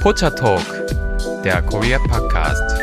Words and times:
Pocha 0.00 0.30
Talk, 0.30 0.64
der 1.44 1.60
Korea 1.60 1.98
Podcast. 1.98 2.80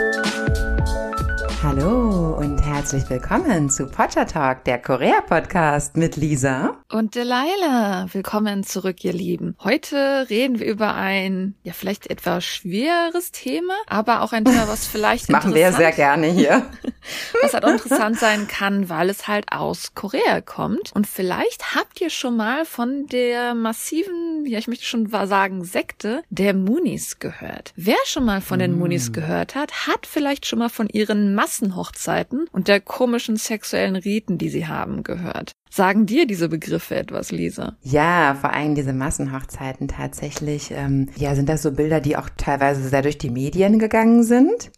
Hallo 1.64 2.38
und 2.38 2.60
herzlich 2.60 3.10
willkommen 3.10 3.72
zu 3.72 3.88
Pocha 3.88 4.24
Talk, 4.24 4.64
der 4.66 4.78
Korea-Podcast 4.80 5.98
mit 5.98 6.16
Lisa. 6.16 6.78
Und 6.90 7.16
Delilah. 7.16 8.08
Willkommen 8.14 8.64
zurück, 8.64 9.04
ihr 9.04 9.12
Lieben. 9.12 9.58
Heute 9.62 10.28
reden 10.30 10.60
wir 10.60 10.68
über 10.68 10.96
ein, 10.96 11.56
ja, 11.64 11.74
vielleicht 11.74 12.10
etwas 12.10 12.46
schweres 12.46 13.34
Thema, 13.34 13.74
aber 13.88 14.22
auch 14.22 14.32
ein 14.32 14.46
Thema, 14.46 14.70
was 14.70 14.88
vielleicht 14.88 15.30
Machen 15.30 15.54
wir 15.54 15.74
sehr 15.74 15.92
gerne 15.92 16.28
hier. 16.28 16.66
was 17.42 17.54
halt 17.54 17.66
auch 17.66 17.72
interessant 17.72 18.18
sein 18.18 18.48
kann, 18.48 18.90
weil 18.90 19.10
es 19.10 19.28
halt 19.28 19.52
aus 19.52 19.96
Korea 19.96 20.40
kommt. 20.40 20.94
Und 20.94 21.08
vielleicht 21.08 21.76
habt 21.76 22.00
ihr 22.00 22.10
schon 22.10 22.38
mal 22.38 22.64
von 22.64 23.08
der 23.08 23.54
massiven, 23.54 24.46
ja, 24.46 24.58
ich 24.58 24.70
möchte 24.70 24.86
schon 24.86 25.10
sagen, 25.10 25.66
Sekte 25.66 26.24
der 26.30 26.54
Moonies 26.54 27.20
gehört. 27.20 27.74
Wer 27.76 27.98
schon 28.06 28.24
mal 28.24 28.40
von 28.40 28.60
den 28.60 28.80
Moonies 28.80 29.10
mm. 29.10 29.14
gehört 29.14 29.56
hat, 29.56 29.88
hat 29.88 30.06
vielleicht 30.06 30.46
schon 30.46 30.60
mal 30.60 30.70
von 30.70 30.88
ihren 30.88 31.36
Massen 31.36 31.48
Massenhochzeiten 31.68 32.48
und 32.52 32.68
der 32.68 32.80
komischen 32.80 33.36
sexuellen 33.36 33.96
Riten, 33.96 34.38
die 34.38 34.50
sie 34.50 34.68
haben, 34.68 35.04
gehört. 35.04 35.52
Sagen 35.70 36.06
dir 36.06 36.26
diese 36.28 36.50
Begriffe 36.50 36.96
etwas, 36.96 37.32
Lisa? 37.32 37.76
Ja, 37.82 38.36
vor 38.40 38.54
allem 38.54 38.76
diese 38.76 38.94
Massenhochzeiten 38.94 39.88
tatsächlich. 39.88 40.72
Ähm, 40.72 41.10
ja, 41.18 41.36
sind 41.36 41.50
das 41.50 41.62
so 41.62 41.72
Bilder, 41.72 42.00
die 42.00 42.18
auch 42.18 42.30
teilweise 42.38 42.88
sehr 42.88 43.02
durch 43.02 43.18
die 43.18 43.30
Medien 43.30 43.80
gegangen 43.80 44.24
sind 44.24 44.72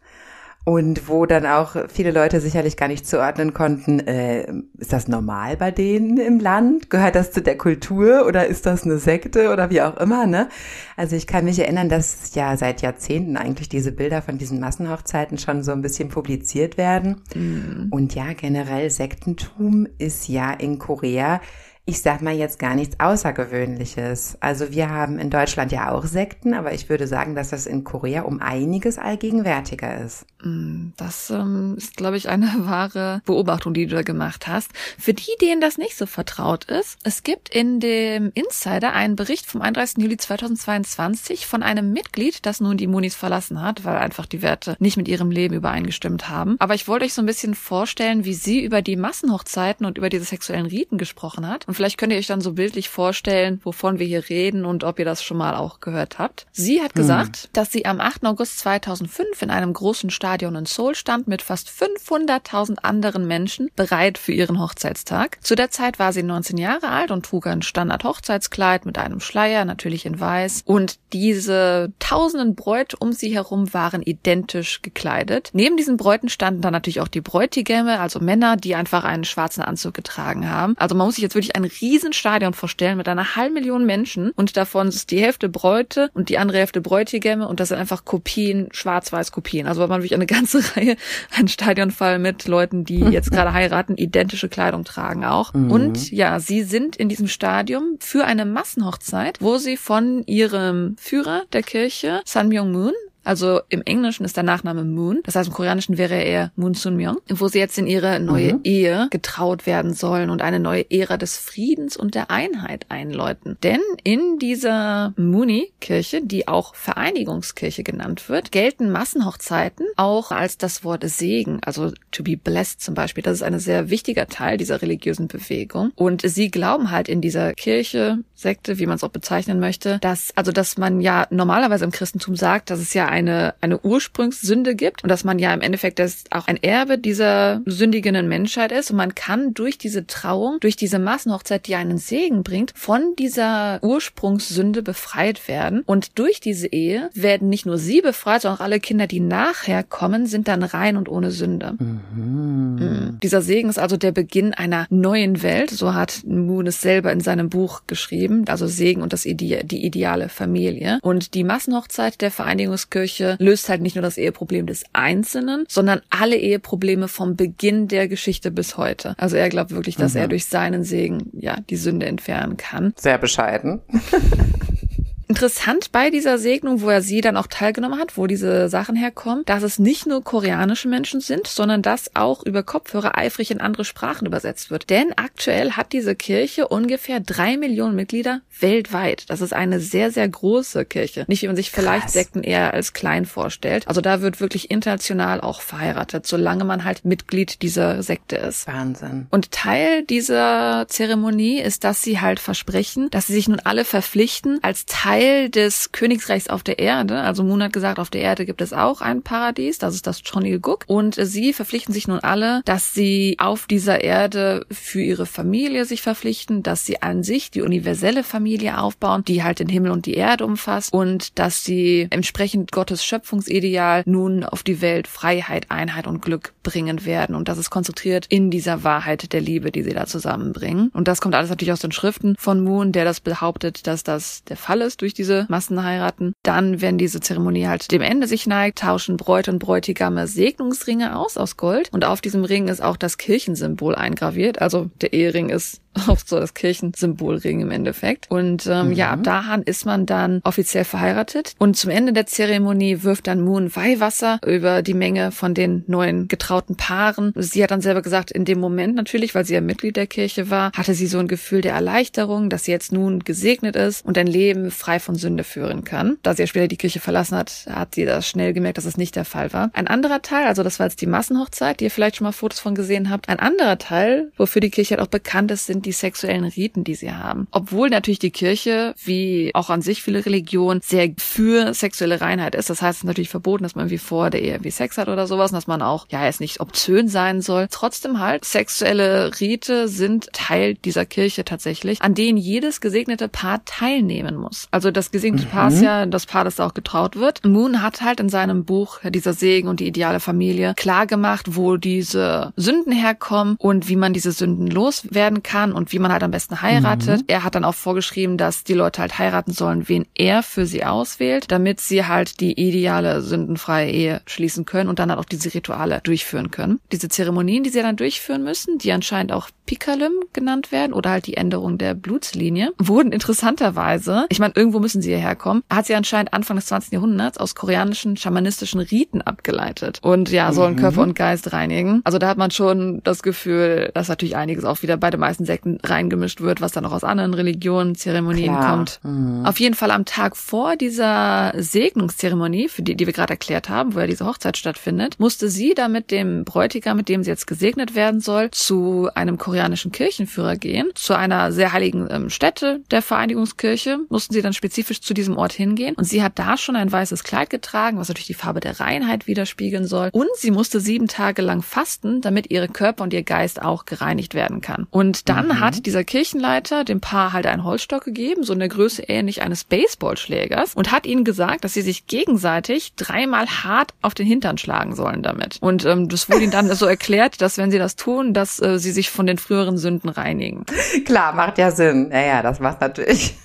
und 0.66 1.08
wo 1.08 1.26
dann 1.26 1.46
auch 1.46 1.76
viele 1.88 2.12
Leute 2.12 2.42
sicherlich 2.42 2.78
gar 2.78 2.90
nicht 2.90 3.08
zuordnen 3.08 3.54
konnten, 3.54 4.00
äh, 4.00 4.46
ist 4.78 4.94
das 4.94 5.08
normal 5.08 5.58
bei 5.58 5.72
denen 5.72 6.18
im 6.18 6.40
Land? 6.40 6.90
Gehört 6.90 7.16
das 7.16 7.32
zu 7.32 7.42
der 7.42 7.58
Kultur 7.58 8.26
oder 8.28 8.46
ist 8.46 8.66
das 8.66 8.84
eine 8.84 8.98
Sekte 8.98 9.52
oder 9.52 9.70
wie 9.70 9.82
auch 9.82 9.98
immer, 9.98 10.28
ne? 10.28 10.50
Also 10.96 11.16
ich 11.16 11.28
kann 11.28 11.46
mich 11.46 11.60
erinnern, 11.60 11.90
dass 11.90 12.36
ja 12.36 12.56
seit 12.58 12.82
Jahrzehnten 12.82 13.38
eigentlich 13.38 13.70
diese 13.70 13.92
Bilder 13.92 14.22
von 14.22 14.38
diesen 14.38 14.60
Massenhochzeiten 14.60 15.38
schon 15.38 15.64
so 15.64 15.72
ein 15.72 15.82
bisschen 15.82 16.10
publiziert 16.10 16.78
werden. 16.78 17.22
Mhm. 17.34 17.88
Und 17.90 18.14
ja, 18.14 18.34
generell 18.34 18.90
Sektentum 18.90 19.88
ist 19.98 20.28
ja 20.28 20.52
in 20.52 20.78
Korea 20.78 21.42
ich 21.90 22.04
sag 22.04 22.22
mal 22.22 22.36
jetzt 22.36 22.60
gar 22.60 22.76
nichts 22.76 23.00
Außergewöhnliches. 23.00 24.38
Also 24.42 24.72
wir 24.72 24.92
haben 24.92 25.18
in 25.18 25.32
Deutschland 25.32 25.72
ja 25.72 25.92
auch 25.92 26.06
Sekten, 26.06 26.54
aber 26.54 26.72
ich 26.72 26.88
würde 26.88 27.08
sagen, 27.08 27.34
dass 27.34 27.50
das 27.50 27.66
in 27.66 27.84
Korea 27.84 28.22
um 28.22 28.40
einiges 28.40 29.00
allgegenwärtiger 29.00 30.00
ist. 30.00 30.28
Mm, 30.44 30.90
das 30.98 31.32
ähm, 31.32 31.74
ist, 31.78 31.98
glaube 31.98 32.18
ich, 32.18 32.30
eine 32.30 32.46
wahre 32.60 33.24
Beobachtung, 33.26 33.74
die 33.74 33.88
du 33.88 33.96
da 33.96 34.04
gemacht 34.04 34.48
hast. 34.48 34.70
Für 35.00 35.16
die, 35.16 35.32
denen 35.42 35.62
das 35.62 35.80
nicht 35.80 35.98
so 35.98 36.06
vertraut 36.06 36.66
ist, 36.66 37.00
es 37.04 37.24
gibt 37.24 37.50
in 37.50 37.80
dem 37.80 38.32
Insider 38.36 38.94
einen 38.94 39.16
Bericht 39.16 39.48
vom 39.48 39.62
31. 39.62 40.04
Juli 40.04 40.18
2022 40.18 41.48
von 41.48 41.64
einem 41.64 41.92
Mitglied, 41.92 42.46
das 42.46 42.62
nun 42.62 42.78
die 42.78 42.86
Munis 42.86 43.16
verlassen 43.16 43.64
hat, 43.64 43.84
weil 43.84 43.98
einfach 43.98 44.28
die 44.28 44.44
Werte 44.44 44.78
nicht 44.78 44.96
mit 44.96 45.08
ihrem 45.08 45.32
Leben 45.32 45.56
übereingestimmt 45.56 46.30
haben. 46.30 46.56
Aber 46.60 46.76
ich 46.76 46.88
wollte 46.88 47.06
euch 47.06 47.16
so 47.16 47.24
ein 47.24 47.26
bisschen 47.26 47.56
vorstellen, 47.56 48.26
wie 48.26 48.36
sie 48.36 48.64
über 48.64 48.84
die 48.84 48.96
Massenhochzeiten 48.96 49.88
und 49.88 49.98
über 49.98 50.10
diese 50.10 50.26
sexuellen 50.26 50.68
Riten 50.68 51.00
gesprochen 51.00 51.48
hat. 51.48 51.68
Und 51.68 51.79
vielleicht 51.80 51.98
könnt 51.98 52.12
ihr 52.12 52.20
euch 52.20 52.28
dann 52.28 52.42
so 52.42 52.52
bildlich 52.52 52.90
vorstellen, 52.90 53.62
wovon 53.64 54.00
wir 54.00 54.06
hier 54.06 54.28
reden 54.28 54.66
und 54.66 54.84
ob 54.84 55.00
ihr 55.00 55.06
das 55.06 55.24
schon 55.24 55.38
mal 55.38 55.56
auch 55.56 55.80
gehört 55.80 56.20
habt. 56.20 56.46
Sie 56.52 56.82
hat 56.82 56.94
gesagt, 56.94 57.38
hm. 57.38 57.50
dass 57.54 57.72
sie 57.72 57.86
am 57.86 58.02
8. 58.02 58.26
August 58.26 58.60
2005 58.60 59.42
in 59.42 59.50
einem 59.50 59.72
großen 59.72 60.10
Stadion 60.10 60.56
in 60.56 60.66
Seoul 60.66 60.94
stand 60.94 61.30
mit 61.30 61.42
fast 61.42 61.70
500.000 61.70 62.80
anderen 62.80 63.28
Menschen 63.28 63.70
bereit 63.78 64.18
für 64.18 64.34
ihren 64.34 64.60
Hochzeitstag. 64.60 65.38
Zu 65.40 65.56
der 65.56 65.72
Zeit 65.72 66.00
war 66.00 66.12
sie 66.12 66.22
19 66.22 66.58
Jahre 66.58 66.90
alt 66.90 67.12
und 67.12 67.26
trug 67.26 67.48
ein 67.48 67.62
Standard-Hochzeitskleid 67.62 68.86
mit 68.86 68.98
einem 68.98 69.22
Schleier, 69.22 69.64
natürlich 69.64 70.06
in 70.06 70.20
weiß. 70.20 70.64
Und 70.66 71.00
diese 71.14 71.94
tausenden 72.00 72.56
Bräute 72.56 72.98
um 73.00 73.14
sie 73.14 73.34
herum 73.34 73.74
waren 73.74 74.02
identisch 74.02 74.82
gekleidet. 74.82 75.52
Neben 75.54 75.78
diesen 75.78 75.96
Bräuten 75.96 76.28
standen 76.28 76.60
dann 76.60 76.74
natürlich 76.74 77.00
auch 77.00 77.08
die 77.08 77.22
Bräutigäme, 77.22 78.02
also 78.02 78.20
Männer, 78.20 78.58
die 78.58 78.76
einfach 78.76 79.06
einen 79.06 79.24
schwarzen 79.24 79.62
Anzug 79.62 79.94
getragen 79.94 80.52
haben. 80.52 80.76
Also 80.78 80.94
man 80.94 81.08
muss 81.08 81.16
sich 81.16 81.22
jetzt 81.22 81.36
wirklich 81.36 81.56
ein 81.56 81.69
Riesenstadion 81.82 82.54
vorstellen 82.54 82.98
mit 82.98 83.08
einer 83.08 83.36
halben 83.36 83.54
Million 83.54 83.86
Menschen 83.86 84.32
und 84.32 84.58
davon 84.58 84.90
ist 84.90 85.12
die 85.12 85.20
Hälfte 85.20 85.50
Bräute 85.50 86.10
und 86.14 86.30
die 86.30 86.38
andere 86.38 86.60
Hälfte 86.60 86.82
Bräutigämme 86.82 87.48
und 87.48 87.60
das 87.60 87.70
sind 87.70 87.78
einfach 87.78 88.06
Kopien, 88.06 88.70
schwarz-weiß 88.72 89.32
Kopien. 89.32 89.68
Also 89.68 89.82
man 89.88 90.02
wirklich 90.02 90.14
eine 90.14 90.26
ganze 90.26 90.60
Reihe, 90.76 90.96
ein 91.38 91.48
Stadion 91.48 91.92
voll 91.92 92.20
mit 92.20 92.48
Leuten, 92.48 92.86
die 92.86 93.00
jetzt 93.12 93.32
gerade 93.32 93.54
heiraten, 93.54 93.96
identische 93.98 94.50
Kleidung 94.50 94.84
tragen 94.84 95.26
auch. 95.26 95.54
Mhm. 95.54 95.72
Und 95.72 96.12
ja, 96.12 96.40
sie 96.40 96.64
sind 96.64 96.96
in 96.96 97.10
diesem 97.10 97.28
Stadium 97.28 97.98
für 98.00 98.26
eine 98.26 98.46
Massenhochzeit, 98.46 99.38
wo 99.42 99.58
sie 99.58 99.78
von 99.78 100.24
ihrem 100.26 100.96
Führer 101.00 101.44
der 101.54 101.64
Kirche, 101.64 102.22
San 102.26 102.50
Myung-moon, 102.50 102.94
also 103.24 103.62
im 103.70 103.82
Englischen 103.84 104.26
ist 104.26 104.38
der 104.38 104.44
Nachname 104.44 104.84
Moon. 104.84 105.20
Das 105.24 105.36
heißt, 105.36 105.50
im 105.50 105.54
Koreanischen 105.54 105.98
wäre 105.98 106.16
er 106.16 106.26
eher 106.26 106.52
Moon 106.56 106.74
Sun 106.74 106.96
Myung, 106.96 107.18
wo 107.30 107.48
sie 107.48 107.60
jetzt 107.60 107.78
in 107.78 107.88
ihre 107.88 108.20
neue 108.20 108.54
mhm. 108.54 108.60
Ehe 108.64 109.08
getraut 109.12 109.66
werden 109.66 109.94
sollen 109.94 110.30
und 110.30 110.42
eine 110.42 110.60
neue 110.60 110.90
Ära 110.90 111.18
des 111.18 111.38
Friedens 111.38 111.98
und 111.98 112.16
der 112.16 112.32
Einheit 112.32 112.86
einläuten. 112.90 113.58
Denn 113.64 113.82
in 114.04 114.40
dieser 114.40 115.14
Muni-Kirche, 115.18 116.22
die 116.24 116.48
auch 116.48 116.76
Vereinigungskirche 116.76 117.84
genannt 117.84 118.30
wird, 118.30 118.52
gelten 118.52 118.92
Massenhochzeiten 118.92 119.86
auch 119.96 120.32
als 120.32 120.58
das 120.58 120.84
Wort 120.84 121.04
Segen, 121.10 121.60
also 121.64 121.92
to 122.12 122.24
be 122.24 122.38
blessed 122.38 122.82
zum 122.82 122.94
Beispiel. 122.94 123.24
Das 123.24 123.34
ist 123.34 123.44
ein 123.44 123.60
sehr 123.60 123.90
wichtiger 123.90 124.28
Teil 124.28 124.58
dieser 124.58 124.82
religiösen 124.82 125.28
Bewegung. 125.28 125.92
Und 125.96 126.22
sie 126.24 126.50
glauben 126.50 126.92
halt 126.92 127.10
in 127.10 127.22
dieser 127.22 127.54
Kirche, 127.54 128.20
Sekte, 128.40 128.80
wie 128.80 128.86
man 128.86 128.96
es 128.96 129.04
auch 129.04 129.10
bezeichnen 129.10 129.60
möchte, 129.60 130.00
dass, 130.00 130.32
also, 130.36 130.54
dass 130.54 130.78
man 130.78 131.02
ja 131.02 131.28
normalerweise 131.30 131.84
im 131.84 131.92
Christentum 131.92 132.38
sagt, 132.38 132.70
dass 132.70 132.80
es 132.80 132.94
ja 132.94 133.09
eine, 133.10 133.56
eine 133.62 133.80
Ursprungssünde 133.80 134.76
gibt 134.76 135.04
und 135.04 135.10
dass 135.10 135.24
man 135.24 135.40
ja 135.40 135.54
im 135.54 135.62
Endeffekt 135.62 136.00
das 136.00 136.24
auch 136.32 136.48
ein 136.48 136.62
Erbe 136.62 136.98
dieser 136.98 137.62
sündigen 137.66 138.28
Menschheit 138.28 138.72
ist 138.72 138.92
und 138.92 138.98
man 138.98 139.16
kann 139.16 139.54
durch 139.54 139.78
diese 139.78 140.08
Trauung, 140.08 140.60
durch 140.60 140.76
diese 140.76 141.00
Massenhochzeit, 141.00 141.68
die 141.68 141.76
einen 141.76 141.98
Segen 141.98 142.44
bringt, 142.44 142.74
von 142.76 143.16
dieser 143.18 143.80
Ursprungssünde 143.84 144.82
befreit 144.82 145.48
werden 145.48 145.82
und 145.86 146.18
durch 146.20 146.40
diese 146.40 146.68
Ehe 146.68 147.10
werden 147.14 147.50
nicht 147.50 147.66
nur 147.66 147.78
sie 147.78 148.02
befreit, 148.02 148.44
sondern 148.44 148.60
auch 148.60 148.64
alle 148.64 148.80
Kinder, 148.80 149.08
die 149.08 149.20
nachher 149.20 149.84
kommen, 149.84 150.26
sind 150.26 150.48
dann 150.48 150.64
rein 150.64 150.96
und 150.96 151.10
ohne 151.10 151.32
Sünde. 151.32 151.76
Mhm. 151.80 152.00
Mhm. 152.16 153.18
Dieser 153.22 153.42
Segen 153.42 153.70
ist 153.70 153.80
also 153.80 153.98
der 153.98 154.12
Beginn 154.12 154.54
einer 154.54 154.86
neuen 154.90 155.42
Welt, 155.42 155.72
so 155.72 155.94
hat 155.94 156.24
Moon 156.26 156.68
es 156.68 156.82
selber 156.82 157.12
in 157.12 157.22
seinem 157.22 157.50
Buch 157.50 157.82
geschrieben, 157.88 158.46
also 158.48 158.68
Segen 158.68 159.02
und 159.02 159.14
das 159.14 159.26
Ide 159.26 159.64
die 159.64 159.86
ideale 159.86 160.30
Familie. 160.30 161.00
Und 161.02 161.34
die 161.34 161.44
Massenhochzeit 161.44 162.22
der 162.22 162.32
Vereinigungskirche 162.32 162.99
Kirche 163.00 163.38
löst 163.40 163.70
halt 163.70 163.82
nicht 163.82 163.96
nur 163.96 164.02
das 164.02 164.18
Eheproblem 164.18 164.66
des 164.68 164.84
Einzelnen, 164.92 165.66
sondern 165.70 166.02
alle 166.10 166.36
Eheprobleme 166.36 167.08
vom 167.08 167.36
Beginn 167.36 167.88
der 167.88 168.08
Geschichte 168.10 168.52
bis 168.52 168.76
heute. 168.78 169.16
Also 169.18 169.38
er 169.38 169.50
glaubt 169.50 169.72
wirklich, 169.72 169.96
dass 169.96 170.14
mhm. 170.14 170.20
er 170.20 170.28
durch 170.28 170.46
seinen 170.46 170.84
Segen 170.84 171.30
ja 171.34 171.58
die 171.70 171.78
Sünde 171.78 172.08
entfernen 172.08 172.58
kann. 172.58 172.94
Sehr 172.98 173.18
bescheiden. 173.18 173.82
Interessant 175.32 175.92
bei 175.92 176.10
dieser 176.10 176.40
Segnung, 176.40 176.82
wo 176.82 176.90
er 176.90 177.04
sie 177.04 177.22
dann 177.22 177.38
auch 177.38 177.46
teilgenommen 177.46 178.00
hat, 178.00 178.18
wo 178.18 178.26
diese 178.26 178.68
Sachen 178.68 178.96
herkommen, 178.96 179.44
dass 179.46 179.62
es 179.62 179.78
nicht 179.78 180.08
nur 180.08 180.24
koreanische 180.24 180.88
Menschen 180.88 181.22
sind, 181.22 181.46
sondern 181.46 181.84
dass 181.84 182.16
auch 182.16 182.44
über 182.44 182.64
Kopfhörer 182.64 183.16
eifrig 183.16 183.52
in 183.52 183.62
andere 183.62 183.86
Sprachen 183.86 184.26
übersetzt 184.26 184.72
wird. 184.72 184.90
Denn 184.90 185.14
aktuell 185.18 185.74
hat 185.74 185.94
diese 185.94 186.16
Kirche 186.16 186.68
ungefähr 186.68 187.20
drei 187.20 187.58
Millionen 187.58 187.96
Mitglieder 187.96 188.42
weltweit. 188.60 189.26
Das 189.30 189.42
ist 189.42 189.54
eine 189.54 189.80
sehr, 189.80 190.10
sehr 190.10 190.28
große 190.28 190.84
Kirche. 190.86 191.26
Nicht 191.28 191.44
wie 191.44 191.48
man 191.48 191.56
sich 191.56 191.70
vielleicht 191.70 192.06
Krass. 192.06 192.14
Sekten 192.14 192.42
eher 192.42 192.74
als 192.74 192.94
klein 192.94 193.28
vorstellt. 193.28 193.88
Also 193.88 194.02
da 194.02 194.22
wird 194.22 194.42
wirklich 194.42 194.72
international 194.72 195.42
auch 195.42 195.62
verheiratet, 195.62 196.26
solange 196.26 196.64
man 196.64 196.86
halt 196.86 197.06
Mitglied 197.06 197.62
dieser 197.62 198.02
Sekte 198.02 198.36
ist. 198.36 198.66
Wahnsinn. 198.66 199.28
Und 199.30 199.52
Teil 199.52 200.04
dieser 200.06 200.88
Zeremonie 200.90 201.60
ist, 201.60 201.84
dass 201.84 202.02
sie 202.02 202.20
halt 202.20 202.40
versprechen, 202.40 203.12
dass 203.12 203.28
sie 203.28 203.34
sich 203.34 203.48
nun 203.48 203.60
alle 203.60 203.86
verpflichten, 203.86 204.58
als 204.64 204.88
Teil 204.88 205.19
Teil 205.20 205.50
des 205.50 205.92
Königsreichs 205.92 206.48
auf 206.48 206.64
der 206.64 206.80
Erde. 206.80 207.20
Also 207.20 207.44
Moon 207.44 207.62
hat 207.62 207.74
gesagt, 207.74 208.00
auf 208.00 208.10
der 208.10 208.22
Erde 208.22 208.46
gibt 208.46 208.62
es 208.62 208.72
auch 208.72 209.02
ein 209.02 209.22
Paradies, 209.22 209.78
das 209.78 209.94
ist 209.94 210.08
das 210.08 210.24
Chonil-guk. 210.24 210.86
Und 210.88 211.16
sie 211.16 211.52
verpflichten 211.52 211.94
sich 211.94 212.08
nun 212.08 212.20
alle, 212.20 212.62
dass 212.64 212.94
sie 212.94 213.36
auf 213.38 213.68
dieser 213.68 214.02
Erde 214.02 214.66
für 214.72 215.02
ihre 215.02 215.26
Familie 215.26 215.84
sich 215.84 216.02
verpflichten, 216.02 216.64
dass 216.64 216.86
sie 216.86 217.02
an 217.02 217.24
sich 217.24 217.52
die 217.52 217.62
universelle 217.62 218.24
Familie 218.24 218.80
aufbauen, 218.80 219.26
die 219.26 219.44
halt 219.44 219.60
den 219.60 219.68
Himmel 219.68 219.92
und 219.92 220.06
die 220.06 220.14
Erde 220.14 220.46
umfasst 220.46 220.94
und 220.94 221.38
dass 221.38 221.66
sie 221.66 222.08
entsprechend 222.12 222.72
Gottes 222.72 223.04
Schöpfungsideal 223.04 224.04
nun 224.06 224.46
auf 224.46 224.64
die 224.64 224.82
Welt 224.82 225.08
Freiheit, 225.08 225.70
Einheit 225.70 226.08
und 226.08 226.22
Glück 226.22 226.54
bringen 226.64 227.06
werden. 227.06 227.36
Und 227.36 227.50
das 227.50 227.58
ist 227.58 227.70
konzentriert 227.70 228.26
in 228.30 228.52
dieser 228.52 228.86
Wahrheit 228.86 229.34
der 229.34 229.42
Liebe, 229.42 229.72
die 229.72 229.84
sie 229.84 229.94
da 229.94 230.06
zusammenbringen. 230.06 230.90
Und 230.94 231.10
das 231.10 231.20
kommt 231.20 231.36
alles 231.36 231.50
natürlich 231.50 231.74
aus 231.74 231.82
den 231.82 231.92
Schriften 231.92 232.36
von 232.40 232.62
Moon, 232.62 232.94
der 232.94 233.04
das 233.04 233.20
behauptet, 233.20 233.86
dass 233.86 234.04
das 234.04 234.44
der 234.46 234.56
Fall 234.58 234.82
ist 234.82 235.02
durch 235.02 235.09
diese 235.14 235.46
Massenheiraten. 235.50 236.34
Dann, 236.44 236.82
wenn 236.82 236.98
diese 236.98 237.20
Zeremonie 237.20 237.68
halt 237.68 237.92
dem 237.92 238.02
Ende 238.02 238.28
sich 238.28 238.48
neigt, 238.48 238.80
tauschen 238.80 239.18
Bräute 239.18 239.52
und 239.52 239.60
Bräutigame 239.60 240.28
Segnungsringe 240.28 241.18
aus 241.18 241.38
aus 241.38 241.58
Gold. 241.58 241.90
Und 241.92 242.06
auf 242.06 242.22
diesem 242.22 242.44
Ring 242.44 242.68
ist 242.68 242.82
auch 242.82 242.98
das 242.98 243.18
Kirchensymbol 243.18 243.96
eingraviert. 243.96 244.62
Also 244.62 244.90
der 245.02 245.14
Ehering 245.14 245.50
ist 245.50 245.82
auch 246.08 246.20
so 246.26 246.40
das 246.40 246.54
Kirchensymbolring 246.54 247.62
im 247.62 247.72
Endeffekt. 247.72 248.30
Und 248.30 248.68
ähm, 248.68 248.88
mhm. 248.88 248.94
ja, 248.94 249.12
ab 249.12 249.24
daran 249.24 249.64
ist 249.64 249.86
man 249.86 250.06
dann 250.06 250.42
offiziell 250.44 250.84
verheiratet. 250.84 251.54
Und 251.58 251.78
zum 251.78 251.90
Ende 251.90 252.14
der 252.14 252.26
Zeremonie 252.26 253.04
wirft 253.04 253.28
dann 253.28 253.42
Moon 253.42 253.76
Weihwasser 253.76 254.40
über 254.46 254.82
die 254.82 254.94
Menge 254.94 255.32
von 255.32 255.54
den 255.54 255.84
neuen 255.88 256.28
getrauten 256.28 256.76
Paaren. 256.76 257.34
Sie 257.36 257.64
hat 257.64 257.72
dann 257.72 257.82
selber 257.82 258.02
gesagt, 258.02 258.32
in 258.32 258.46
dem 258.46 258.60
Moment 258.60 258.96
natürlich, 258.96 259.36
weil 259.36 259.46
sie 259.46 259.54
ja 259.54 259.62
Mitglied 259.62 259.96
der 259.96 260.08
Kirche 260.08 260.50
war, 260.50 260.72
hatte 260.74 260.94
sie 260.94 261.08
so 261.08 261.20
ein 261.20 261.28
Gefühl 261.28 261.62
der 261.62 261.74
Erleichterung, 261.74 262.50
dass 262.50 262.66
sie 262.66 262.72
jetzt 262.72 262.92
nun 262.92 263.20
gesegnet 263.20 263.76
ist 263.76 264.06
und 264.06 264.18
ein 264.18 264.28
Leben 264.28 264.72
frei 264.72 265.00
von 265.00 265.16
Sünde 265.16 265.44
führen 265.44 265.84
kann. 265.84 266.18
Da 266.24 266.34
sie 266.34 266.44
ja 266.44 266.48
später 266.48 266.68
die 266.68 266.78
Kirche 266.78 267.00
verlassen 267.00 267.38
hat, 267.38 267.66
hat 267.70 267.96
sie 267.96 268.06
das 268.06 268.28
schnell 268.28 268.54
gemerkt, 268.54 268.78
dass 268.78 268.86
es 268.86 268.98
nicht 268.98 269.16
der 269.16 269.26
Fall 269.26 269.54
war. 269.54 269.70
Ein 269.74 269.88
anderer 269.88 270.22
Teil, 270.22 270.48
also 270.48 270.64
das 270.64 270.80
war 270.80 270.88
jetzt 270.88 271.02
die 271.02 271.08
Massenhochzeit, 271.08 271.80
die 271.80 271.86
ihr 271.86 271.92
vielleicht 271.92 272.18
schon 272.18 272.26
mal 272.26 272.32
Fotos 272.32 272.60
von 272.60 272.76
gesehen 272.76 273.10
habt. 273.10 273.30
Ein 273.30 273.40
anderer 273.40 273.78
Teil, 273.78 274.32
wofür 274.38 274.62
die 274.62 274.70
Kirche 274.70 274.96
halt 274.96 275.02
auch 275.02 275.12
bekannt 275.12 275.52
ist, 275.52 275.66
sind 275.66 275.86
die 275.86 275.89
sexuellen 275.92 276.46
Riten, 276.46 276.84
die 276.84 276.96
sie 276.96 277.12
haben. 277.12 277.48
Obwohl 277.52 277.90
natürlich 277.90 278.20
die 278.20 278.32
Kirche, 278.32 278.94
wie 279.04 279.52
auch 279.54 279.70
an 279.70 279.82
sich 279.82 280.02
viele 280.02 280.26
Religionen, 280.26 280.82
sehr 280.84 281.10
für 281.18 281.74
sexuelle 281.74 282.22
Reinheit 282.22 282.56
ist. 282.56 282.70
Das 282.70 282.82
heißt, 282.82 282.98
es 282.98 283.04
ist 283.04 283.08
natürlich 283.08 283.30
verboten, 283.30 283.64
dass 283.64 283.76
man 283.76 283.86
irgendwie 283.86 283.98
vor 283.98 284.30
der 284.30 284.42
Ehe 284.42 284.52
irgendwie 284.52 284.72
Sex 284.72 284.98
hat 284.98 285.10
oder 285.10 285.28
sowas 285.28 285.52
und 285.52 285.56
dass 285.56 285.68
man 285.68 285.82
auch, 285.82 286.08
ja, 286.10 286.28
es 286.28 286.40
nicht 286.40 286.60
obszön 286.60 287.08
sein 287.08 287.42
soll. 287.42 287.68
Trotzdem 287.70 288.20
halt, 288.20 288.46
sexuelle 288.46 289.32
Rite 289.40 289.88
sind 289.88 290.30
Teil 290.34 290.76
dieser 290.76 291.06
Kirche 291.06 291.46
tatsächlich, 291.46 292.02
an 292.02 292.14
denen 292.14 292.38
jedes 292.38 292.82
gesegnete 292.82 293.28
Paar 293.28 293.64
teilnehmen 293.66 294.36
muss. 294.36 294.68
Also 294.72 294.92
das 294.92 295.12
gesegnete 295.12 295.48
mhm. 295.48 295.52
Paar 295.52 295.68
ist 295.70 295.82
ja 295.82 296.06
das 296.06 296.26
Paar, 296.26 296.44
das 296.44 296.60
auch 296.60 296.74
getraut 296.74 297.16
wird. 297.16 297.46
Moon 297.46 297.82
hat 297.82 298.02
halt 298.02 298.20
in 298.20 298.30
seinem 298.30 298.66
Buch 298.66 299.00
dieser 299.04 299.34
Segen 299.34 299.68
und 299.68 299.80
die 299.80 299.88
ideale 299.88 300.20
Familie 300.20 300.74
klar 300.76 301.08
gemacht, 301.08 301.56
wo 301.56 301.78
diese 301.78 302.54
Sünden 302.56 302.92
herkommen 302.92 303.56
und 303.58 303.90
wie 303.90 303.96
man 303.96 304.14
diese 304.14 304.32
Sünden 304.32 304.68
loswerden 304.68 305.44
kann 305.44 305.69
und 305.72 305.92
wie 305.92 306.00
man 306.00 306.12
halt 306.12 306.24
am 306.24 306.32
besten 306.32 306.62
heiratet. 306.62 307.22
Mhm. 307.22 307.26
Er 307.28 307.44
hat 307.44 307.56
dann 307.56 307.64
auch 307.64 307.76
vorgeschrieben, 307.76 308.38
dass 308.38 308.64
die 308.64 308.74
Leute 308.74 309.02
halt 309.02 309.18
heiraten 309.20 309.52
sollen, 309.52 309.90
wen 309.90 310.06
er 310.16 310.44
für 310.44 310.66
sie 310.66 310.86
auswählt, 310.86 311.52
damit 311.52 311.82
sie 311.82 312.06
halt 312.06 312.40
die 312.40 312.54
ideale 312.54 313.22
sündenfreie 313.22 313.92
Ehe 313.92 314.22
schließen 314.26 314.66
können 314.66 314.90
und 314.90 315.00
dann 315.00 315.10
halt 315.10 315.20
auch 315.20 315.26
diese 315.26 315.54
Rituale 315.54 316.02
durchführen 316.04 316.52
können. 316.52 316.80
Diese 316.92 317.10
Zeremonien, 317.10 317.64
die 317.64 317.70
sie 317.70 317.82
dann 317.82 317.96
durchführen 317.96 318.44
müssen, 318.44 318.78
die 318.78 318.92
anscheinend 318.92 319.32
auch 319.32 319.50
Pikalim 319.66 320.14
genannt 320.34 320.72
werden 320.72 320.94
oder 320.94 321.12
halt 321.12 321.28
die 321.28 321.38
Änderung 321.38 321.78
der 321.78 321.94
Blutslinie, 321.94 322.72
wurden 322.80 323.12
interessanterweise, 323.12 324.26
ich 324.30 324.40
meine, 324.40 324.54
irgendwo 324.56 324.80
müssen 324.80 325.02
sie 325.02 325.10
hierher 325.10 325.36
kommen, 325.36 325.64
hat 325.70 325.86
sie 325.86 325.96
anscheinend 325.96 326.34
Anfang 326.34 326.56
des 326.56 326.66
20. 326.68 326.94
Jahrhunderts 326.94 327.38
aus 327.38 327.54
koreanischen 327.54 328.18
schamanistischen 328.18 328.80
Riten 328.80 329.22
abgeleitet 329.22 330.00
und 330.02 330.32
ja, 330.32 330.52
sollen 330.54 330.74
mhm. 330.74 330.80
Körper 330.80 331.02
und 331.02 331.16
Geist 331.16 331.54
reinigen. 331.54 332.02
Also 332.04 332.18
da 332.18 332.28
hat 332.28 332.38
man 332.38 332.52
schon 332.52 333.02
das 333.04 333.22
Gefühl, 333.22 333.92
dass 333.94 334.08
natürlich 334.08 334.36
einiges 334.36 334.66
auch 334.66 334.82
wieder 334.82 334.98
bei 334.98 335.10
den 335.10 335.20
meisten 335.20 335.46
Sekten 335.46 335.59
reingemischt 335.84 336.42
wird, 336.42 336.62
was 336.62 336.72
dann 336.72 336.86
auch 336.86 336.92
aus 336.92 337.04
anderen 337.04 337.34
Religionen, 337.34 337.96
Zeremonien 337.96 338.56
Klar. 338.56 338.76
kommt. 338.76 339.00
Mhm. 339.04 339.46
Auf 339.46 339.60
jeden 339.60 339.76
Fall 339.76 339.92
am 339.92 340.06
Tag 340.06 340.38
vor 340.38 340.76
dieser 340.76 341.54
Segnungszeremonie, 341.56 342.70
für 342.70 342.82
die, 342.82 342.96
die 342.96 343.06
wir 343.06 343.14
gerade 343.14 343.34
erklärt 343.34 343.70
haben, 343.70 343.96
wo 343.96 344.00
ja 344.00 344.08
diese 344.08 344.26
Hochzeit 344.26 344.58
stattfindet, 344.58 345.16
musste 345.20 345.50
sie 345.50 345.74
da 345.74 345.88
mit 345.88 346.12
dem 346.12 346.44
Bräutigam, 346.44 346.98
mit 346.98 347.10
dem 347.10 347.24
sie 347.24 347.30
jetzt 347.30 347.48
gesegnet 347.48 347.96
werden 347.96 348.20
soll, 348.20 348.52
zu 348.52 349.10
einem 349.16 349.38
koreanischen 349.38 349.70
koreanischen 349.70 349.92
Kirchenführer 349.92 350.56
gehen, 350.56 350.90
zu 350.96 351.14
einer 351.16 351.52
sehr 351.52 351.74
heiligen 351.74 352.08
ähm, 352.10 352.30
Stätte 352.30 352.82
der 352.92 353.02
Vereinigungskirche, 353.02 354.00
mussten 354.10 354.34
sie 354.34 354.42
dann 354.42 354.54
spezifisch 354.54 355.02
zu 355.02 355.14
diesem 355.14 355.38
Ort 355.38 355.54
hingehen. 355.54 355.96
Und 355.96 356.06
sie 356.06 356.24
hat 356.24 356.40
da 356.40 356.58
schon 356.58 356.76
ein 356.76 356.92
weißes 356.92 357.24
Kleid 357.24 357.50
getragen, 357.50 357.98
was 357.98 358.08
natürlich 358.08 358.28
die 358.28 358.34
Farbe 358.34 358.60
der 358.60 358.80
Reinheit 358.80 359.28
widerspiegeln 359.28 359.86
soll. 359.86 360.10
Und 360.12 360.30
sie 360.36 360.52
musste 360.52 360.80
sieben 360.80 361.08
Tage 361.08 361.42
lang 361.42 361.62
fasten, 361.62 362.22
damit 362.22 362.52
ihre 362.52 362.68
Körper 362.68 363.04
und 363.04 363.14
ihr 363.14 363.24
Geist 363.24 363.62
auch 363.62 363.86
gereinigt 363.86 364.34
werden 364.34 364.62
kann. 364.62 364.88
Und 364.92 365.30
dann 365.30 365.49
mhm. 365.56 365.60
hat 365.60 365.86
dieser 365.86 366.04
Kirchenleiter 366.04 366.84
dem 366.84 367.02
Paar 367.02 367.34
halt 367.34 367.46
einen 367.46 367.64
Holzstock 367.64 368.04
gegeben, 368.04 368.44
so 368.44 368.54
in 368.54 368.60
der 368.60 368.70
Größe 368.70 369.04
ähnlich 369.04 369.42
eines 369.42 369.64
Baseballschlägers, 369.64 370.76
und 370.76 370.92
hat 370.92 371.06
ihnen 371.06 371.24
gesagt, 371.24 371.64
dass 371.64 371.74
sie 371.74 371.82
sich 371.82 372.08
gegenseitig 372.08 372.94
dreimal 372.96 373.48
hart 373.48 373.94
auf 374.02 374.14
den 374.14 374.26
Hintern 374.26 374.58
schlagen 374.58 374.96
sollen 374.96 375.24
damit. 375.24 375.58
Und 375.62 375.86
ähm, 375.86 376.10
das 376.10 376.30
wurde 376.30 376.44
ihnen 376.44 376.52
dann 376.52 376.68
so 376.76 376.86
erklärt, 376.86 377.42
dass 377.42 377.58
wenn 377.58 377.72
sie 377.72 377.80
das 377.80 377.96
tun, 377.96 378.34
dass 378.34 378.62
äh, 378.62 378.80
sie 378.80 378.92
sich 378.92 379.10
von 379.10 379.26
den 379.26 379.38
früheren 379.38 379.78
Sünden 379.78 380.10
reinigen. 380.10 380.66
Klar, 381.06 381.34
macht 381.34 381.58
ja 381.58 381.72
Sinn. 381.72 382.10
Ja, 382.12 382.22
ja, 382.22 382.42
das 382.42 382.60
macht 382.60 382.82
natürlich. 382.82 383.36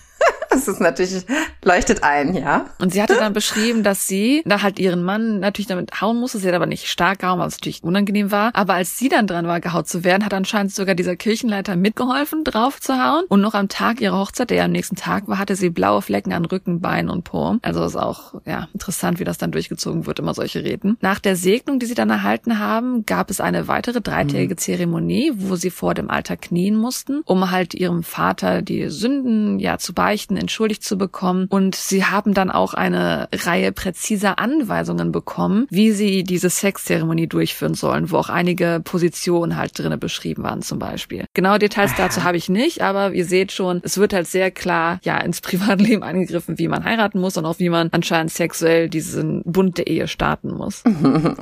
Das 0.55 0.69
ist 0.69 0.81
natürlich, 0.81 1.27
leuchtet 1.65 2.05
ein, 2.05 2.35
ja. 2.35 2.67
Und 2.79 2.93
sie 2.93 3.03
hatte 3.03 3.17
dann 3.17 3.33
beschrieben, 3.33 3.83
dass 3.83 4.07
sie 4.07 4.43
da 4.47 4.63
halt 4.63 4.79
ihren 4.79 5.03
Mann 5.03 5.41
natürlich 5.41 5.67
damit 5.67 6.01
hauen 6.01 6.19
musste. 6.19 6.39
Sie 6.39 6.47
hat 6.47 6.55
aber 6.55 6.67
nicht 6.67 6.87
stark 6.87 7.19
gehauen, 7.19 7.41
weil 7.41 7.49
es 7.49 7.55
natürlich 7.55 7.83
unangenehm 7.83 8.31
war. 8.31 8.51
Aber 8.55 8.75
als 8.75 8.97
sie 8.97 9.09
dann 9.09 9.27
dran 9.27 9.49
war, 9.49 9.59
gehaut 9.59 9.89
zu 9.89 10.05
werden, 10.05 10.25
hat 10.25 10.33
anscheinend 10.33 10.73
sogar 10.73 10.95
dieser 10.95 11.17
Kirchenleiter 11.17 11.75
mitgeholfen, 11.75 12.45
drauf 12.45 12.81
zu 12.81 12.95
hauen. 12.95 13.25
Und 13.29 13.41
noch 13.41 13.55
am 13.55 13.69
Tag 13.69 14.01
ihrer 14.01 14.17
Hochzeit, 14.17 14.51
der 14.51 14.59
ja 14.59 14.65
am 14.67 14.71
nächsten 14.71 14.95
Tag 14.95 15.27
war, 15.27 15.39
hatte 15.39 15.57
sie 15.57 15.71
blaue 15.71 16.03
Flecken 16.03 16.33
an 16.33 16.45
Rücken, 16.45 16.81
Beinen 16.81 17.11
und 17.11 17.25
Po. 17.25 17.57
Also 17.63 17.85
ist 17.85 17.97
auch, 17.97 18.35
ja, 18.47 18.69
interessant, 18.73 19.19
wie 19.19 19.25
das 19.25 19.39
dann 19.39 19.51
durchgezogen 19.51 20.07
wird, 20.07 20.21
immer 20.21 20.35
solche 20.35 20.63
Reden. 20.63 20.97
Nach 21.01 21.19
der 21.19 21.35
Segnung, 21.35 21.81
die 21.81 21.87
sie 21.87 21.95
dann 21.95 22.11
erhalten 22.11 22.61
haben, 22.61 23.05
gab 23.07 23.29
es 23.29 23.41
eine 23.41 23.67
weitere 23.67 24.01
dreitägige 24.01 24.55
mhm. 24.55 24.59
Zeremonie, 24.59 25.33
wo 25.35 25.57
sie 25.57 25.71
vor 25.71 25.95
dem 25.95 26.11
Altar 26.11 26.37
knien 26.37 26.77
mussten, 26.77 27.23
um 27.25 27.51
halt 27.51 27.75
ihrem 27.75 28.05
Vater 28.05 28.63
die 28.63 28.89
Sünden, 28.89 29.59
ja, 29.59 29.79
zu 29.79 29.95
beichten, 29.95 30.37
entschuldigt 30.45 30.85
zu 30.85 30.97
bekommen. 30.97 31.47
Und 31.49 31.75
sie 31.75 32.05
haben 32.05 32.35
dann 32.35 32.51
auch 32.51 32.75
eine 32.75 33.29
Reihe 33.33 33.73
präziser 33.73 34.39
Anweisungen 34.39 35.13
bekommen, 35.13 35.67
wie 35.71 35.91
sie 35.91 36.23
diese 36.23 36.51
Sexzeremonie 36.51 37.27
durchführen 37.27 37.75
sollen, 37.75 38.11
wo 38.11 38.19
auch 38.19 38.29
einige 38.29 38.81
Positionen 38.85 39.57
halt 39.57 39.79
drinnen 39.79 39.99
beschrieben 39.99 40.43
waren 40.43 40.63
zum 40.63 40.79
Beispiel. 40.79 41.25
Genau 41.35 41.59
Details 41.59 41.93
dazu 41.97 42.25
habe 42.25 42.37
ich 42.37 42.49
nicht, 42.49 42.83
aber 42.83 43.13
ihr 43.13 43.25
seht 43.25 43.53
schon, 43.53 43.81
es 43.85 43.99
wird 43.99 44.13
halt 44.13 44.27
sehr 44.27 44.51
klar 44.51 45.01
ja 45.03 45.19
ins 45.19 45.41
Privatleben 45.41 46.03
angegriffen, 46.11 46.59
wie 46.59 46.69
man 46.69 46.85
heiraten 46.85 47.21
muss 47.21 47.37
und 47.37 47.47
auch 47.47 47.59
wie 47.59 47.71
man 47.71 47.89
anscheinend 47.93 48.33
sexuell 48.33 48.89
diesen 48.89 49.43
Bund 49.45 49.79
der 49.79 49.87
Ehe 49.87 50.09
starten 50.09 50.53
muss. 50.53 50.83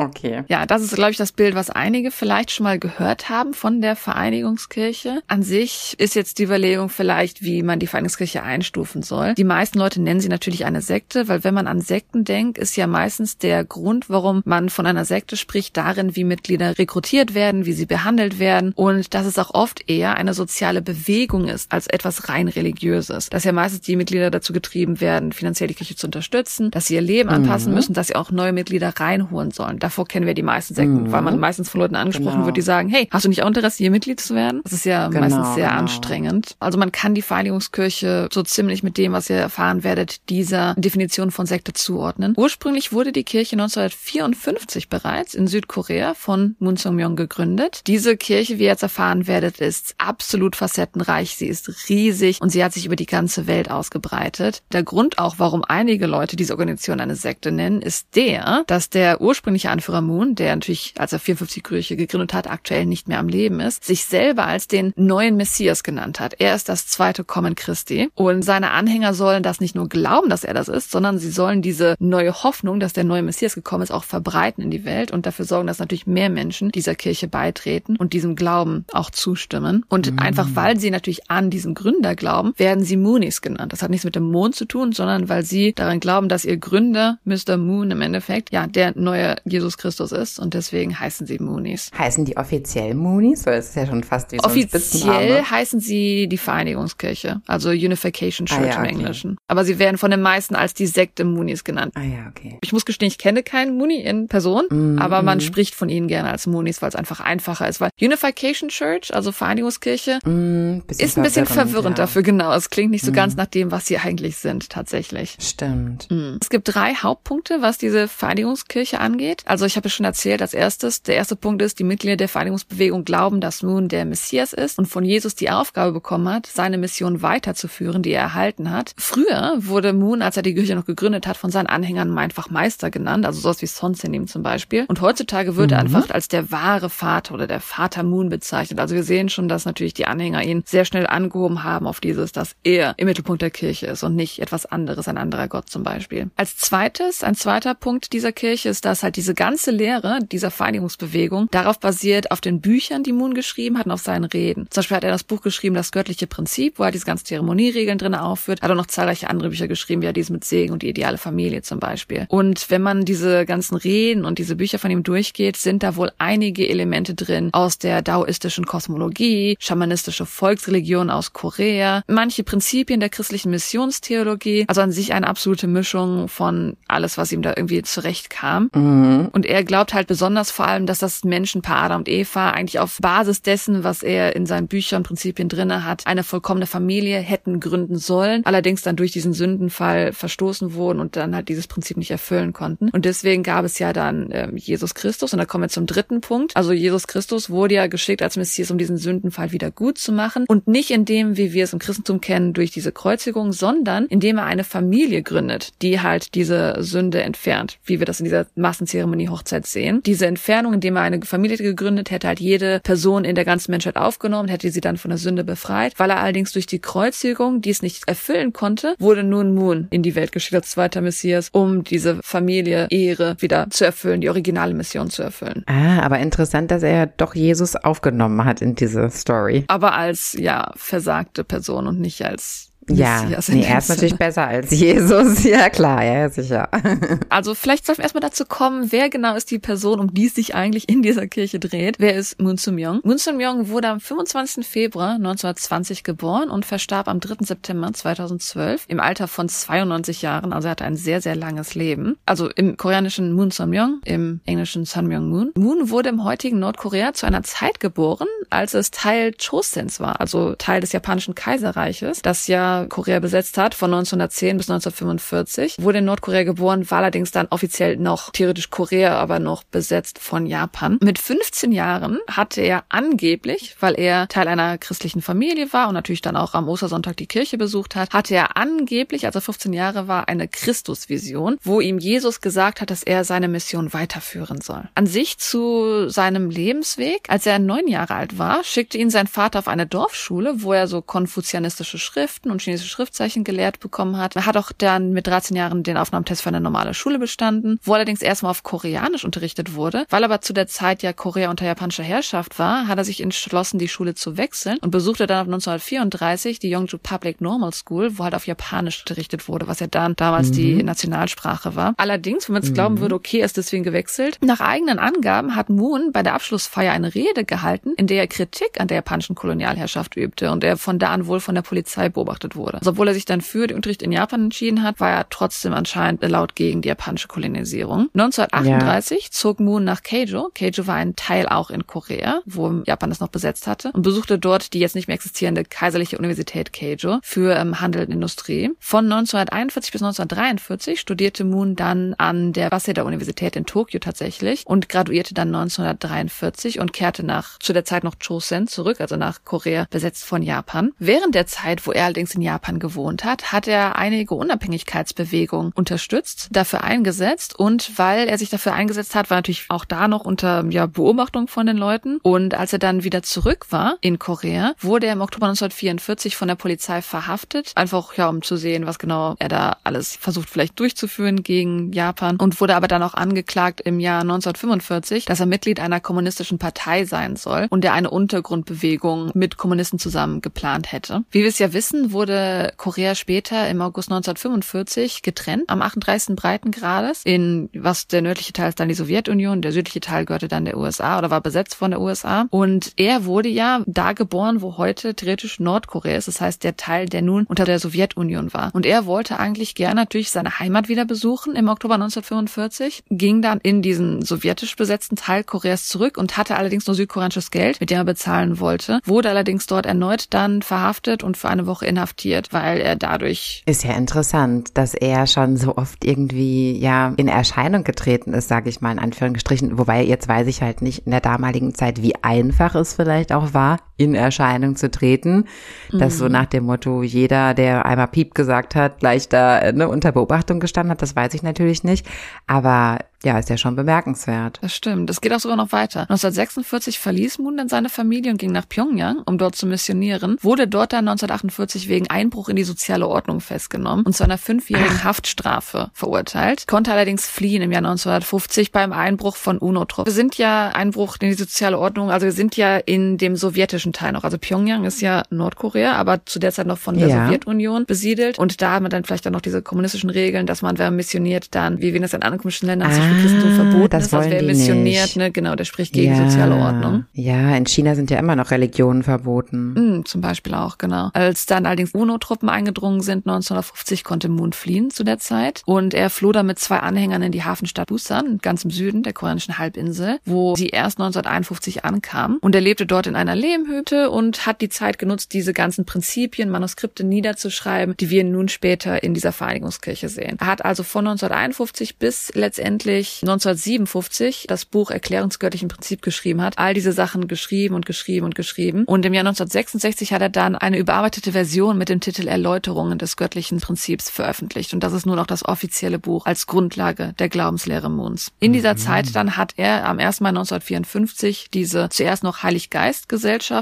Okay. 0.02 0.44
Ja, 0.48 0.66
das 0.66 0.82
ist, 0.82 0.94
glaube 0.94 1.10
ich, 1.10 1.16
das 1.16 1.32
Bild, 1.32 1.54
was 1.54 1.70
einige 1.70 2.10
vielleicht 2.10 2.50
schon 2.50 2.64
mal 2.64 2.78
gehört 2.78 3.28
haben 3.28 3.54
von 3.54 3.80
der 3.80 3.96
Vereinigungskirche. 3.96 5.20
An 5.28 5.42
sich 5.42 5.94
ist 5.98 6.14
jetzt 6.14 6.38
die 6.38 6.44
Überlegung 6.44 6.88
vielleicht, 6.88 7.42
wie 7.42 7.62
man 7.62 7.78
die 7.78 7.86
Vereinigungskirche 7.86 8.42
einstuft 8.42 8.91
abrufen 8.92 9.02
soll. 9.02 9.34
Die 9.34 9.44
meisten 9.44 9.78
Leute 9.78 10.00
nennen 10.00 10.20
sie 10.20 10.28
natürlich 10.28 10.64
eine 10.64 10.80
Sekte, 10.80 11.28
weil 11.28 11.44
wenn 11.44 11.54
man 11.54 11.66
an 11.66 11.80
Sekten 11.80 12.24
denkt, 12.24 12.58
ist 12.58 12.76
ja 12.76 12.86
meistens 12.86 13.38
der 13.38 13.64
Grund, 13.64 14.10
warum 14.10 14.42
man 14.44 14.68
von 14.68 14.86
einer 14.86 15.04
Sekte 15.04 15.36
spricht, 15.36 15.76
darin, 15.76 16.14
wie 16.16 16.24
Mitglieder 16.24 16.78
rekrutiert 16.78 17.34
werden, 17.34 17.64
wie 17.66 17.72
sie 17.72 17.86
behandelt 17.86 18.38
werden 18.38 18.72
und 18.74 19.14
dass 19.14 19.26
es 19.26 19.38
auch 19.38 19.54
oft 19.54 19.88
eher 19.88 20.16
eine 20.16 20.34
soziale 20.34 20.82
Bewegung 20.82 21.48
ist 21.48 21.72
als 21.72 21.86
etwas 21.86 22.28
rein 22.28 22.48
religiöses. 22.48 23.30
Dass 23.30 23.44
ja 23.44 23.52
meistens 23.52 23.82
die 23.82 23.96
Mitglieder 23.96 24.30
dazu 24.30 24.52
getrieben 24.52 25.00
werden, 25.00 25.32
finanziell 25.32 25.68
die 25.68 25.74
Kirche 25.74 25.96
zu 25.96 26.06
unterstützen, 26.06 26.70
dass 26.70 26.86
sie 26.86 26.94
ihr 26.94 27.00
Leben 27.00 27.30
anpassen 27.30 27.70
mhm. 27.70 27.76
müssen, 27.76 27.94
dass 27.94 28.08
sie 28.08 28.16
auch 28.16 28.30
neue 28.30 28.52
Mitglieder 28.52 28.92
reinholen 28.96 29.50
sollen. 29.50 29.78
Davor 29.78 30.06
kennen 30.06 30.26
wir 30.26 30.34
die 30.34 30.42
meisten 30.42 30.74
Sekten, 30.74 31.04
mhm. 31.04 31.12
weil 31.12 31.22
man 31.22 31.38
meistens 31.38 31.70
von 31.70 31.80
Leuten 31.80 31.96
angesprochen 31.96 32.34
genau. 32.34 32.46
wird, 32.46 32.56
die 32.56 32.62
sagen, 32.62 32.88
hey, 32.88 33.08
hast 33.10 33.24
du 33.24 33.28
nicht 33.28 33.42
auch 33.42 33.48
Interesse, 33.48 33.78
hier 33.78 33.90
Mitglied 33.90 34.20
zu 34.20 34.34
werden? 34.34 34.60
Das 34.64 34.72
ist 34.72 34.84
ja 34.84 35.08
genau, 35.08 35.20
meistens 35.20 35.54
sehr 35.54 35.68
genau. 35.68 35.80
anstrengend. 35.80 36.56
Also 36.60 36.78
man 36.78 36.92
kann 36.92 37.14
die 37.14 37.22
Vereinigungskirche 37.22 38.28
so 38.32 38.42
ziemlich 38.42 38.81
mit 38.82 38.98
dem, 38.98 39.12
was 39.12 39.30
ihr 39.30 39.36
erfahren 39.36 39.84
werdet, 39.84 40.28
dieser 40.28 40.74
Definition 40.76 41.30
von 41.30 41.46
Sekte 41.46 41.72
zuordnen. 41.72 42.34
Ursprünglich 42.36 42.92
wurde 42.92 43.12
die 43.12 43.24
Kirche 43.24 43.56
1954 43.56 44.88
bereits 44.88 45.34
in 45.34 45.46
Südkorea 45.46 46.14
von 46.14 46.56
Moon 46.58 46.76
Sung-myung 46.76 47.16
gegründet. 47.16 47.82
Diese 47.86 48.16
Kirche, 48.16 48.58
wie 48.58 48.64
ihr 48.64 48.68
jetzt 48.68 48.82
erfahren 48.82 49.26
werdet, 49.26 49.58
ist 49.58 49.94
absolut 49.98 50.56
facettenreich. 50.56 51.36
Sie 51.36 51.46
ist 51.46 51.88
riesig 51.88 52.40
und 52.40 52.50
sie 52.50 52.64
hat 52.64 52.72
sich 52.72 52.86
über 52.86 52.96
die 52.96 53.06
ganze 53.06 53.46
Welt 53.46 53.70
ausgebreitet. 53.70 54.62
Der 54.72 54.82
Grund 54.82 55.18
auch, 55.18 55.36
warum 55.38 55.64
einige 55.64 56.06
Leute 56.06 56.36
diese 56.36 56.52
Organisation 56.52 57.00
eine 57.00 57.16
Sekte 57.16 57.52
nennen, 57.52 57.82
ist 57.82 58.14
der, 58.14 58.64
dass 58.66 58.90
der 58.90 59.20
ursprüngliche 59.20 59.70
Anführer 59.70 60.00
Moon, 60.00 60.34
der 60.34 60.54
natürlich, 60.54 60.94
als 60.98 61.12
er 61.12 61.18
54 61.18 61.62
Kirche 61.62 61.96
gegründet 61.96 62.34
hat, 62.34 62.48
aktuell 62.48 62.86
nicht 62.86 63.08
mehr 63.08 63.18
am 63.18 63.28
Leben 63.28 63.60
ist, 63.60 63.84
sich 63.84 64.04
selber 64.04 64.46
als 64.46 64.68
den 64.68 64.92
neuen 64.96 65.36
Messias 65.36 65.82
genannt 65.82 66.20
hat. 66.20 66.34
Er 66.38 66.54
ist 66.54 66.68
das 66.68 66.86
zweite 66.86 67.24
Kommen 67.24 67.54
Christi 67.54 68.10
und 68.14 68.42
seine 68.62 68.74
Anhänger 68.74 69.12
sollen 69.12 69.42
das 69.42 69.60
nicht 69.60 69.74
nur 69.74 69.88
glauben, 69.88 70.30
dass 70.30 70.44
er 70.44 70.54
das 70.54 70.68
ist, 70.68 70.92
sondern 70.92 71.18
sie 71.18 71.30
sollen 71.30 71.62
diese 71.62 71.96
neue 71.98 72.44
Hoffnung, 72.44 72.78
dass 72.78 72.92
der 72.92 73.02
neue 73.02 73.22
Messias 73.22 73.56
gekommen 73.56 73.82
ist, 73.82 73.90
auch 73.90 74.04
verbreiten 74.04 74.62
in 74.62 74.70
die 74.70 74.84
Welt 74.84 75.10
und 75.10 75.26
dafür 75.26 75.44
sorgen, 75.44 75.66
dass 75.66 75.80
natürlich 75.80 76.06
mehr 76.06 76.30
Menschen 76.30 76.70
dieser 76.70 76.94
Kirche 76.94 77.26
beitreten 77.26 77.96
und 77.96 78.12
diesem 78.12 78.36
Glauben 78.36 78.84
auch 78.92 79.10
zustimmen. 79.10 79.84
Und 79.88 80.12
mhm. 80.12 80.18
einfach 80.20 80.50
weil 80.54 80.78
sie 80.78 80.90
natürlich 80.92 81.28
an 81.28 81.50
diesen 81.50 81.74
Gründer 81.74 82.14
glauben, 82.14 82.52
werden 82.56 82.84
sie 82.84 82.96
Moonies 82.96 83.42
genannt. 83.42 83.72
Das 83.72 83.82
hat 83.82 83.90
nichts 83.90 84.04
mit 84.04 84.14
dem 84.14 84.30
Mond 84.30 84.54
zu 84.54 84.64
tun, 84.64 84.92
sondern 84.92 85.28
weil 85.28 85.42
sie 85.42 85.72
daran 85.72 85.98
glauben, 85.98 86.28
dass 86.28 86.44
ihr 86.44 86.56
Gründer, 86.56 87.18
Mr. 87.24 87.56
Moon 87.56 87.90
im 87.90 88.00
Endeffekt, 88.00 88.52
ja, 88.52 88.68
der 88.68 88.96
neue 88.96 89.36
Jesus 89.44 89.76
Christus 89.76 90.12
ist 90.12 90.38
und 90.38 90.54
deswegen 90.54 91.00
heißen 91.00 91.26
sie 91.26 91.40
Moonies. 91.40 91.90
Heißen 91.98 92.24
die 92.24 92.36
offiziell 92.36 92.94
Moonies? 92.94 93.44
Weil 93.44 93.58
es 93.58 93.70
ist 93.70 93.76
ja 93.76 93.86
schon 93.86 94.04
fast 94.04 94.30
wie 94.30 94.36
so 94.36 94.44
Offiziell 94.44 95.42
heißen 95.42 95.80
sie 95.80 96.28
die 96.28 96.38
Vereinigungskirche, 96.38 97.40
also 97.48 97.70
Unification 97.70 98.46
Church. 98.56 98.76
Ah, 98.76 98.82
ja, 98.84 98.90
im 98.90 98.98
Englischen. 98.98 99.36
Aber 99.48 99.64
sie 99.64 99.78
werden 99.78 99.98
von 99.98 100.10
den 100.10 100.22
meisten 100.22 100.54
als 100.54 100.74
die 100.74 100.86
Sekte 100.86 101.24
Moonies 101.24 101.64
genannt. 101.64 101.92
Ah 101.96 102.02
ja, 102.02 102.26
okay. 102.28 102.58
Ich 102.62 102.72
muss 102.72 102.84
gestehen, 102.84 103.08
ich 103.08 103.18
kenne 103.18 103.42
keinen 103.42 103.76
Mooney 103.76 104.00
in 104.00 104.28
Person, 104.28 104.64
Mhm, 104.70 104.98
aber 104.98 105.22
man 105.22 105.38
mhm. 105.38 105.42
spricht 105.42 105.74
von 105.74 105.88
ihnen 105.88 106.08
gerne 106.08 106.30
als 106.30 106.46
Moonies, 106.46 106.82
weil 106.82 106.88
es 106.88 106.94
einfach 106.96 107.20
einfacher 107.20 107.68
ist. 107.68 107.80
Weil 107.80 107.90
Unification 108.00 108.68
Church, 108.68 109.14
also 109.14 109.32
Vereinigungskirche, 109.32 110.18
Mm, 110.24 110.80
ist 110.88 111.16
ein 111.16 111.22
bisschen 111.22 111.46
verwirrend 111.46 111.98
ja. 111.98 112.04
dafür, 112.04 112.22
genau. 112.22 112.52
Es 112.54 112.70
klingt 112.70 112.90
nicht 112.90 113.04
so 113.04 113.10
Mhm. 113.10 113.16
ganz 113.16 113.36
nach 113.36 113.46
dem, 113.46 113.70
was 113.70 113.86
sie 113.86 113.98
eigentlich 113.98 114.36
sind, 114.36 114.70
tatsächlich. 114.70 115.36
Stimmt. 115.40 116.10
Mhm. 116.10 116.38
Es 116.40 116.50
gibt 116.50 116.74
drei 116.74 116.94
Hauptpunkte, 116.94 117.62
was 117.62 117.78
diese 117.78 118.08
Vereinigungskirche 118.08 119.00
angeht. 119.00 119.42
Also 119.46 119.64
ich 119.66 119.76
habe 119.76 119.88
es 119.88 119.94
schon 119.94 120.04
erzählt, 120.06 120.42
als 120.42 120.54
erstes, 120.54 121.02
der 121.02 121.16
erste 121.16 121.36
Punkt 121.36 121.62
ist, 121.62 121.78
die 121.78 121.84
Mitglieder 121.84 122.16
der 122.16 122.28
Vereinigungsbewegung 122.28 123.04
glauben, 123.04 123.40
dass 123.40 123.62
Moon 123.62 123.88
der 123.88 124.04
Messias 124.04 124.52
ist 124.52 124.78
und 124.78 124.86
von 124.86 125.04
Jesus 125.04 125.34
die 125.34 125.50
Aufgabe 125.50 125.92
bekommen 125.92 126.28
hat, 126.28 126.46
seine 126.46 126.78
Mission 126.78 127.22
weiterzuführen, 127.22 128.02
die 128.02 128.10
er 128.12 128.22
erhalten 128.22 128.41
hat. 128.70 128.94
Früher 128.96 129.54
wurde 129.58 129.92
Moon, 129.92 130.22
als 130.22 130.36
er 130.36 130.42
die 130.42 130.54
Kirche 130.54 130.74
noch 130.74 130.84
gegründet 130.84 131.26
hat, 131.26 131.36
von 131.36 131.50
seinen 131.50 131.66
Anhängern 131.66 132.16
einfach 132.18 132.50
Meister 132.50 132.90
genannt, 132.90 133.24
also 133.26 133.40
sowas 133.40 133.62
wie 133.62 133.66
Sonsenim 133.66 134.26
zum 134.26 134.42
Beispiel. 134.42 134.84
Und 134.88 135.00
heutzutage 135.00 135.56
wird 135.56 135.72
er 135.72 135.78
Mhm. 135.84 135.94
einfach 135.94 136.10
als 136.14 136.28
der 136.28 136.50
wahre 136.50 136.90
Vater 136.90 137.34
oder 137.34 137.46
der 137.46 137.60
Vater 137.60 138.02
Moon 138.02 138.28
bezeichnet. 138.28 138.80
Also 138.80 138.94
wir 138.94 139.04
sehen 139.04 139.28
schon, 139.28 139.48
dass 139.48 139.64
natürlich 139.64 139.94
die 139.94 140.06
Anhänger 140.06 140.42
ihn 140.42 140.62
sehr 140.66 140.84
schnell 140.84 141.06
angehoben 141.06 141.62
haben 141.64 141.86
auf 141.86 142.00
dieses, 142.00 142.32
dass 142.32 142.54
er 142.64 142.94
im 142.96 143.06
Mittelpunkt 143.06 143.42
der 143.42 143.50
Kirche 143.50 143.86
ist 143.86 144.02
und 144.02 144.16
nicht 144.16 144.40
etwas 144.40 144.66
anderes, 144.66 145.08
ein 145.08 145.18
anderer 145.18 145.48
Gott 145.48 145.68
zum 145.70 145.82
Beispiel. 145.82 146.30
Als 146.36 146.56
zweites, 146.56 147.22
ein 147.22 147.34
zweiter 147.34 147.74
Punkt 147.74 148.12
dieser 148.12 148.32
Kirche 148.32 148.68
ist, 148.68 148.84
dass 148.84 149.02
halt 149.02 149.16
diese 149.16 149.34
ganze 149.34 149.70
Lehre 149.70 150.18
dieser 150.30 150.50
Vereinigungsbewegung 150.50 151.48
darauf 151.50 151.78
basiert 151.78 152.30
auf 152.30 152.40
den 152.40 152.60
Büchern, 152.60 153.02
die 153.02 153.12
Moon 153.12 153.34
geschrieben 153.34 153.78
hat 153.78 153.86
und 153.86 153.92
auf 153.92 154.00
seinen 154.02 154.24
Reden. 154.24 154.66
Zum 154.70 154.80
Beispiel 154.80 154.96
hat 154.96 155.04
er 155.04 155.10
das 155.10 155.24
Buch 155.24 155.42
geschrieben, 155.42 155.74
das 155.74 155.92
göttliche 155.92 156.26
Prinzip, 156.26 156.78
wo 156.78 156.84
er 156.84 156.90
diese 156.90 157.04
ganzen 157.06 157.26
Zeremonieregeln 157.26 157.98
drin 157.98 158.14
aufführt, 158.32 158.62
hat 158.62 158.70
auch 158.70 158.74
noch 158.74 158.86
zahlreiche 158.86 159.30
andere 159.30 159.50
Bücher 159.50 159.68
geschrieben, 159.68 160.02
wie 160.02 160.06
er 160.06 160.12
dies 160.12 160.30
mit 160.30 160.44
Segen 160.44 160.72
und 160.72 160.82
die 160.82 160.88
ideale 160.88 161.18
Familie 161.18 161.62
zum 161.62 161.78
Beispiel. 161.78 162.26
Und 162.28 162.70
wenn 162.70 162.82
man 162.82 163.04
diese 163.04 163.46
ganzen 163.46 163.76
Reden 163.76 164.24
und 164.24 164.38
diese 164.38 164.56
Bücher 164.56 164.78
von 164.78 164.90
ihm 164.90 165.02
durchgeht, 165.02 165.56
sind 165.56 165.82
da 165.82 165.96
wohl 165.96 166.10
einige 166.18 166.68
Elemente 166.68 167.14
drin 167.14 167.50
aus 167.52 167.78
der 167.78 168.02
daoistischen 168.02 168.66
Kosmologie, 168.66 169.56
schamanistische 169.60 170.26
Volksreligion 170.26 171.10
aus 171.10 171.32
Korea, 171.32 172.02
manche 172.08 172.42
Prinzipien 172.42 173.00
der 173.00 173.10
christlichen 173.10 173.50
Missionstheologie, 173.50 174.64
also 174.68 174.80
an 174.80 174.92
sich 174.92 175.12
eine 175.12 175.26
absolute 175.26 175.66
Mischung 175.66 176.28
von 176.28 176.76
alles, 176.88 177.18
was 177.18 177.32
ihm 177.32 177.42
da 177.42 177.52
irgendwie 177.56 177.82
zurechtkam. 177.82 178.70
Mhm. 178.74 179.28
Und 179.32 179.46
er 179.46 179.64
glaubt 179.64 179.94
halt 179.94 180.06
besonders 180.06 180.50
vor 180.50 180.66
allem, 180.66 180.86
dass 180.86 180.98
das 180.98 181.24
Menschenpaar 181.24 181.82
Adam 181.82 182.00
und 182.00 182.08
Eva 182.08 182.50
eigentlich 182.50 182.78
auf 182.78 182.98
Basis 183.00 183.42
dessen, 183.42 183.84
was 183.84 184.02
er 184.02 184.34
in 184.36 184.46
seinen 184.46 184.68
Büchern 184.68 185.02
Prinzipien 185.02 185.48
drinne 185.48 185.84
hat, 185.84 186.06
eine 186.06 186.24
vollkommene 186.24 186.66
Familie 186.66 187.18
hätten 187.18 187.60
gründen 187.60 187.96
sollen, 187.96 188.21
allerdings 188.44 188.82
dann 188.82 188.96
durch 188.96 189.12
diesen 189.12 189.32
Sündenfall 189.32 190.12
verstoßen 190.12 190.74
wurden 190.74 191.00
und 191.00 191.16
dann 191.16 191.34
halt 191.34 191.48
dieses 191.48 191.66
Prinzip 191.66 191.96
nicht 191.96 192.10
erfüllen 192.10 192.52
konnten. 192.52 192.88
Und 192.90 193.04
deswegen 193.04 193.42
gab 193.42 193.64
es 193.64 193.78
ja 193.78 193.92
dann 193.92 194.28
ähm, 194.32 194.56
Jesus 194.56 194.94
Christus 194.94 195.32
und 195.32 195.38
da 195.38 195.44
kommen 195.44 195.64
wir 195.64 195.68
zum 195.68 195.86
dritten 195.86 196.20
Punkt. 196.20 196.56
Also 196.56 196.72
Jesus 196.72 197.06
Christus 197.06 197.50
wurde 197.50 197.74
ja 197.74 197.86
geschickt 197.86 198.22
als 198.22 198.36
Messias, 198.36 198.70
um 198.70 198.78
diesen 198.78 198.96
Sündenfall 198.96 199.52
wieder 199.52 199.70
gut 199.70 199.98
zu 199.98 200.12
machen 200.12 200.44
und 200.48 200.66
nicht 200.66 200.90
in 200.90 201.04
dem, 201.04 201.36
wie 201.36 201.52
wir 201.52 201.64
es 201.64 201.72
im 201.72 201.78
Christentum 201.78 202.20
kennen, 202.20 202.52
durch 202.52 202.70
diese 202.70 202.92
Kreuzigung, 202.92 203.52
sondern 203.52 204.06
indem 204.06 204.38
er 204.38 204.44
eine 204.44 204.64
Familie 204.64 205.22
gründet, 205.22 205.72
die 205.82 206.00
halt 206.00 206.34
diese 206.34 206.76
Sünde 206.80 207.22
entfernt, 207.22 207.78
wie 207.84 207.98
wir 207.98 208.06
das 208.06 208.20
in 208.20 208.24
dieser 208.24 208.46
Massenzeremonie 208.54 209.28
Hochzeit 209.28 209.66
sehen. 209.66 210.02
Diese 210.04 210.26
Entfernung, 210.26 210.74
indem 210.74 210.96
er 210.96 211.02
eine 211.02 211.22
Familie 211.22 211.56
gegründet 211.56 212.10
hätte, 212.10 212.28
halt 212.28 212.40
jede 212.40 212.80
Person 212.80 213.24
in 213.24 213.34
der 213.34 213.44
ganzen 213.44 213.70
Menschheit 213.70 213.96
aufgenommen, 213.96 214.48
hätte 214.48 214.70
sie 214.70 214.80
dann 214.80 214.96
von 214.96 215.10
der 215.10 215.18
Sünde 215.18 215.44
befreit. 215.44 215.94
Weil 215.98 216.10
er 216.10 216.20
allerdings 216.20 216.52
durch 216.52 216.66
die 216.66 216.78
Kreuzigung 216.78 217.60
dies 217.60 217.82
nicht 217.82 218.08
erfüllen 218.12 218.52
konnte, 218.52 218.94
wurde 218.98 219.22
nun 219.22 219.54
Moon 219.54 219.86
in 219.90 220.02
die 220.02 220.14
Welt 220.14 220.32
geschickt 220.32 220.54
als 220.54 220.70
zweiter 220.70 221.00
Messias, 221.00 221.48
um 221.52 221.82
diese 221.82 222.20
Familie 222.22 222.86
Ehre 222.90 223.36
wieder 223.38 223.68
zu 223.70 223.86
erfüllen, 223.86 224.20
die 224.20 224.28
originale 224.28 224.74
Mission 224.74 225.08
zu 225.08 225.22
erfüllen. 225.22 225.64
Ah, 225.66 226.00
aber 226.00 226.18
interessant, 226.18 226.70
dass 226.70 226.82
er 226.82 227.06
doch 227.06 227.34
Jesus 227.34 227.74
aufgenommen 227.74 228.44
hat 228.44 228.60
in 228.60 228.74
diese 228.74 229.08
Story. 229.10 229.64
Aber 229.68 229.94
als, 229.94 230.36
ja, 230.38 230.72
versagte 230.76 231.42
Person 231.42 231.86
und 231.86 232.00
nicht 232.00 232.22
als 232.24 232.71
Ja, 232.88 233.24
nee, 233.48 233.62
er 233.62 233.78
ist 233.78 233.88
natürlich 233.88 234.16
besser 234.16 234.46
als 234.46 234.70
Jesus. 234.70 235.44
Ja, 235.52 235.68
klar, 235.70 236.04
ja, 236.04 236.28
sicher. 236.30 236.68
Also 237.28 237.54
vielleicht 237.54 237.84
sollten 237.86 238.00
wir 238.00 238.04
erstmal 238.04 238.22
dazu 238.22 238.44
kommen, 238.44 238.90
wer 238.90 239.10
genau 239.10 239.34
ist 239.34 239.50
die 239.50 239.58
Person, 239.58 240.00
um 240.00 240.14
die 240.14 240.26
es 240.26 240.34
sich 240.34 240.54
eigentlich 240.54 240.88
in 240.88 241.02
dieser 241.02 241.26
Kirche 241.26 241.58
dreht. 241.58 241.96
Wer 241.98 242.14
ist 242.14 242.40
Moon 242.40 242.56
Soo-myung? 242.56 243.00
Moon 243.04 243.18
Soo-myung 243.18 243.68
wurde 243.68 243.88
am 243.88 244.00
25. 244.00 244.66
Februar 244.66 245.14
1920 245.14 246.04
geboren 246.04 246.50
und 246.50 246.64
verstarb 246.64 247.08
am 247.08 247.20
3. 247.20 247.44
September 247.44 247.92
2012 247.92 248.84
im 248.88 249.00
Alter 249.00 249.28
von 249.28 249.48
92 249.48 250.22
Jahren. 250.22 250.52
Also 250.52 250.68
er 250.68 250.72
hatte 250.72 250.84
ein 250.84 250.96
sehr, 250.96 251.20
sehr 251.20 251.36
langes 251.36 251.74
Leben. 251.74 252.16
Also 252.26 252.48
im 252.48 252.76
koreanischen 252.76 253.32
Moon 253.32 253.50
Soo-myung, 253.50 254.00
im 254.04 254.40
englischen 254.46 254.84
Sun 254.84 255.06
Myung 255.06 255.28
Moon. 255.28 255.52
Moon 255.56 255.90
wurde 255.90 256.08
im 256.08 256.24
heutigen 256.24 256.58
Nordkorea 256.58 257.12
zu 257.14 257.26
einer 257.26 257.42
Zeit 257.42 257.80
geboren, 257.80 258.28
als 258.50 258.74
es 258.74 258.90
Teil 258.90 259.32
Chosens 259.32 260.00
war, 260.00 260.20
also 260.20 260.54
Teil 260.54 260.80
des 260.80 260.92
japanischen 260.92 261.34
Kaiserreiches, 261.34 262.22
das 262.22 262.46
ja 262.46 262.81
Korea 262.88 263.20
besetzt 263.20 263.58
hat 263.58 263.74
von 263.74 263.92
1910 263.92 264.56
bis 264.56 264.70
1945. 264.70 265.76
Wurde 265.78 265.98
in 265.98 266.04
Nordkorea 266.04 266.44
geboren, 266.44 266.90
war 266.90 266.98
allerdings 266.98 267.30
dann 267.30 267.48
offiziell 267.50 267.96
noch 267.96 268.30
theoretisch 268.30 268.70
Korea, 268.70 269.18
aber 269.18 269.38
noch 269.38 269.64
besetzt 269.64 270.18
von 270.18 270.46
Japan. 270.46 270.98
Mit 271.02 271.18
15 271.18 271.72
Jahren 271.72 272.18
hatte 272.28 272.60
er 272.60 272.84
angeblich, 272.88 273.76
weil 273.80 273.94
er 273.98 274.28
Teil 274.28 274.48
einer 274.48 274.78
christlichen 274.78 275.22
Familie 275.22 275.72
war 275.72 275.88
und 275.88 275.94
natürlich 275.94 276.22
dann 276.22 276.36
auch 276.36 276.54
am 276.54 276.68
Ostersonntag 276.68 277.16
die 277.16 277.26
Kirche 277.26 277.58
besucht 277.58 277.96
hat, 277.96 278.12
hatte 278.12 278.34
er 278.34 278.56
angeblich, 278.56 279.26
als 279.26 279.34
er 279.34 279.40
15 279.40 279.72
Jahre 279.72 280.08
war, 280.08 280.28
eine 280.28 280.48
Christusvision, 280.48 281.58
wo 281.62 281.80
ihm 281.80 281.98
Jesus 281.98 282.40
gesagt 282.40 282.80
hat, 282.80 282.90
dass 282.90 283.02
er 283.02 283.24
seine 283.24 283.48
Mission 283.48 283.92
weiterführen 283.92 284.60
soll. 284.60 284.88
An 284.94 285.06
sich 285.06 285.38
zu 285.38 286.08
seinem 286.08 286.50
Lebensweg, 286.50 287.28
als 287.28 287.46
er 287.46 287.58
neun 287.58 287.88
Jahre 287.88 288.14
alt 288.14 288.38
war, 288.38 288.64
schickte 288.64 288.98
ihn 288.98 289.10
sein 289.10 289.26
Vater 289.26 289.58
auf 289.58 289.68
eine 289.68 289.86
Dorfschule, 289.86 290.62
wo 290.62 290.72
er 290.72 290.88
so 290.88 291.02
konfuzianistische 291.02 291.98
Schriften 291.98 292.50
und 292.50 292.61
chinesische 292.62 292.90
Schriftzeichen 292.90 293.44
gelehrt 293.44 293.80
bekommen 293.80 294.16
hat. 294.16 294.36
Er 294.36 294.46
hat 294.46 294.56
auch 294.56 294.72
dann 294.76 295.12
mit 295.12 295.26
13 295.26 295.56
Jahren 295.56 295.82
den 295.82 295.96
Aufnahmetest 295.96 296.42
für 296.42 296.48
eine 296.48 296.60
normale 296.60 296.94
Schule 296.94 297.18
bestanden, 297.18 297.78
wo 297.82 297.94
allerdings 297.94 298.22
erstmal 298.22 298.50
auf 298.50 298.62
Koreanisch 298.62 299.24
unterrichtet 299.24 299.74
wurde. 299.74 300.06
Weil 300.08 300.24
aber 300.24 300.40
zu 300.40 300.52
der 300.52 300.66
Zeit 300.66 301.02
ja 301.02 301.12
Korea 301.12 301.50
unter 301.50 301.66
japanischer 301.66 302.02
Herrschaft 302.02 302.58
war, 302.58 302.86
hat 302.88 302.98
er 302.98 303.04
sich 303.04 303.20
entschlossen, 303.20 303.78
die 303.78 303.88
Schule 303.88 304.14
zu 304.14 304.36
wechseln 304.36 304.78
und 304.80 304.90
besuchte 304.90 305.26
dann 305.26 305.38
ab 305.38 305.46
1934 305.46 306.58
die 306.58 306.70
Yongju 306.70 306.98
Public 306.98 307.40
Normal 307.40 307.72
School, 307.72 308.18
wo 308.18 308.24
halt 308.24 308.34
auf 308.34 308.46
Japanisch 308.46 309.00
unterrichtet 309.00 309.48
wurde, 309.48 309.68
was 309.68 309.80
ja 309.80 309.86
dann 309.86 310.14
damals 310.16 310.50
die 310.50 310.82
Nationalsprache 310.82 311.76
war. 311.76 311.94
Allerdings, 311.96 312.48
wenn 312.48 312.54
man 312.54 312.62
jetzt 312.62 312.74
glauben 312.74 313.00
würde, 313.00 313.14
okay, 313.14 313.40
er 313.40 313.46
ist 313.46 313.56
deswegen 313.56 313.84
gewechselt. 313.84 314.38
Nach 314.42 314.60
eigenen 314.60 314.98
Angaben 314.98 315.56
hat 315.56 315.68
Moon 315.68 316.12
bei 316.12 316.22
der 316.22 316.34
Abschlussfeier 316.34 316.92
eine 316.92 317.14
Rede 317.14 317.44
gehalten, 317.44 317.94
in 317.96 318.06
der 318.06 318.18
er 318.18 318.26
Kritik 318.26 318.80
an 318.80 318.88
der 318.88 318.96
japanischen 318.96 319.34
Kolonialherrschaft 319.34 320.16
übte 320.16 320.50
und 320.50 320.64
er 320.64 320.76
von 320.76 320.98
da 320.98 321.08
an 321.08 321.26
wohl 321.26 321.40
von 321.40 321.54
der 321.54 321.62
Polizei 321.62 322.08
beobachtet 322.08 322.51
wurde. 322.56 322.78
Also 322.78 322.92
obwohl 322.92 323.08
er 323.08 323.14
sich 323.14 323.24
dann 323.24 323.40
für 323.40 323.66
den 323.66 323.76
Unterricht 323.76 324.02
in 324.02 324.12
Japan 324.12 324.44
entschieden 324.44 324.82
hat, 324.82 325.00
war 325.00 325.10
er 325.10 325.28
trotzdem 325.28 325.72
anscheinend 325.72 326.22
laut 326.22 326.54
gegen 326.54 326.82
die 326.82 326.88
japanische 326.88 327.28
Kolonisierung. 327.28 328.08
1938 328.14 329.30
zog 329.32 329.60
Moon 329.60 329.84
nach 329.84 330.02
Keijo. 330.02 330.50
Keijo 330.54 330.86
war 330.86 330.96
ein 330.96 331.16
Teil 331.16 331.48
auch 331.48 331.70
in 331.70 331.86
Korea, 331.86 332.40
wo 332.46 332.82
Japan 332.86 333.10
das 333.10 333.20
noch 333.20 333.28
besetzt 333.28 333.66
hatte 333.66 333.90
und 333.92 334.02
besuchte 334.02 334.38
dort 334.38 334.72
die 334.72 334.78
jetzt 334.78 334.94
nicht 334.94 335.08
mehr 335.08 335.14
existierende 335.14 335.64
Kaiserliche 335.64 336.18
Universität 336.18 336.72
Keijo 336.72 337.18
für 337.22 337.56
ähm, 337.56 337.80
Handel 337.80 338.06
und 338.06 338.12
Industrie. 338.12 338.70
Von 338.78 339.04
1941 339.04 339.92
bis 339.92 340.02
1943 340.02 341.00
studierte 341.00 341.44
Moon 341.44 341.76
dann 341.76 342.14
an 342.14 342.52
der 342.52 342.70
Waseda 342.70 343.02
Universität 343.02 343.56
in 343.56 343.66
Tokio 343.66 344.00
tatsächlich 344.00 344.66
und 344.66 344.88
graduierte 344.88 345.34
dann 345.34 345.54
1943 345.54 346.80
und 346.80 346.92
kehrte 346.92 347.24
nach 347.24 347.58
zu 347.58 347.72
der 347.72 347.84
Zeit 347.84 348.04
noch 348.04 348.16
Chosen 348.18 348.66
zurück, 348.66 349.00
also 349.00 349.16
nach 349.16 349.40
Korea 349.44 349.86
besetzt 349.90 350.24
von 350.24 350.42
Japan. 350.42 350.92
Während 350.98 351.34
der 351.34 351.46
Zeit, 351.46 351.86
wo 351.86 351.92
er 351.92 352.06
allerdings 352.06 352.34
in 352.34 352.41
Japan 352.42 352.78
gewohnt 352.78 353.24
hat, 353.24 353.52
hat 353.52 353.66
er 353.66 353.96
einige 353.96 354.34
Unabhängigkeitsbewegungen 354.34 355.72
unterstützt, 355.74 356.48
dafür 356.50 356.84
eingesetzt. 356.84 357.58
Und 357.58 357.98
weil 357.98 358.28
er 358.28 358.38
sich 358.38 358.50
dafür 358.50 358.74
eingesetzt 358.74 359.14
hat, 359.14 359.30
war 359.30 359.38
natürlich 359.38 359.66
auch 359.68 359.84
da 359.84 360.08
noch 360.08 360.24
unter 360.24 360.64
ja, 360.70 360.86
Beobachtung 360.86 361.48
von 361.48 361.66
den 361.66 361.76
Leuten. 361.76 362.18
Und 362.22 362.54
als 362.54 362.72
er 362.72 362.78
dann 362.78 363.04
wieder 363.04 363.22
zurück 363.22 363.66
war 363.70 363.96
in 364.00 364.18
Korea, 364.18 364.74
wurde 364.80 365.06
er 365.06 365.14
im 365.14 365.20
Oktober 365.20 365.46
1944 365.46 366.36
von 366.36 366.48
der 366.48 366.54
Polizei 366.54 367.02
verhaftet, 367.02 367.72
einfach 367.74 368.14
ja, 368.14 368.28
um 368.28 368.42
zu 368.42 368.56
sehen, 368.56 368.86
was 368.86 368.98
genau 368.98 369.36
er 369.38 369.48
da 369.48 369.76
alles 369.84 370.16
versucht 370.16 370.48
vielleicht 370.48 370.78
durchzuführen 370.78 371.42
gegen 371.42 371.92
Japan. 371.92 372.36
Und 372.36 372.60
wurde 372.60 372.76
aber 372.76 372.88
dann 372.88 373.02
auch 373.02 373.14
angeklagt 373.14 373.80
im 373.80 374.00
Jahr 374.00 374.20
1945, 374.22 375.24
dass 375.24 375.40
er 375.40 375.46
Mitglied 375.46 375.80
einer 375.80 376.00
kommunistischen 376.00 376.58
Partei 376.58 377.04
sein 377.04 377.36
soll 377.36 377.66
und 377.70 377.84
er 377.84 377.92
eine 377.92 378.10
Untergrundbewegung 378.10 379.30
mit 379.34 379.56
Kommunisten 379.56 379.98
zusammen 379.98 380.40
geplant 380.40 380.92
hätte. 380.92 381.24
Wie 381.30 381.40
wir 381.40 381.48
es 381.48 381.58
ja 381.58 381.72
wissen, 381.72 382.12
wurde 382.12 382.31
wurde 382.32 382.72
Korea 382.78 383.14
später 383.14 383.68
im 383.68 383.82
August 383.82 384.10
1945 384.10 385.20
getrennt 385.20 385.64
am 385.66 385.82
38. 385.82 386.34
Breitengrades. 386.34 387.22
In 387.24 387.68
was 387.74 388.06
der 388.06 388.22
nördliche 388.22 388.54
Teil 388.54 388.70
ist 388.70 388.80
dann 388.80 388.88
die 388.88 388.94
Sowjetunion, 388.94 389.60
der 389.60 389.72
südliche 389.72 390.00
Teil 390.00 390.24
gehörte 390.24 390.48
dann 390.48 390.64
der 390.64 390.78
USA 390.78 391.18
oder 391.18 391.30
war 391.30 391.42
besetzt 391.42 391.74
von 391.74 391.90
der 391.90 392.00
USA 392.00 392.46
und 392.50 392.92
er 392.96 393.26
wurde 393.26 393.50
ja 393.50 393.82
da 393.86 394.14
geboren, 394.14 394.62
wo 394.62 394.78
heute 394.78 395.14
theoretisch 395.14 395.60
Nordkorea 395.60 396.16
ist, 396.16 396.28
das 396.28 396.40
heißt 396.40 396.64
der 396.64 396.76
Teil, 396.76 397.06
der 397.06 397.20
nun 397.20 397.44
unter 397.44 397.64
der 397.64 397.78
Sowjetunion 397.78 398.54
war. 398.54 398.70
Und 398.72 398.86
er 398.86 399.04
wollte 399.04 399.38
eigentlich 399.38 399.74
gerne 399.74 399.96
natürlich 399.96 400.30
seine 400.30 400.58
Heimat 400.58 400.88
wieder 400.88 401.04
besuchen 401.04 401.54
im 401.54 401.68
Oktober 401.68 401.94
1945, 401.94 403.04
ging 403.10 403.42
dann 403.42 403.60
in 403.62 403.82
diesen 403.82 404.22
sowjetisch 404.22 404.74
besetzten 404.76 405.16
Teil 405.16 405.44
Koreas 405.44 405.86
zurück 405.86 406.16
und 406.16 406.38
hatte 406.38 406.56
allerdings 406.56 406.86
nur 406.86 406.94
südkoreanisches 406.94 407.50
Geld, 407.50 407.80
mit 407.80 407.90
dem 407.90 407.98
er 407.98 408.04
bezahlen 408.04 408.58
wollte, 408.58 409.00
wurde 409.04 409.28
allerdings 409.28 409.66
dort 409.66 409.84
erneut 409.84 410.26
dann 410.30 410.62
verhaftet 410.62 411.22
und 411.22 411.36
für 411.36 411.50
eine 411.50 411.66
Woche 411.66 411.84
inhaftiert, 411.84 412.21
weil 412.52 412.80
er 412.80 412.96
dadurch. 412.96 413.62
Ist 413.66 413.84
ja 413.84 413.94
interessant, 413.94 414.76
dass 414.76 414.94
er 414.94 415.26
schon 415.26 415.56
so 415.56 415.76
oft 415.76 416.04
irgendwie 416.04 416.78
ja 416.78 417.12
in 417.16 417.28
Erscheinung 417.28 417.84
getreten 417.84 418.34
ist, 418.34 418.48
sage 418.48 418.68
ich 418.68 418.80
mal 418.80 418.92
in 418.92 418.98
Anführungsstrichen. 418.98 419.78
Wobei 419.78 420.04
jetzt 420.04 420.28
weiß 420.28 420.46
ich 420.46 420.62
halt 420.62 420.82
nicht 420.82 421.06
in 421.06 421.12
der 421.12 421.20
damaligen 421.20 421.74
Zeit, 421.74 422.02
wie 422.02 422.14
einfach 422.22 422.74
es 422.74 422.94
vielleicht 422.94 423.32
auch 423.32 423.54
war, 423.54 423.78
in 424.04 424.14
Erscheinung 424.14 424.76
zu 424.76 424.90
treten. 424.90 425.46
Mhm. 425.90 425.98
Dass 425.98 426.18
so 426.18 426.26
mhm. 426.26 426.32
nach 426.32 426.46
dem 426.46 426.64
Motto, 426.64 427.02
jeder, 427.02 427.54
der 427.54 427.86
einmal 427.86 428.08
Piep 428.08 428.34
gesagt 428.34 428.74
hat, 428.74 429.00
gleich 429.00 429.28
da 429.28 429.72
ne, 429.72 429.88
unter 429.88 430.12
Beobachtung 430.12 430.60
gestanden 430.60 430.90
hat, 430.90 431.02
das 431.02 431.16
weiß 431.16 431.34
ich 431.34 431.42
natürlich 431.42 431.84
nicht. 431.84 432.06
Aber 432.46 432.98
ja, 433.24 433.38
ist 433.38 433.48
ja 433.50 433.56
schon 433.56 433.76
bemerkenswert. 433.76 434.58
Das 434.62 434.74
stimmt. 434.74 435.08
Es 435.10 435.20
geht 435.20 435.32
auch 435.32 435.40
sogar 435.40 435.56
noch 435.56 435.72
weiter. 435.72 436.00
1946 436.02 436.98
verließ 436.98 437.38
Moon 437.38 437.56
dann 437.56 437.68
seine 437.68 437.88
Familie 437.88 438.32
und 438.32 438.38
ging 438.38 438.52
nach 438.52 438.68
Pyongyang, 438.68 439.22
um 439.24 439.38
dort 439.38 439.54
zu 439.54 439.66
missionieren, 439.66 440.36
wurde 440.40 440.66
dort 440.66 440.92
dann 440.92 441.08
1948 441.08 441.88
wegen 441.88 442.10
Einbruch 442.10 442.48
in 442.48 442.56
die 442.56 442.64
soziale 442.64 443.06
Ordnung 443.06 443.40
festgenommen 443.40 444.04
und 444.04 444.14
zu 444.14 444.24
einer 444.24 444.38
fünfjährigen 444.38 444.98
Ach. 445.00 445.04
Haftstrafe 445.04 445.90
verurteilt, 445.92 446.66
konnte 446.66 446.92
allerdings 446.92 447.26
fliehen 447.26 447.62
im 447.62 447.70
Jahr 447.70 447.78
1950 447.78 448.72
beim 448.72 448.92
Einbruch 448.92 449.36
von 449.36 449.58
UNO-Truppen. 449.58 450.10
Wir 450.10 450.14
sind 450.14 450.36
ja 450.38 450.68
Einbruch 450.68 451.16
in 451.20 451.28
die 451.28 451.34
soziale 451.34 451.78
Ordnung, 451.78 452.10
also 452.10 452.24
wir 452.24 452.32
sind 452.32 452.56
ja 452.56 452.76
in 452.76 453.18
dem 453.18 453.36
sowjetischen 453.36 453.91
Teil 453.92 454.12
noch. 454.12 454.24
Also 454.24 454.38
Pyongyang 454.38 454.84
ist 454.84 455.00
ja 455.00 455.22
Nordkorea, 455.30 455.92
aber 455.94 456.24
zu 456.26 456.38
der 456.38 456.52
Zeit 456.52 456.66
noch 456.66 456.78
von 456.78 456.98
der 456.98 457.08
ja. 457.08 457.26
Sowjetunion 457.26 457.84
besiedelt 457.86 458.38
und 458.38 458.60
da 458.62 458.72
haben 458.72 458.84
wir 458.84 458.88
dann 458.88 459.04
vielleicht 459.04 459.26
dann 459.26 459.32
noch 459.32 459.40
diese 459.40 459.62
kommunistischen 459.62 460.10
Regeln, 460.10 460.46
dass 460.46 460.62
man, 460.62 460.78
wer 460.78 460.90
missioniert, 460.90 461.54
dann, 461.54 461.80
wie 461.80 461.92
wir 461.92 462.00
das 462.00 462.12
in 462.12 462.22
anderen 462.22 462.38
kommunistischen 462.38 462.68
Ländern 462.68 462.90
ah 462.90 462.94
für 462.94 463.20
Christentum 463.20 463.54
verboten 463.54 463.90
das 463.90 464.06
ist. 464.06 464.14
Also 464.14 464.30
wer 464.30 464.42
missioniert, 464.42 465.02
nicht. 465.02 465.16
ne, 465.16 465.30
genau, 465.30 465.54
der 465.54 465.64
spricht 465.64 465.92
gegen 465.92 466.12
ja. 466.14 466.28
soziale 466.28 466.56
Ordnung. 466.56 467.04
Ja, 467.12 467.54
in 467.56 467.66
China 467.66 467.94
sind 467.94 468.10
ja 468.10 468.18
immer 468.18 468.36
noch 468.36 468.50
Religionen 468.50 469.02
verboten. 469.02 469.74
Mhm, 469.74 470.04
zum 470.04 470.20
Beispiel 470.20 470.54
auch, 470.54 470.78
genau. 470.78 471.10
Als 471.12 471.46
dann 471.46 471.66
allerdings 471.66 471.92
UNO-Truppen 471.92 472.48
eingedrungen 472.48 473.00
sind, 473.00 473.26
1950 473.26 474.04
konnte 474.04 474.28
Moon 474.28 474.52
fliehen 474.52 474.90
zu 474.90 475.04
der 475.04 475.18
Zeit. 475.18 475.62
Und 475.66 475.94
er 475.94 476.10
floh 476.10 476.32
dann 476.32 476.46
mit 476.46 476.58
zwei 476.58 476.78
Anhängern 476.78 477.22
in 477.22 477.32
die 477.32 477.44
Hafenstadt 477.44 477.88
Busan, 477.88 478.38
ganz 478.42 478.64
im 478.64 478.70
Süden 478.70 479.02
der 479.02 479.12
koreanischen 479.12 479.58
Halbinsel, 479.58 480.18
wo 480.24 480.54
sie 480.56 480.68
erst 480.68 480.98
1951 480.98 481.84
ankam. 481.84 482.38
Und 482.40 482.54
er 482.54 482.60
lebte 482.60 482.86
dort 482.86 483.06
in 483.06 483.16
einer 483.16 483.34
Lehmhütte 483.34 483.71
und 484.10 484.46
hat 484.46 484.60
die 484.60 484.68
Zeit 484.68 484.98
genutzt, 484.98 485.32
diese 485.32 485.52
ganzen 485.52 485.84
Prinzipien, 485.84 486.50
Manuskripte 486.50 487.04
niederzuschreiben, 487.04 487.96
die 487.98 488.10
wir 488.10 488.24
nun 488.24 488.48
später 488.48 489.02
in 489.02 489.14
dieser 489.14 489.32
Vereinigungskirche 489.32 490.08
sehen. 490.08 490.36
Er 490.40 490.46
hat 490.46 490.64
also 490.64 490.82
von 490.82 491.06
1951 491.06 491.98
bis 491.98 492.32
letztendlich 492.34 493.02
nämlich 493.02 493.22
1957 493.22 494.46
das 494.48 494.64
Buch 494.64 494.90
Erklärung 494.90 495.28
des 495.28 495.38
göttlichen 495.38 495.68
Prinzip 495.68 496.02
geschrieben 496.02 496.42
hat, 496.42 496.58
all 496.58 496.74
diese 496.74 496.92
Sachen 496.92 497.28
geschrieben 497.28 497.74
und 497.74 497.86
geschrieben 497.86 498.26
und 498.26 498.34
geschrieben. 498.34 498.84
Und 498.84 499.04
im 499.04 499.14
Jahr 499.14 499.22
1966 499.22 500.12
hat 500.12 500.22
er 500.22 500.28
dann 500.28 500.54
eine 500.54 500.78
überarbeitete 500.78 501.32
Version 501.32 501.78
mit 501.78 501.88
dem 501.88 502.00
Titel 502.00 502.28
Erläuterungen 502.28 502.98
des 502.98 503.16
göttlichen 503.16 503.60
Prinzips 503.60 504.10
veröffentlicht. 504.10 504.72
Und 504.74 504.82
das 504.82 504.92
ist 504.92 505.06
nun 505.06 505.18
auch 505.18 505.26
das 505.26 505.44
offizielle 505.44 505.98
Buch 505.98 506.26
als 506.26 506.46
Grundlage 506.46 507.14
der 507.18 507.28
Glaubenslehre 507.28 507.90
Moons. 507.90 508.32
In 508.38 508.52
dieser 508.52 508.74
mhm. 508.74 508.78
Zeit 508.78 509.14
dann 509.14 509.36
hat 509.36 509.54
er 509.56 509.86
am 509.86 509.98
1. 509.98 510.20
Mai 510.20 510.30
1954 510.30 511.48
diese 511.52 511.88
zuerst 511.90 512.22
noch 512.22 512.42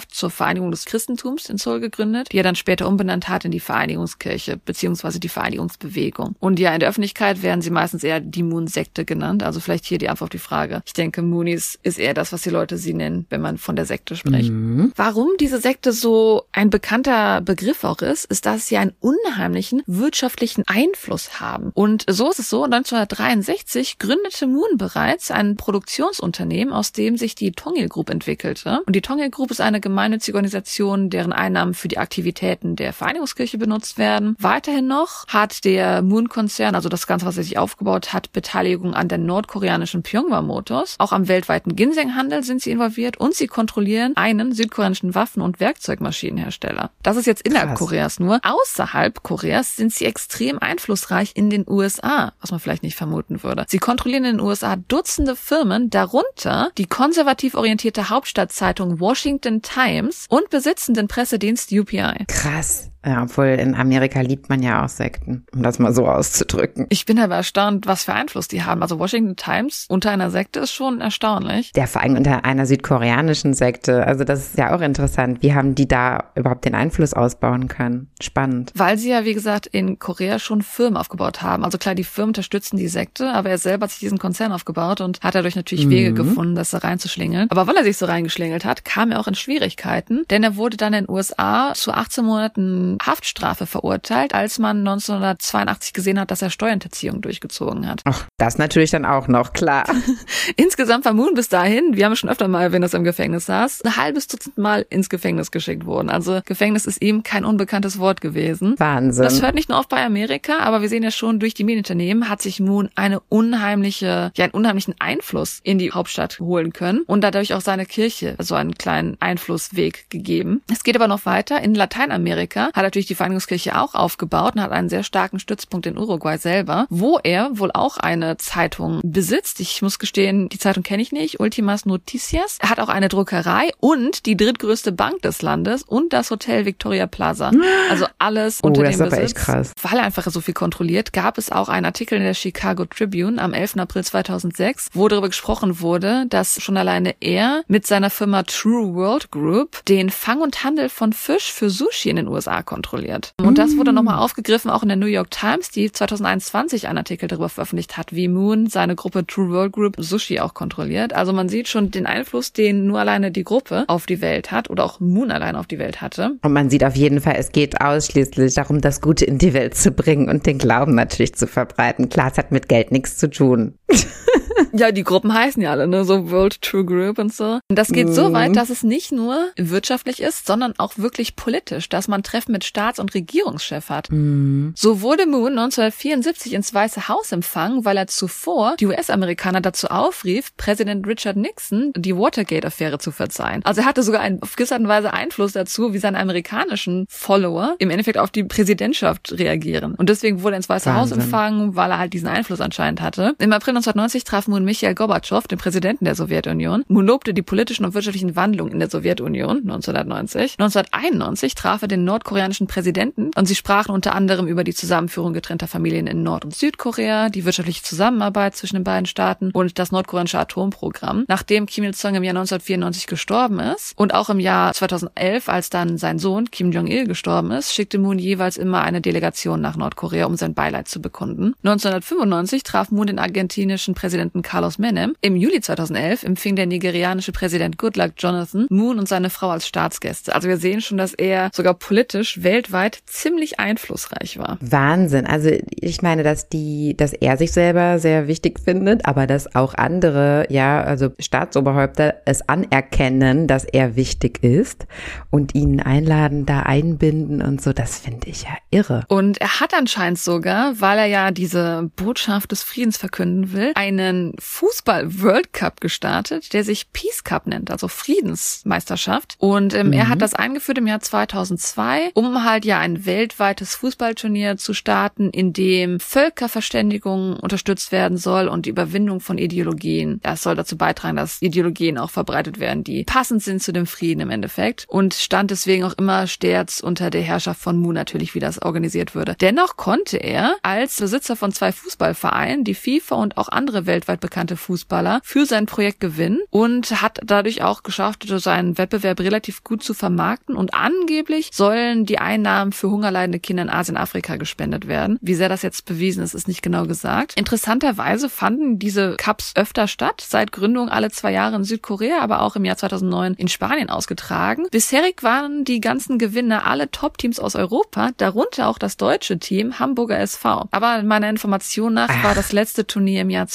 Heiliggeist-Gesellschaft 0.01 0.15
zur 0.15 0.31
Vereinigung 0.31 0.71
des 0.71 0.85
Christentums 0.85 1.49
in 1.49 1.59
Seoul 1.59 1.81
gegründet, 1.81 2.29
die 2.33 2.39
er 2.39 2.43
dann 2.43 2.57
später 2.57 2.89
umbenannt 2.89 3.29
hat 3.29 3.45
in 3.45 3.51
die 3.51 3.61
Vereinigungskirche 3.61 4.57
beziehungsweise 4.57 5.21
die 5.21 5.29
Vereinigungsbewegung. 5.29 6.35
Und 6.39 6.59
ja, 6.59 6.73
in 6.73 6.81
der 6.81 6.89
Öffentlichkeit 6.89 7.43
werden 7.43 7.63
sie 7.63 7.71
meistens 7.71 8.05
eher 8.05 8.21
die 8.21 8.43
Moon-Sekte 8.43 9.05
genannt 9.05 9.21
genannt. 9.21 9.43
Also 9.43 9.61
vielleicht 9.61 9.85
hier 9.85 9.99
die 9.99 10.09
Antwort 10.09 10.29
auf 10.29 10.31
die 10.31 10.39
Frage. 10.39 10.83
Ich 10.87 10.93
denke, 10.93 11.23
Moonies 11.23 11.79
ist 11.83 11.99
eher 11.99 12.15
das, 12.15 12.33
was 12.33 12.43
die 12.43 12.51
Leute 12.51 12.77
sie 12.77 12.95
nennen, 12.95 13.27
wenn 13.31 13.41
man 13.41 13.59
von 13.59 13.77
der 13.77 13.85
Sekte 13.85 14.17
spricht. 14.17 14.51
Mhm. 14.51 14.93
Warum 14.97 15.29
diese 15.39 15.61
Sekte 15.61 15.93
so 15.93 16.45
ein 16.53 16.71
bekannter 16.71 17.41
Begriff 17.41 17.85
auch 17.85 18.01
ist, 18.01 18.25
ist, 18.27 18.47
dass 18.47 18.67
sie 18.67 18.77
einen 18.77 18.93
unheimlichen 19.01 19.83
wirtschaftlichen 19.87 20.65
Einfluss 20.67 21.41
haben. 21.41 21.71
Und 21.75 22.05
so 22.09 22.31
ist 22.31 22.39
es 22.39 22.49
so, 22.49 22.65
1963 22.65 23.99
gründete 23.99 24.47
Moon 24.47 24.77
bereits 24.77 25.31
ein 25.31 25.57
Produktionsunternehmen, 25.57 26.73
aus 26.73 26.93
dem 26.93 27.17
sich 27.17 27.35
die 27.35 27.53
Tongil 27.53 27.89
Group 27.89 28.11
entwickelte. 28.11 28.83
Und 28.87 28.97
die 28.97 29.03
Tongil 29.03 29.31
Group 29.31 29.51
ist 29.51 29.61
eine 29.61 29.81
gemeinnützige 29.91 30.37
Organisation, 30.37 31.11
deren 31.11 31.33
Einnahmen 31.33 31.75
für 31.75 31.89
die 31.89 31.99
Aktivitäten 31.99 32.77
der 32.77 32.93
Vereinigungskirche 32.93 33.59
benutzt 33.59 33.99
werden. 33.99 34.37
Weiterhin 34.39 34.87
noch 34.87 35.27
hat 35.27 35.65
der 35.65 36.03
Moon-Konzern, 36.03 36.75
also 36.75 36.89
das 36.89 37.07
Ganze, 37.07 37.27
was 37.27 37.37
er 37.37 37.43
sich 37.43 37.59
aufgebaut 37.59 38.13
hat, 38.13 38.33
Beteiligung 38.33 38.95
an 38.95 39.09
der 39.09 39.19
nordkoreanischen 39.19 40.03
Pyongyang 40.03 40.47
Motors. 40.47 40.95
Auch 40.99 41.13
am 41.13 41.29
weltweiten 41.29 41.77
Ginseng-Handel 41.77 42.43
sind 42.45 42.63
sie 42.63 42.71
involviert 42.71 43.19
und 43.19 43.35
sie 43.35 43.47
kontrollieren 43.47 44.17
einen 44.17 44.53
südkoreanischen 44.53 45.15
Waffen- 45.15 45.43
und 45.43 45.61
Werkzeugmaschinenhersteller. 45.61 46.91
Das 47.03 47.17
ist 47.17 47.27
jetzt 47.27 47.43
innerhalb 47.43 47.71
Krass. 47.71 47.79
Koreas 47.79 48.21
nur. 48.21 48.41
Außerhalb 48.43 49.23
Koreas 49.23 49.77
sind 49.77 49.93
sie 49.93 50.07
extrem 50.07 50.59
einflussreich 50.59 51.33
in 51.35 51.51
den 51.51 51.65
USA, 51.69 52.33
was 52.41 52.53
man 52.53 52.61
vielleicht 52.61 52.83
nicht 52.83 52.97
vermuten 52.97 53.43
würde. 53.43 53.65
Sie 53.69 53.79
kontrollieren 53.79 54.25
in 54.25 54.37
den 54.39 54.47
USA 54.47 54.77
Dutzende 54.77 55.37
Firmen, 55.37 55.91
darunter 55.91 56.71
die 56.79 56.87
konservativ 56.87 57.55
orientierte 57.55 58.09
Hauptstadtzeitung 58.09 59.01
Washington 59.01 59.63
Times 59.63 59.80
und 60.29 60.51
besitzen 60.51 60.95
den 60.95 61.09
Pressedienst 61.09 61.73
UPI. 61.73 62.27
Krass. 62.29 62.91
Ja, 63.05 63.23
obwohl 63.23 63.47
in 63.47 63.75
Amerika 63.75 64.21
liebt 64.21 64.49
man 64.51 64.63
ja 64.63 64.85
auch 64.85 64.89
Sekten, 64.89 65.47
um 65.55 65.63
das 65.63 65.79
mal 65.79 65.95
so 65.95 66.07
auszudrücken. 66.07 66.87
Ich 66.91 67.07
bin 67.07 67.19
aber 67.19 67.37
erstaunt, 67.37 67.87
was 67.87 68.05
für 68.05 68.13
Einfluss 68.13 68.49
die 68.49 68.63
haben. 68.63 68.83
Also 68.83 68.99
Washington 68.99 69.37
Times 69.37 69.87
unter 69.89 70.11
einer 70.11 70.31
Sekte 70.31 70.61
ist 70.61 70.73
schon 70.73 71.01
erstaunlich. 71.01 71.73
Der 71.73 71.87
vor 71.87 72.03
allem 72.03 72.17
unter 72.17 72.45
einer 72.45 72.67
südkoreanischen 72.67 73.55
Sekte. 73.55 74.07
Also 74.07 74.25
das 74.25 74.41
ist 74.41 74.59
ja 74.59 74.77
auch 74.77 74.83
interessant. 74.83 75.43
Wie 75.43 75.55
haben 75.55 75.75
die 75.75 75.89
da 75.89 76.25
überhaupt 76.35 76.65
den 76.67 76.75
Einfluss 76.75 77.15
ausbauen 77.15 77.69
können? 77.69 78.09
Spannend. 78.21 78.73
Weil 78.75 78.99
sie 78.99 79.11
ja, 79.11 79.25
wie 79.25 79.35
gesagt, 79.35 79.67
in 79.67 79.99
Korea 79.99 80.39
schon 80.39 80.61
Firmen 80.61 80.99
aufgebaut 80.99 81.41
haben. 81.41 81.65
Also 81.65 81.79
klar, 81.79 81.95
die 81.95 82.05
Firmen 82.05 82.31
unterstützen 82.31 82.77
die 82.77 82.89
Sekte, 82.89 83.33
aber 83.33 83.49
er 83.49 83.59
selber 83.59 83.85
hat 83.85 83.93
sich 83.93 84.01
diesen 84.01 84.19
Konzern 84.19 84.53
aufgebaut 84.53 85.01
und 85.01 85.21
hat 85.23 85.35
dadurch 85.35 85.57
natürlich 85.57 85.87
mhm. 85.87 85.91
Wege 85.91 86.13
gefunden, 86.13 86.55
das 86.55 86.71
da 86.71 86.79
reinzuschlingeln. 86.79 87.51
Aber 87.51 87.67
weil 87.67 87.77
er 87.77 87.85
sich 87.85 87.97
so 87.97 88.05
reingeschlingelt 88.05 88.67
hat, 88.67 88.85
kam 88.85 89.11
er 89.11 89.21
auch 89.21 89.29
in 89.29 89.35
Schwierigkeiten, 89.35 90.25
denn 90.29 90.43
er 90.43 90.57
wurde 90.57 90.77
dann 90.77 90.93
in 90.93 91.07
den 91.07 91.15
USA 91.15 91.73
zu 91.75 91.93
18 91.93 92.25
Monaten 92.25 92.90
Haftstrafe 93.03 93.67
verurteilt, 93.67 94.35
als 94.35 94.59
man 94.59 94.79
1982 94.79 95.93
gesehen 95.93 96.21
hat, 96.21 96.31
dass 96.31 96.43
er 96.43 96.51
Steuerhinterziehung 96.51 97.21
durchgezogen 97.21 97.87
hat. 97.87 98.03
Ach, 98.05 98.27
das 98.39 98.59
natürlich 98.59 98.91
dann 98.91 99.05
auch 99.05 99.29
noch, 99.29 99.53
klar. 99.53 99.85
Insgesamt 100.57 101.05
war 101.05 101.13
Moon 101.13 101.35
bis 101.35 101.49
dahin, 101.49 101.97
wir 101.97 102.05
haben 102.05 102.17
schon 102.17 102.31
öfter 102.31 102.49
mal 102.49 102.63
erwähnt, 102.63 102.85
dass 102.85 102.95
er 102.95 102.99
im 102.99 103.05
Gefängnis 103.05 103.47
saß, 103.47 103.83
ein 103.85 103.97
halbes 103.97 104.27
Dutzend 104.27 104.59
Mal 104.59 104.85
ins 104.91 105.09
Gefängnis 105.09 105.51
geschickt 105.51 105.87
worden. 105.87 106.11
Also 106.11 106.41
Gefängnis 106.45 106.87
ist 106.87 107.03
ihm 107.03 107.23
kein 107.23 107.45
unbekanntes 107.45 107.99
Wort 107.99 108.21
gewesen. 108.21 108.75
Wahnsinn. 108.79 109.25
Das 109.25 109.43
hört 109.43 109.55
nicht 109.55 109.69
nur 109.69 109.79
auf 109.79 109.89
bei 109.89 110.05
Amerika, 110.05 110.59
aber 110.61 110.83
wir 110.83 110.89
sehen 110.89 111.03
ja 111.03 111.11
schon, 111.11 111.39
durch 111.39 111.55
die 111.55 111.65
Medienunternehmen 111.65 112.29
hat 112.29 112.43
sich 112.43 112.61
Moon 112.61 112.91
eine 112.95 113.21
unheimliche, 113.21 114.33
ja, 114.37 114.45
einen 114.45 114.53
unheimlichen 114.53 114.95
Einfluss 114.99 115.61
in 115.63 115.79
die 115.79 115.93
Hauptstadt 115.93 116.41
holen 116.41 116.73
können 116.73 117.03
und 117.07 117.23
dadurch 117.23 117.55
auch 117.55 117.61
seine 117.61 117.87
Kirche 117.87 118.37
so 118.39 118.55
einen 118.55 118.75
kleinen 118.75 119.17
Einflussweg 119.21 120.11
gegeben. 120.11 120.63
Es 120.71 120.85
geht 120.85 120.97
aber 120.97 121.09
noch 121.09 121.27
weiter. 121.27 121.61
In 121.61 121.75
Lateinamerika 121.75 122.71
hat 122.81 122.87
natürlich 122.87 123.07
die 123.07 123.15
Vereinigungskirche 123.15 123.79
auch 123.79 123.95
aufgebaut 123.95 124.55
und 124.57 124.63
hat 124.63 124.73
einen 124.73 124.89
sehr 124.89 125.03
starken 125.03 125.39
Stützpunkt 125.39 125.87
in 125.87 125.99
Uruguay 125.99 126.39
selber, 126.39 126.87
wo 126.91 127.19
er 127.23 127.59
wohl 127.59 127.71
auch 127.73 127.99
eine 127.99 128.37
Zeitung 128.39 129.01
besitzt. 129.05 129.61
Ich 129.61 129.83
muss 129.83 129.99
gestehen, 129.99 130.49
die 130.49 130.59
Zeitung 130.59 130.83
kenne 130.83 131.03
ich 131.03 131.13
nicht. 131.13 131.41
Ultimas 131.41 131.85
Noticias. 131.87 132.59
Er 132.61 132.71
hat 132.71 132.81
auch 132.81 132.89
eine 132.89 133.09
Druckerei 133.09 133.71
und 133.79 134.27
die 134.27 134.37
drittgrößte 134.37 134.93
Bank 134.93 135.23
des 135.23 135.43
Landes 135.43 135.83
und 135.83 136.13
das 136.13 136.31
Hotel 136.31 136.65
Victoria 136.65 137.07
Plaza. 137.07 137.51
Also 137.91 138.07
alles 138.19 138.61
oh, 138.63 138.69
unter 138.69 138.83
dem 138.85 139.35
krass. 139.35 139.73
Weil 139.83 139.99
er 139.99 140.05
einfach 140.05 140.27
so 140.31 140.41
viel 140.41 140.55
kontrolliert, 140.55 141.13
gab 141.13 141.39
es 141.39 141.53
auch 141.53 141.69
einen 141.69 141.87
Artikel 141.87 142.17
in 142.17 142.25
der 142.25 142.35
Chicago 142.35 142.85
Tribune 142.85 143.41
am 143.41 143.53
11. 143.53 143.77
April 143.77 144.05
2006, 144.05 144.89
wo 144.93 145.09
darüber 145.09 145.29
gesprochen 145.29 145.81
wurde, 145.81 146.27
dass 146.29 146.63
schon 146.63 146.77
alleine 146.77 147.15
er 147.21 147.63
mit 147.69 147.87
seiner 147.87 148.11
Firma 148.11 148.43
True 148.45 148.95
World 148.95 149.31
Group 149.31 149.85
den 149.85 150.11
Fang 150.11 150.41
und 150.41 150.65
Handel 150.65 150.89
von 150.89 151.13
Fisch 151.13 151.53
für 151.53 151.69
Sushi 151.69 152.11
in 152.11 152.17
den 152.17 152.29
USA 152.29 152.63
kontrolliert. 152.71 153.35
Und 153.43 153.59
das 153.59 153.77
wurde 153.77 153.93
nochmal 153.93 154.21
aufgegriffen, 154.21 154.71
auch 154.71 154.85
in 154.85 154.89
der 154.89 154.97
New 154.97 155.07
York 155.07 155.33
Times, 155.33 155.71
die 155.71 155.91
2021 155.91 156.87
einen 156.87 156.99
Artikel 156.99 157.27
darüber 157.27 157.49
veröffentlicht 157.49 157.97
hat, 157.97 158.15
wie 158.15 158.29
Moon 158.29 158.69
seine 158.69 158.95
Gruppe 158.95 159.27
True 159.27 159.51
World 159.51 159.73
Group 159.73 159.97
Sushi 159.99 160.39
auch 160.39 160.55
kontrolliert. 160.55 161.13
Also 161.13 161.33
man 161.33 161.49
sieht 161.49 161.67
schon 161.67 161.91
den 161.91 162.07
Einfluss, 162.07 162.53
den 162.53 162.87
nur 162.87 163.01
alleine 163.01 163.33
die 163.33 163.43
Gruppe 163.43 163.85
auf 163.89 164.07
die 164.07 164.21
Welt 164.21 164.53
hat 164.53 164.71
oder 164.71 164.85
auch 164.85 165.01
Moon 165.01 165.33
allein 165.33 165.57
auf 165.57 165.67
die 165.67 165.81
Welt 165.81 166.01
hatte. 166.01 166.37
Und 166.43 166.53
man 166.53 166.71
sieht 166.71 166.85
auf 166.85 166.95
jeden 166.95 167.21
Fall, 167.21 167.35
es 167.37 167.51
geht 167.51 167.81
ausschließlich 167.81 168.55
darum, 168.55 168.81
das 168.81 169.01
Gute 169.01 169.25
in 169.25 169.39
die 169.39 169.53
Welt 169.53 169.75
zu 169.75 169.91
bringen 169.91 170.29
und 170.29 170.47
den 170.47 170.59
Glauben 170.59 170.95
natürlich 170.95 171.35
zu 171.35 171.49
verbreiten. 171.49 172.09
Klar, 172.09 172.31
es 172.31 172.39
hat 172.39 172.53
mit 172.53 172.69
Geld 172.69 172.93
nichts 172.93 173.17
zu 173.17 173.29
tun. 173.29 173.75
ja, 174.73 174.93
die 174.93 175.05
Gruppen 175.05 175.33
heißen 175.33 175.63
ja 175.63 175.71
alle, 175.71 175.87
ne? 175.87 176.05
So 176.05 176.31
World 176.31 176.61
True 176.63 176.85
Group 176.85 177.19
und 177.19 177.33
so. 177.33 177.61
Und 177.69 177.79
das 177.79 177.89
geht 177.89 178.09
mm. 178.09 178.13
so 178.13 178.33
weit, 178.33 178.57
dass 178.57 178.71
es 178.71 178.83
nicht 178.83 179.13
nur 179.13 179.51
wirtschaftlich 179.57 180.21
ist, 180.21 180.47
sondern 180.47 180.75
auch 180.79 180.95
wirklich 180.97 181.37
politisch, 181.37 181.89
dass 181.89 182.09
man 182.09 182.23
Treffen 182.23 182.53
mit 182.53 182.65
Staats- 182.65 182.99
und 182.99 183.15
Regierungschef 183.15 183.89
hat. 183.89 184.09
Mm. 184.11 184.71
So 184.75 185.01
wurde 185.01 185.27
Moon 185.27 185.59
1974 185.59 186.55
ins 186.55 186.73
Weiße 186.73 187.09
Haus 187.09 187.33
empfangen, 187.33 187.85
weil 187.85 187.97
er 187.97 188.07
zuvor 188.07 188.77
die 188.79 188.87
US-Amerikaner 188.87 189.61
dazu 189.61 189.89
aufrief, 189.89 190.57
Präsident 190.57 191.07
Richard 191.07 191.37
Nixon 191.37 191.93
die 191.97 192.17
Watergate-Affäre 192.17 192.99
zu 192.99 193.11
verzeihen. 193.11 193.63
Also 193.65 193.83
er 193.83 193.87
hatte 193.87 194.03
sogar 194.03 194.21
einen, 194.21 194.43
auf 194.43 194.57
gewisse 194.57 194.75
Art 194.75 194.83
und 194.83 194.89
Weise 194.89 195.13
Einfluss 195.13 195.53
dazu, 195.53 195.93
wie 195.93 195.99
seine 195.99 196.19
amerikanischen 196.19 197.07
Follower 197.09 197.77
im 197.79 197.91
Endeffekt 197.91 198.19
auf 198.19 198.31
die 198.31 198.45
Präsidentschaft 198.45 199.33
reagieren. 199.33 199.95
Und 199.95 200.09
deswegen 200.09 200.43
wurde 200.43 200.55
er 200.55 200.59
ins 200.59 200.69
Weiße 200.69 200.87
Wahnsinn. 200.87 201.01
Haus 201.01 201.25
empfangen, 201.25 201.77
weil 201.77 201.91
er 201.91 201.99
halt 201.99 202.13
diesen 202.13 202.29
Einfluss 202.29 202.61
anscheinend 202.61 203.01
hatte. 203.01 203.35
Im 203.39 203.53
April 203.53 203.73
1990 203.73 204.25
traf 204.25 204.49
Moon 204.49 204.60
Michael 204.65 204.95
Gorbatschow, 204.95 205.47
den 205.47 205.59
Präsidenten 205.59 206.05
der 206.05 206.15
Sowjetunion. 206.15 206.85
Moon 206.89 207.07
lobte 207.07 207.35
die 207.35 207.43
politischen 207.43 207.85
und 207.85 207.95
wirtschaftlichen 207.95 208.37
Wandlungen 208.37 208.73
in 208.73 208.79
der 208.79 208.91
Sowjetunion 208.91 209.59
1990. 209.59 210.57
1991 210.59 211.55
traf 211.55 211.83
er 211.83 211.89
den 211.89 212.05
nordkoreanischen 212.05 212.67
Präsidenten 212.67 213.31
und 213.37 213.47
sie 213.47 213.55
sprachen 213.55 213.93
unter 213.93 214.15
anderem 214.15 214.47
über 214.47 214.65
die 214.65 214.75
Zusammenführung 214.75 215.33
getrennter 215.33 215.67
Familien 215.67 216.07
in 216.07 216.23
Nord- 216.23 216.45
und 216.45 216.55
Südkorea, 216.55 217.29
die 217.29 217.45
wirtschaftliche 217.45 217.83
Zusammenarbeit 217.83 218.57
zwischen 218.57 218.77
den 218.77 218.85
beiden 218.85 219.07
Staaten 219.07 219.51
und 219.53 219.79
das 219.79 219.93
nordkoreanische 219.93 220.39
Atomprogramm. 220.39 221.25
Nachdem 221.29 221.67
Kim 221.67 221.85
Il-sung 221.85 222.15
im 222.15 222.23
Jahr 222.23 222.35
1994 222.35 223.07
gestorben 223.07 223.61
ist 223.61 223.93
und 223.97 224.15
auch 224.15 224.31
im 224.31 224.41
Jahr 224.41 224.73
2011, 224.73 225.49
als 225.49 225.71
dann 225.71 225.99
sein 225.99 226.19
Sohn 226.19 226.51
Kim 226.51 226.73
Jong-il 226.73 227.07
gestorben 227.07 227.51
ist, 227.51 227.75
schickte 227.75 227.99
Moon 227.99 228.19
jeweils 228.19 228.57
immer 228.57 228.83
eine 228.83 229.01
Delegation 229.01 229.61
nach 229.61 229.77
Nordkorea, 229.77 230.27
um 230.27 230.37
sein 230.37 230.55
Beileid 230.55 230.89
zu 230.89 231.01
bekunden. 231.01 231.55
1995 231.65 232.63
traf 232.63 232.91
Moon 232.91 233.07
den 233.07 233.19
argentinischen 233.19 233.95
Präsidenten 233.95 234.43
Carlos 234.51 234.79
Menem. 234.79 235.15
Im 235.21 235.37
Juli 235.37 235.61
2011 235.61 236.25
empfing 236.25 236.57
der 236.57 236.67
nigerianische 236.67 237.31
Präsident 237.31 237.79
Goodluck 237.79 238.15
Jonathan 238.19 238.67
Moon 238.69 238.99
und 238.99 239.07
seine 239.07 239.31
Frau 239.31 239.51
als 239.51 239.65
Staatsgäste. 239.65 240.35
Also 240.35 240.49
wir 240.49 240.57
sehen 240.57 240.81
schon, 240.81 240.99
dass 240.99 241.15
er 241.15 241.51
sogar 241.55 241.75
politisch 241.75 242.43
weltweit 242.43 242.99
ziemlich 243.07 243.61
einflussreich 243.61 244.39
war. 244.39 244.59
Wahnsinn. 244.61 245.25
Also 245.25 245.51
ich 245.71 246.03
meine, 246.03 246.25
dass 246.25 246.49
die, 246.49 246.97
dass 246.97 247.13
er 247.13 247.37
sich 247.37 247.53
selber 247.53 248.01
sehr 248.01 248.27
wichtig 248.27 248.59
findet, 248.59 249.07
aber 249.07 249.29
dass 249.29 249.55
auch 249.55 249.75
andere, 249.75 250.47
ja, 250.49 250.83
also 250.83 251.11
Staatsoberhäupter 251.21 252.17
es 252.25 252.49
anerkennen, 252.49 253.47
dass 253.47 253.63
er 253.63 253.95
wichtig 253.95 254.43
ist 254.43 254.89
und 255.31 255.55
ihn 255.55 255.81
einladen, 255.81 256.45
da 256.45 256.63
einbinden 256.63 257.41
und 257.41 257.63
so, 257.63 257.73
das 257.73 258.01
finde 258.01 258.29
ich 258.29 258.43
ja 258.43 258.57
irre. 258.73 259.05
Und 259.07 259.41
er 259.41 259.61
hat 259.61 259.75
anscheinend 259.75 260.19
sogar, 260.19 260.81
weil 260.81 260.99
er 260.99 261.07
ja 261.07 261.31
diese 261.31 261.89
Botschaft 261.95 262.51
des 262.51 262.65
Friedens 262.65 262.97
verkünden 262.97 263.53
will, 263.53 263.71
einen 263.77 264.35
Fußball-World 264.41 265.53
Cup 265.53 265.81
gestartet, 265.81 266.53
der 266.53 266.65
sich 266.65 266.93
Peace 266.93 267.25
Cup 267.25 267.47
nennt, 267.47 267.71
also 267.71 267.89
Friedensmeisterschaft. 267.89 269.37
Und 269.39 269.75
ähm, 269.75 269.89
mhm. 269.89 269.93
er 269.93 270.09
hat 270.09 270.23
das 270.23 270.35
eingeführt 270.35 270.79
im 270.79 270.87
Jahr 270.87 271.01
2002, 271.01 272.11
um 272.15 272.45
halt 272.45 272.65
ja 272.65 272.79
ein 272.79 273.07
weltweites 273.07 273.75
Fußballturnier 273.77 274.57
zu 274.57 274.75
starten, 274.75 275.31
in 275.31 275.53
dem 275.53 276.01
Völkerverständigung 276.01 277.37
unterstützt 277.37 277.93
werden 277.93 278.17
soll 278.17 278.49
und 278.49 278.67
die 278.67 278.71
Überwindung 278.71 279.21
von 279.21 279.39
Ideologien. 279.39 280.21
Das 280.23 280.43
soll 280.43 280.57
dazu 280.57 280.77
beitragen, 280.77 281.17
dass 281.17 281.43
Ideologien 281.43 281.99
auch 281.99 282.11
verbreitet 282.11 282.59
werden, 282.59 282.85
die 282.85 283.05
passend 283.05 283.43
sind 283.43 283.63
zu 283.63 283.73
dem 283.73 283.87
Frieden 283.87 284.21
im 284.21 284.31
Endeffekt. 284.31 284.87
Und 284.89 285.15
stand 285.15 285.51
deswegen 285.51 285.85
auch 285.85 285.95
immer 285.95 286.27
stets 286.27 286.81
unter 286.81 287.11
der 287.11 287.23
Herrschaft 287.23 287.61
von 287.61 287.77
Mu 287.77 287.93
natürlich, 287.93 288.35
wie 288.35 288.41
das 288.41 288.63
organisiert 288.63 289.15
würde. 289.15 289.37
Dennoch 289.41 289.77
konnte 289.77 290.17
er 290.17 290.57
als 290.63 290.97
Besitzer 290.97 291.37
von 291.37 291.53
zwei 291.53 291.73
Fußballvereinen 291.73 292.65
die 292.65 292.75
FIFA 292.75 293.17
und 293.17 293.37
auch 293.37 293.49
andere 293.49 293.87
weltweit 293.87 294.21
bekannte 294.31 294.57
Fußballer 294.57 295.21
für 295.25 295.45
sein 295.45 295.67
Projekt 295.67 295.99
gewinnen 295.99 296.39
und 296.51 297.03
hat 297.03 297.19
dadurch 297.25 297.63
auch 297.63 297.83
geschafft, 297.83 298.25
seinen 298.29 298.79
Wettbewerb 298.79 299.19
relativ 299.19 299.65
gut 299.65 299.83
zu 299.83 299.93
vermarkten 299.93 300.55
und 300.55 300.73
angeblich 300.73 301.51
sollen 301.53 302.07
die 302.07 302.19
Einnahmen 302.19 302.71
für 302.71 302.91
hungerleidende 302.91 303.41
Kinder 303.41 303.65
in 303.65 303.71
Asien, 303.71 303.97
Afrika 303.97 304.37
gespendet 304.37 304.87
werden. 304.87 305.19
Wie 305.21 305.35
sehr 305.35 305.49
das 305.49 305.63
jetzt 305.63 305.85
bewiesen 305.85 306.23
ist, 306.23 306.35
ist 306.35 306.47
nicht 306.47 306.63
genau 306.63 306.87
gesagt. 306.87 307.35
Interessanterweise 307.37 308.29
fanden 308.29 308.79
diese 308.79 309.17
Cups 309.17 309.53
öfter 309.57 309.89
statt, 309.89 310.25
seit 310.25 310.53
Gründung 310.53 310.89
alle 310.89 311.11
zwei 311.11 311.33
Jahre 311.33 311.57
in 311.57 311.65
Südkorea, 311.65 312.21
aber 312.21 312.43
auch 312.43 312.55
im 312.55 312.65
Jahr 312.65 312.77
2009 312.77 313.35
in 313.35 313.49
Spanien 313.49 313.91
ausgetragen. 313.91 314.67
Bisherig 314.71 315.25
waren 315.25 315.65
die 315.65 315.81
ganzen 315.81 316.19
Gewinner 316.19 316.67
alle 316.67 316.93
Top-Teams 316.93 317.41
aus 317.41 317.57
Europa, 317.57 318.11
darunter 318.17 318.69
auch 318.69 318.79
das 318.79 318.97
deutsche 318.97 319.41
Team 319.41 319.81
Hamburger 319.81 320.21
SV. 320.21 320.69
Aber 320.71 321.03
meiner 321.03 321.29
Information 321.29 321.95
nach 321.95 322.11
Ach. 322.11 322.25
war 322.25 322.35
das 322.37 322.53
letzte 322.53 322.87
Turnier 322.87 323.23
im 323.23 323.31
Jahr 323.31 323.49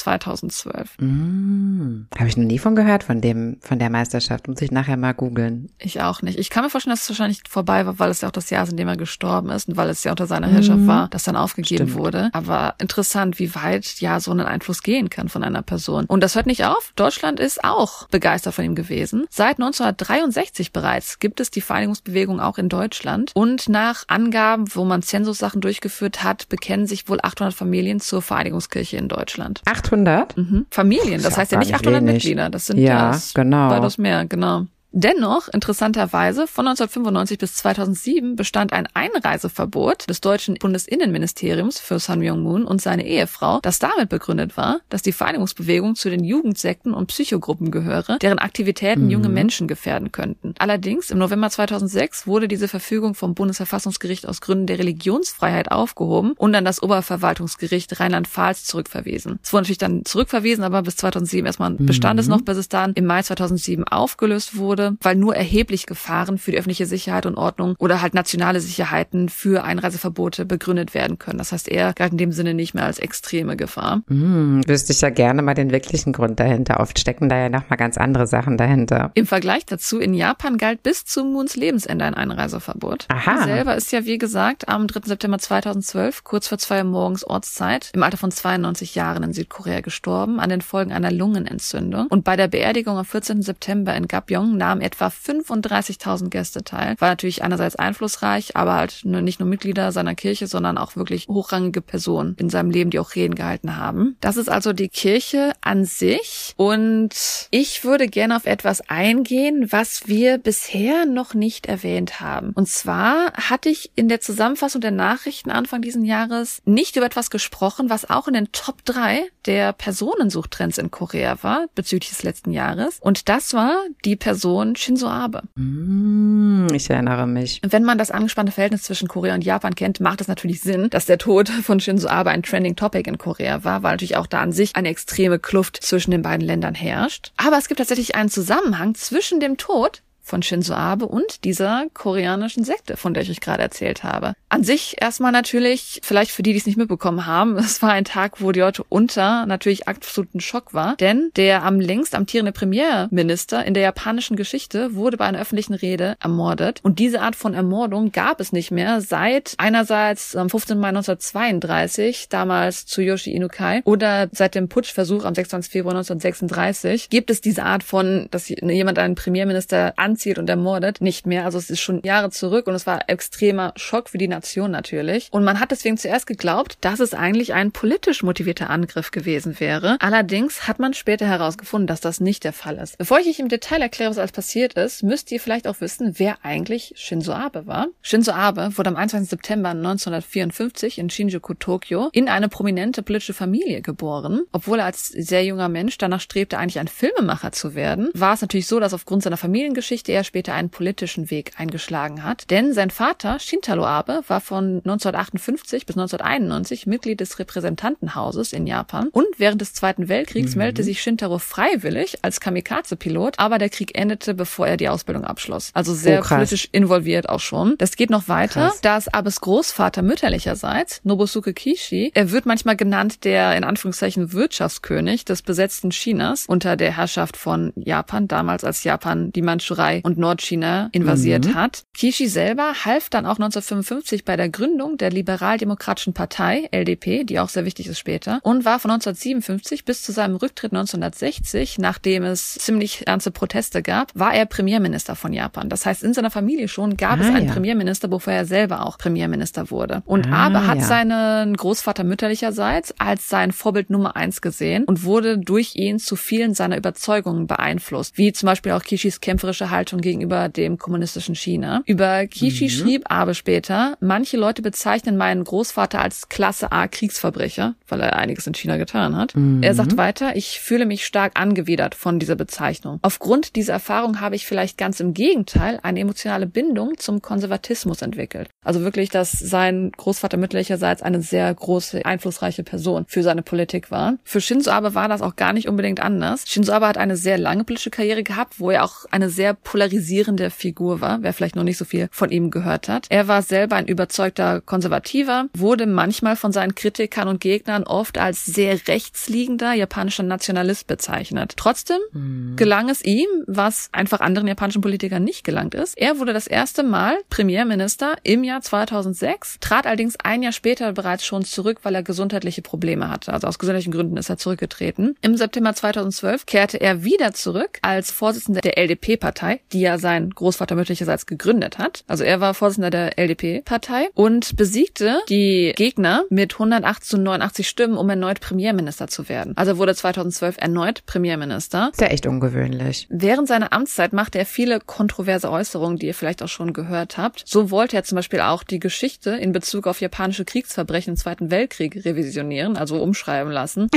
2012. 0.66 0.98
Mm, 0.98 2.06
Habe 2.18 2.28
ich 2.28 2.36
noch 2.36 2.44
nie 2.44 2.58
von 2.58 2.74
gehört, 2.74 3.04
von 3.04 3.20
dem, 3.20 3.58
von 3.60 3.78
der 3.78 3.90
Meisterschaft. 3.90 4.48
Muss 4.48 4.60
ich 4.60 4.70
nachher 4.70 4.96
mal 4.96 5.12
googeln. 5.14 5.70
Ich 5.78 6.00
auch 6.00 6.22
nicht. 6.22 6.38
Ich 6.38 6.50
kann 6.50 6.64
mir 6.64 6.70
vorstellen, 6.70 6.92
dass 6.92 7.02
es 7.02 7.10
wahrscheinlich 7.10 7.42
vorbei 7.48 7.86
war, 7.86 7.98
weil 7.98 8.10
es 8.10 8.20
ja 8.20 8.28
auch 8.28 8.32
das 8.32 8.50
Jahr 8.50 8.64
ist, 8.64 8.70
in 8.70 8.76
dem 8.76 8.88
er 8.88 8.96
gestorben 8.96 9.50
ist 9.50 9.68
und 9.68 9.76
weil 9.76 9.88
es 9.88 10.04
ja 10.04 10.10
unter 10.10 10.26
seiner 10.26 10.48
Herrschaft 10.48 10.80
mm. 10.80 10.86
war, 10.86 11.08
das 11.08 11.24
dann 11.24 11.36
aufgegeben 11.36 11.88
Stimmt. 11.88 11.98
wurde. 11.98 12.30
Aber 12.32 12.74
interessant, 12.78 13.38
wie 13.38 13.54
weit 13.54 14.00
ja 14.00 14.20
so 14.20 14.32
ein 14.32 14.40
Einfluss 14.40 14.82
gehen 14.82 15.10
kann 15.10 15.28
von 15.28 15.42
einer 15.42 15.62
Person. 15.62 16.06
Und 16.06 16.22
das 16.22 16.34
hört 16.34 16.46
nicht 16.46 16.64
auf. 16.64 16.92
Deutschland 16.96 17.40
ist 17.40 17.64
auch 17.64 18.08
begeistert 18.08 18.54
von 18.54 18.64
ihm 18.64 18.74
gewesen. 18.74 19.26
Seit 19.30 19.58
1963 19.58 20.72
bereits 20.72 21.18
gibt 21.18 21.40
es 21.40 21.50
die 21.50 21.60
Vereinigungsbewegung 21.60 22.40
auch 22.40 22.58
in 22.58 22.68
Deutschland. 22.68 23.30
Und 23.34 23.68
nach 23.68 24.04
Angaben, 24.08 24.74
wo 24.74 24.84
man 24.84 25.02
Zensussachen 25.02 25.60
durchgeführt 25.60 26.22
hat, 26.22 26.48
bekennen 26.48 26.86
sich 26.86 27.08
wohl 27.08 27.18
800 27.22 27.54
Familien 27.54 28.00
zur 28.00 28.22
Vereinigungskirche 28.22 28.96
in 28.96 29.08
Deutschland. 29.08 29.62
800? 29.66 30.36
Mhm. 30.36 30.55
Familien, 30.70 31.14
das, 31.14 31.24
das 31.24 31.38
heißt 31.38 31.52
ja 31.52 31.58
nicht 31.58 31.74
800 31.74 32.02
wenig. 32.02 32.14
Mitglieder. 32.14 32.50
Das 32.50 32.66
sind 32.66 32.78
ja, 32.78 33.12
ja 33.12 33.18
genau. 33.34 33.70
weitaus 33.70 33.98
mehr, 33.98 34.24
genau. 34.24 34.66
Dennoch, 34.92 35.48
interessanterweise, 35.48 36.46
von 36.46 36.66
1995 36.68 37.38
bis 37.38 37.56
2007 37.56 38.34
bestand 38.34 38.72
ein 38.72 38.88
Einreiseverbot 38.94 40.08
des 40.08 40.22
deutschen 40.22 40.54
Bundesinnenministeriums 40.54 41.78
für 41.78 41.98
Sun 41.98 42.20
Myung-moon 42.20 42.64
und 42.64 42.80
seine 42.80 43.06
Ehefrau, 43.06 43.60
das 43.60 43.78
damit 43.78 44.08
begründet 44.08 44.56
war, 44.56 44.80
dass 44.88 45.02
die 45.02 45.12
Vereinigungsbewegung 45.12 45.96
zu 45.96 46.08
den 46.08 46.24
Jugendsekten 46.24 46.94
und 46.94 47.08
Psychogruppen 47.08 47.70
gehöre, 47.70 48.18
deren 48.20 48.38
Aktivitäten 48.38 49.04
mhm. 49.04 49.10
junge 49.10 49.28
Menschen 49.28 49.68
gefährden 49.68 50.12
könnten. 50.12 50.54
Allerdings, 50.58 51.10
im 51.10 51.18
November 51.18 51.50
2006 51.50 52.26
wurde 52.26 52.48
diese 52.48 52.68
Verfügung 52.68 53.14
vom 53.14 53.34
Bundesverfassungsgericht 53.34 54.26
aus 54.26 54.40
Gründen 54.40 54.66
der 54.66 54.78
Religionsfreiheit 54.78 55.70
aufgehoben 55.70 56.32
und 56.38 56.54
an 56.54 56.64
das 56.64 56.82
Oberverwaltungsgericht 56.82 58.00
Rheinland-Pfalz 58.00 58.64
zurückverwiesen. 58.64 59.40
Es 59.42 59.52
wurde 59.52 59.64
natürlich 59.64 59.78
dann 59.78 60.04
zurückverwiesen, 60.04 60.64
aber 60.64 60.82
bis 60.82 60.96
2007 60.96 61.44
erstmal 61.44 61.72
bestand 61.72 62.14
mhm. 62.14 62.20
es 62.20 62.28
noch, 62.28 62.40
bis 62.40 62.56
es 62.56 62.68
dann 62.68 62.94
im 62.94 63.04
Mai 63.04 63.22
2007 63.22 63.84
aufgelöst 63.84 64.56
wurde 64.56 64.85
weil 65.00 65.16
nur 65.16 65.34
erheblich 65.34 65.86
Gefahren 65.86 66.38
für 66.38 66.50
die 66.50 66.58
öffentliche 66.58 66.86
Sicherheit 66.86 67.26
und 67.26 67.36
Ordnung 67.36 67.74
oder 67.78 68.02
halt 68.02 68.14
nationale 68.14 68.60
Sicherheiten 68.60 69.28
für 69.28 69.64
Einreiseverbote 69.64 70.44
begründet 70.44 70.94
werden 70.94 71.18
können. 71.18 71.38
Das 71.38 71.52
heißt, 71.52 71.68
er 71.68 71.92
galt 71.92 72.12
in 72.12 72.18
dem 72.18 72.32
Sinne 72.32 72.54
nicht 72.54 72.74
mehr 72.74 72.84
als 72.84 72.98
extreme 72.98 73.56
Gefahr. 73.56 74.02
Hm, 74.08 74.62
wüsste 74.66 74.92
ich 74.92 75.00
ja 75.00 75.10
gerne 75.10 75.42
mal 75.42 75.54
den 75.54 75.70
wirklichen 75.70 76.12
Grund 76.12 76.40
dahinter. 76.40 76.80
Oft 76.80 76.98
stecken 76.98 77.28
da 77.28 77.36
ja 77.36 77.48
nochmal 77.48 77.76
ganz 77.76 77.96
andere 77.96 78.26
Sachen 78.26 78.56
dahinter. 78.56 79.10
Im 79.14 79.26
Vergleich 79.26 79.66
dazu, 79.66 79.98
in 79.98 80.14
Japan 80.14 80.58
galt 80.58 80.82
bis 80.82 81.04
zu 81.04 81.24
Moons 81.24 81.56
Lebensende 81.56 82.04
ein 82.04 82.14
Einreiseverbot. 82.14 83.06
Aha. 83.08 83.40
Er 83.40 83.44
selber 83.44 83.76
ist 83.76 83.92
ja, 83.92 84.04
wie 84.04 84.18
gesagt, 84.18 84.68
am 84.68 84.86
3. 84.86 85.00
September 85.06 85.38
2012, 85.38 86.24
kurz 86.24 86.48
vor 86.48 86.58
zwei 86.58 86.78
Uhr 86.78 86.84
morgens 86.84 87.24
Ortszeit, 87.24 87.90
im 87.94 88.02
Alter 88.02 88.16
von 88.16 88.30
92 88.30 88.94
Jahren 88.94 89.22
in 89.22 89.32
Südkorea 89.32 89.80
gestorben, 89.80 90.40
an 90.40 90.50
den 90.50 90.60
Folgen 90.60 90.92
einer 90.92 91.10
Lungenentzündung. 91.10 92.06
Und 92.08 92.24
bei 92.24 92.36
der 92.36 92.48
Beerdigung 92.48 92.98
am 92.98 93.04
14. 93.04 93.42
September 93.42 93.94
in 93.94 94.08
Gapyong 94.08 94.56
nahm 94.56 94.65
nahmen 94.66 94.80
etwa 94.80 95.06
35.000 95.06 96.28
Gäste 96.28 96.64
teil. 96.64 96.96
War 96.98 97.10
natürlich 97.10 97.44
einerseits 97.44 97.76
einflussreich, 97.76 98.56
aber 98.56 98.74
halt 98.74 99.04
nicht 99.04 99.38
nur 99.38 99.48
Mitglieder 99.48 99.92
seiner 99.92 100.16
Kirche, 100.16 100.48
sondern 100.48 100.76
auch 100.76 100.96
wirklich 100.96 101.28
hochrangige 101.28 101.80
Personen 101.80 102.34
in 102.38 102.50
seinem 102.50 102.70
Leben, 102.70 102.90
die 102.90 102.98
auch 102.98 103.14
Reden 103.14 103.36
gehalten 103.36 103.76
haben. 103.76 104.16
Das 104.20 104.36
ist 104.36 104.48
also 104.48 104.72
die 104.72 104.88
Kirche 104.88 105.52
an 105.60 105.84
sich. 105.84 106.52
Und 106.56 107.14
ich 107.50 107.84
würde 107.84 108.08
gerne 108.08 108.34
auf 108.34 108.46
etwas 108.46 108.80
eingehen, 108.88 109.68
was 109.70 110.08
wir 110.08 110.38
bisher 110.38 111.06
noch 111.06 111.34
nicht 111.34 111.66
erwähnt 111.66 112.20
haben. 112.20 112.50
Und 112.54 112.68
zwar 112.68 113.32
hatte 113.34 113.68
ich 113.68 113.92
in 113.94 114.08
der 114.08 114.20
Zusammenfassung 114.20 114.80
der 114.80 114.90
Nachrichten 114.90 115.50
Anfang 115.50 115.80
diesen 115.80 116.04
Jahres 116.04 116.60
nicht 116.64 116.96
über 116.96 117.06
etwas 117.06 117.30
gesprochen, 117.30 117.88
was 117.88 118.10
auch 118.10 118.26
in 118.26 118.34
den 118.34 118.50
Top 118.50 118.84
3 118.84 119.28
der 119.46 119.72
Personensuchtrends 119.72 120.78
in 120.78 120.90
Korea 120.90 121.38
war, 121.42 121.66
bezüglich 121.76 122.10
des 122.10 122.24
letzten 122.24 122.50
Jahres. 122.50 122.98
Und 123.00 123.28
das 123.28 123.54
war 123.54 123.76
die 124.04 124.16
Person, 124.16 124.55
Sohn 124.56 124.74
Shinzo 124.74 125.06
Abe. 125.06 125.42
Mm, 125.54 126.68
ich 126.72 126.88
erinnere 126.88 127.26
mich. 127.26 127.60
Wenn 127.62 127.84
man 127.84 127.98
das 127.98 128.10
angespannte 128.10 128.52
Verhältnis 128.52 128.84
zwischen 128.84 129.06
Korea 129.06 129.34
und 129.34 129.44
Japan 129.44 129.74
kennt, 129.74 130.00
macht 130.00 130.22
es 130.22 130.28
natürlich 130.28 130.62
Sinn, 130.62 130.88
dass 130.88 131.04
der 131.04 131.18
Tod 131.18 131.50
von 131.50 131.78
Shinzo 131.78 132.08
Abe 132.08 132.30
ein 132.30 132.42
Trending 132.42 132.74
Topic 132.74 133.06
in 133.06 133.18
Korea 133.18 133.64
war, 133.64 133.82
weil 133.82 133.92
natürlich 133.92 134.16
auch 134.16 134.26
da 134.26 134.40
an 134.40 134.52
sich 134.52 134.74
eine 134.74 134.88
extreme 134.88 135.38
Kluft 135.38 135.76
zwischen 135.82 136.10
den 136.10 136.22
beiden 136.22 136.46
Ländern 136.46 136.74
herrscht. 136.74 137.32
Aber 137.36 137.58
es 137.58 137.68
gibt 137.68 137.78
tatsächlich 137.78 138.14
einen 138.14 138.30
Zusammenhang 138.30 138.94
zwischen 138.94 139.40
dem 139.40 139.58
Tod 139.58 140.00
von 140.26 140.42
Shinzo 140.42 140.74
Abe 140.74 141.06
und 141.06 141.44
dieser 141.44 141.86
koreanischen 141.94 142.64
Sekte, 142.64 142.96
von 142.96 143.14
der 143.14 143.22
ich 143.22 143.30
euch 143.30 143.40
gerade 143.40 143.62
erzählt 143.62 144.02
habe. 144.02 144.34
An 144.48 144.64
sich 144.64 144.96
erstmal 145.00 145.30
natürlich, 145.30 146.00
vielleicht 146.02 146.32
für 146.32 146.42
die, 146.42 146.52
die 146.52 146.58
es 146.58 146.66
nicht 146.66 146.76
mitbekommen 146.76 147.26
haben, 147.26 147.56
es 147.58 147.80
war 147.80 147.92
ein 147.92 148.04
Tag, 148.04 148.40
wo 148.40 148.50
die 148.50 148.60
Leute 148.60 148.84
unter 148.88 149.46
natürlich 149.46 149.86
absoluten 149.86 150.40
Schock 150.40 150.74
war, 150.74 150.96
denn 150.96 151.30
der 151.36 151.62
am 151.62 151.78
längst 151.78 152.16
amtierende 152.16 152.50
Premierminister 152.50 153.64
in 153.64 153.74
der 153.74 153.84
japanischen 153.84 154.36
Geschichte 154.36 154.96
wurde 154.96 155.16
bei 155.16 155.26
einer 155.26 155.40
öffentlichen 155.40 155.74
Rede 155.74 156.16
ermordet 156.20 156.80
und 156.82 156.98
diese 156.98 157.20
Art 157.20 157.36
von 157.36 157.54
Ermordung 157.54 158.10
gab 158.10 158.40
es 158.40 158.52
nicht 158.52 158.72
mehr 158.72 159.00
seit 159.00 159.54
einerseits 159.58 160.34
am 160.34 160.50
15. 160.50 160.76
Mai 160.76 160.88
1932, 160.88 162.28
damals 162.28 162.86
Tsuyoshi 162.86 163.30
Inukai, 163.32 163.82
oder 163.84 164.28
seit 164.32 164.56
dem 164.56 164.68
Putschversuch 164.68 165.24
am 165.24 165.34
26. 165.34 165.70
Februar 165.70 165.94
1936 165.94 167.10
gibt 167.10 167.30
es 167.30 167.40
diese 167.40 167.62
Art 167.62 167.84
von, 167.84 168.26
dass 168.32 168.48
jemand 168.48 168.98
einen 168.98 169.14
Premierminister 169.14 169.94
an 169.96 170.15
anzieht 170.16 170.38
und 170.38 170.48
ermordet, 170.48 171.02
nicht 171.02 171.26
mehr. 171.26 171.44
Also 171.44 171.58
es 171.58 171.68
ist 171.68 171.80
schon 171.80 172.00
Jahre 172.02 172.30
zurück 172.30 172.66
und 172.66 172.74
es 172.74 172.86
war 172.86 173.10
extremer 173.10 173.74
Schock 173.76 174.08
für 174.08 174.16
die 174.16 174.28
Nation 174.28 174.70
natürlich. 174.70 175.28
Und 175.30 175.44
man 175.44 175.60
hat 175.60 175.72
deswegen 175.72 175.98
zuerst 175.98 176.26
geglaubt, 176.26 176.78
dass 176.80 177.00
es 177.00 177.12
eigentlich 177.12 177.52
ein 177.52 177.70
politisch 177.70 178.22
motivierter 178.22 178.70
Angriff 178.70 179.10
gewesen 179.10 179.60
wäre. 179.60 179.98
Allerdings 180.00 180.66
hat 180.66 180.78
man 180.78 180.94
später 180.94 181.26
herausgefunden, 181.26 181.86
dass 181.86 182.00
das 182.00 182.20
nicht 182.20 182.44
der 182.44 182.54
Fall 182.54 182.78
ist. 182.78 182.96
Bevor 182.96 183.18
ich 183.20 183.28
euch 183.28 183.38
im 183.38 183.50
Detail 183.50 183.82
erkläre, 183.82 184.10
was 184.10 184.16
alles 184.16 184.32
passiert 184.32 184.72
ist, 184.72 185.02
müsst 185.02 185.30
ihr 185.30 185.38
vielleicht 185.38 185.68
auch 185.68 185.82
wissen, 185.82 186.14
wer 186.16 186.38
eigentlich 186.42 186.94
Shinzo 186.96 187.32
Abe 187.32 187.66
war. 187.66 187.88
Shinzo 188.00 188.32
Abe 188.32 188.70
wurde 188.76 188.88
am 188.88 188.96
21. 188.96 189.28
September 189.28 189.70
1954 189.70 190.98
in 190.98 191.10
Shinjuku, 191.10 191.52
Tokio, 191.54 192.08
in 192.12 192.30
eine 192.30 192.48
prominente 192.48 193.02
politische 193.02 193.34
Familie 193.34 193.82
geboren. 193.82 194.42
Obwohl 194.52 194.78
er 194.78 194.86
als 194.86 195.08
sehr 195.08 195.44
junger 195.44 195.68
Mensch 195.68 195.98
danach 195.98 196.20
strebte, 196.20 196.56
eigentlich 196.56 196.78
ein 196.78 196.88
Filmemacher 196.88 197.52
zu 197.52 197.74
werden, 197.74 198.08
war 198.14 198.32
es 198.32 198.40
natürlich 198.40 198.66
so, 198.66 198.80
dass 198.80 198.94
aufgrund 198.94 199.22
seiner 199.22 199.36
Familiengeschichte 199.36 200.05
der 200.06 200.24
später 200.24 200.54
einen 200.54 200.70
politischen 200.70 201.30
Weg 201.30 201.52
eingeschlagen 201.56 202.24
hat. 202.24 202.50
Denn 202.50 202.72
sein 202.72 202.90
Vater, 202.90 203.38
Shintaro 203.38 203.86
Abe, 203.86 204.22
war 204.28 204.40
von 204.40 204.78
1958 204.78 205.86
bis 205.86 205.96
1991 205.96 206.86
Mitglied 206.86 207.20
des 207.20 207.38
Repräsentantenhauses 207.38 208.52
in 208.52 208.66
Japan. 208.66 209.08
Und 209.12 209.26
während 209.38 209.60
des 209.60 209.72
Zweiten 209.72 210.08
Weltkriegs 210.08 210.54
mhm. 210.54 210.58
meldete 210.58 210.82
sich 210.82 211.00
Shintaro 211.00 211.38
freiwillig 211.38 212.18
als 212.22 212.40
Kamikaze-Pilot, 212.40 213.38
aber 213.38 213.58
der 213.58 213.70
Krieg 213.70 213.96
endete, 213.98 214.34
bevor 214.34 214.66
er 214.66 214.76
die 214.76 214.88
Ausbildung 214.88 215.24
abschloss. 215.24 215.70
Also 215.74 215.94
sehr 215.94 216.20
oh, 216.20 216.28
politisch 216.28 216.68
involviert 216.72 217.28
auch 217.28 217.40
schon. 217.40 217.76
Das 217.78 217.96
geht 217.96 218.10
noch 218.10 218.28
weiter. 218.28 218.68
Krass. 218.68 218.80
Da 218.80 218.96
Abes 219.12 219.40
Großvater 219.40 220.02
mütterlicherseits, 220.02 221.00
Nobusuke 221.04 221.52
Kishi, 221.52 222.10
er 222.14 222.30
wird 222.32 222.46
manchmal 222.46 222.76
genannt 222.76 223.24
der 223.24 223.56
in 223.56 223.64
Anführungszeichen 223.64 224.32
Wirtschaftskönig 224.32 225.24
des 225.24 225.42
besetzten 225.42 225.90
Chinas 225.90 226.46
unter 226.46 226.76
der 226.76 226.96
Herrschaft 226.96 227.36
von 227.36 227.72
Japan, 227.76 228.26
damals 228.28 228.64
als 228.64 228.84
Japan 228.84 229.32
die 229.32 229.42
Mandschurei 229.42 229.95
und 230.04 230.18
Nordchina 230.18 230.88
invasiert 230.92 231.46
mhm. 231.46 231.54
hat. 231.54 231.84
Kishi 231.94 232.28
selber 232.28 232.74
half 232.84 233.08
dann 233.08 233.26
auch 233.26 233.38
1955 233.38 234.24
bei 234.24 234.36
der 234.36 234.48
Gründung 234.48 234.98
der 234.98 235.10
Liberaldemokratischen 235.10 236.12
Partei, 236.12 236.68
LDP, 236.70 237.24
die 237.24 237.38
auch 237.40 237.48
sehr 237.48 237.64
wichtig 237.64 237.86
ist 237.88 237.98
später, 237.98 238.40
und 238.42 238.64
war 238.64 238.78
von 238.78 238.90
1957 238.90 239.84
bis 239.84 240.02
zu 240.02 240.12
seinem 240.12 240.36
Rücktritt 240.36 240.72
1960, 240.72 241.78
nachdem 241.78 242.24
es 242.24 242.54
ziemlich 242.54 243.06
ernste 243.06 243.30
Proteste 243.30 243.82
gab, 243.82 244.10
war 244.14 244.34
er 244.34 244.46
Premierminister 244.46 245.16
von 245.16 245.32
Japan. 245.32 245.68
Das 245.68 245.86
heißt, 245.86 246.02
in 246.02 246.14
seiner 246.14 246.30
Familie 246.30 246.68
schon 246.68 246.96
gab 246.96 247.18
ah, 247.18 247.22
es 247.22 247.28
einen 247.28 247.46
ja. 247.46 247.52
Premierminister, 247.52 248.08
bevor 248.08 248.32
er 248.32 248.44
selber 248.44 248.86
auch 248.86 248.98
Premierminister 248.98 249.70
wurde. 249.70 250.02
Und 250.04 250.26
ah, 250.28 250.46
Abe 250.46 250.66
hat 250.66 250.78
ja. 250.78 250.84
seinen 250.84 251.56
Großvater 251.56 252.04
mütterlicherseits 252.04 252.94
als 252.98 253.28
sein 253.28 253.52
Vorbild 253.52 253.90
Nummer 253.90 254.16
eins 254.16 254.40
gesehen 254.40 254.84
und 254.84 255.04
wurde 255.04 255.38
durch 255.38 255.76
ihn 255.76 255.98
zu 255.98 256.16
vielen 256.16 256.54
seiner 256.54 256.76
Überzeugungen 256.76 257.46
beeinflusst, 257.46 258.18
wie 258.18 258.32
zum 258.32 258.46
Beispiel 258.46 258.72
auch 258.72 258.82
Kishis 258.82 259.20
kämpferische 259.20 259.70
Haltung 259.70 259.85
Haltung 259.86 260.00
gegenüber 260.00 260.48
dem 260.48 260.78
kommunistischen 260.78 261.36
China. 261.36 261.82
Über 261.86 262.26
Kishi 262.26 262.64
mhm. 262.64 262.70
schrieb 262.70 263.02
aber 263.04 263.34
später, 263.34 263.96
manche 264.00 264.36
Leute 264.36 264.60
bezeichnen 264.60 265.16
meinen 265.16 265.44
Großvater 265.44 266.00
als 266.00 266.28
Klasse 266.28 266.72
A 266.72 266.88
Kriegsverbrecher, 266.88 267.76
weil 267.86 268.00
er 268.00 268.16
einiges 268.16 268.48
in 268.48 268.54
China 268.54 268.78
getan 268.78 269.14
hat. 269.16 269.36
Mhm. 269.36 269.62
Er 269.62 269.74
sagt 269.74 269.96
weiter, 269.96 270.34
ich 270.34 270.58
fühle 270.58 270.86
mich 270.86 271.06
stark 271.06 271.38
angewidert 271.38 271.94
von 271.94 272.18
dieser 272.18 272.34
Bezeichnung. 272.34 272.98
Aufgrund 273.02 273.54
dieser 273.54 273.74
Erfahrung 273.74 274.20
habe 274.20 274.34
ich 274.34 274.44
vielleicht 274.44 274.76
ganz 274.76 274.98
im 274.98 275.14
Gegenteil 275.14 275.78
eine 275.84 276.00
emotionale 276.00 276.48
Bindung 276.48 276.98
zum 276.98 277.22
Konservatismus 277.22 278.02
entwickelt. 278.02 278.48
Also 278.64 278.80
wirklich, 278.80 279.10
dass 279.10 279.30
sein 279.30 279.92
Großvater 279.96 280.36
mütterlicherseits 280.36 281.02
eine 281.02 281.22
sehr 281.22 281.54
große, 281.54 282.04
einflussreiche 282.04 282.64
Person 282.64 283.04
für 283.06 283.22
seine 283.22 283.42
Politik 283.42 283.92
war. 283.92 284.14
Für 284.24 284.40
Shinzo 284.40 284.72
Abe 284.72 284.96
war 284.96 285.06
das 285.06 285.22
auch 285.22 285.36
gar 285.36 285.52
nicht 285.52 285.68
unbedingt 285.68 286.00
anders. 286.00 286.42
Shinzo 286.48 286.72
Abe 286.72 286.88
hat 286.88 286.98
eine 286.98 287.16
sehr 287.16 287.38
lange 287.38 287.62
politische 287.62 287.90
Karriere 287.90 288.24
gehabt, 288.24 288.58
wo 288.58 288.72
er 288.72 288.82
auch 288.82 289.04
eine 289.12 289.30
sehr 289.30 289.54
polarisierende 289.66 290.50
Figur 290.50 291.00
war, 291.00 291.18
wer 291.22 291.32
vielleicht 291.32 291.56
noch 291.56 291.64
nicht 291.64 291.76
so 291.76 291.84
viel 291.84 292.08
von 292.12 292.30
ihm 292.30 292.50
gehört 292.50 292.88
hat. 292.88 293.06
Er 293.10 293.26
war 293.26 293.42
selber 293.42 293.74
ein 293.74 293.88
überzeugter 293.88 294.60
Konservativer, 294.60 295.46
wurde 295.56 295.86
manchmal 295.86 296.36
von 296.36 296.52
seinen 296.52 296.76
Kritikern 296.76 297.26
und 297.26 297.40
Gegnern 297.40 297.82
oft 297.82 298.16
als 298.16 298.46
sehr 298.46 298.86
rechtsliegender 298.86 299.72
japanischer 299.72 300.22
Nationalist 300.22 300.86
bezeichnet. 300.86 301.54
Trotzdem 301.56 301.98
mhm. 302.12 302.54
gelang 302.54 302.88
es 302.88 303.04
ihm, 303.04 303.26
was 303.48 303.88
einfach 303.90 304.20
anderen 304.20 304.46
japanischen 304.46 304.82
Politikern 304.82 305.24
nicht 305.24 305.42
gelangt 305.42 305.74
ist. 305.74 305.98
Er 305.98 306.20
wurde 306.20 306.32
das 306.32 306.46
erste 306.46 306.84
Mal 306.84 307.18
Premierminister 307.28 308.18
im 308.22 308.44
Jahr 308.44 308.60
2006, 308.60 309.58
trat 309.58 309.86
allerdings 309.86 310.14
ein 310.22 310.44
Jahr 310.44 310.52
später 310.52 310.92
bereits 310.92 311.26
schon 311.26 311.44
zurück, 311.44 311.80
weil 311.82 311.96
er 311.96 312.04
gesundheitliche 312.04 312.62
Probleme 312.62 313.10
hatte. 313.10 313.32
Also 313.32 313.48
aus 313.48 313.58
gesundheitlichen 313.58 313.92
Gründen 313.92 314.16
ist 314.16 314.30
er 314.30 314.38
zurückgetreten. 314.38 315.16
Im 315.22 315.36
September 315.36 315.74
2012 315.74 316.46
kehrte 316.46 316.80
er 316.80 317.02
wieder 317.02 317.34
zurück 317.34 317.80
als 317.82 318.12
Vorsitzender 318.12 318.60
der 318.60 318.78
LDP-Partei, 318.78 319.55
die 319.72 319.80
ja 319.80 319.98
sein 319.98 320.30
Großvater 320.30 320.74
mütterlicherseits 320.74 321.26
gegründet 321.26 321.78
hat. 321.78 322.04
Also 322.06 322.24
er 322.24 322.40
war 322.40 322.54
Vorsitzender 322.54 322.90
der 322.90 323.18
LDP-Partei 323.18 324.08
und 324.14 324.56
besiegte 324.56 325.20
die 325.28 325.72
Gegner 325.76 326.24
mit 326.30 326.54
108 326.54 327.04
zu 327.04 327.18
89 327.18 327.68
Stimmen, 327.68 327.96
um 327.96 328.08
erneut 328.08 328.40
Premierminister 328.40 329.08
zu 329.08 329.28
werden. 329.28 329.56
Also 329.56 329.78
wurde 329.78 329.94
2012 329.94 330.56
erneut 330.58 331.04
Premierminister. 331.06 331.90
Ist 331.92 332.00
ja 332.00 332.08
echt 332.08 332.26
ungewöhnlich. 332.26 333.06
Während 333.10 333.48
seiner 333.48 333.72
Amtszeit 333.72 334.12
machte 334.12 334.38
er 334.38 334.46
viele 334.46 334.80
kontroverse 334.80 335.50
Äußerungen, 335.50 335.98
die 335.98 336.06
ihr 336.06 336.14
vielleicht 336.14 336.42
auch 336.42 336.48
schon 336.48 336.72
gehört 336.72 337.18
habt. 337.18 337.42
So 337.46 337.70
wollte 337.70 337.96
er 337.96 338.04
zum 338.04 338.16
Beispiel 338.16 338.40
auch 338.40 338.62
die 338.62 338.80
Geschichte 338.80 339.30
in 339.30 339.52
Bezug 339.52 339.86
auf 339.86 340.00
japanische 340.00 340.44
Kriegsverbrechen 340.44 341.14
im 341.14 341.16
Zweiten 341.16 341.50
Weltkrieg 341.50 342.04
revisionieren, 342.04 342.76
also 342.76 343.02
umschreiben 343.02 343.52
lassen. 343.52 343.88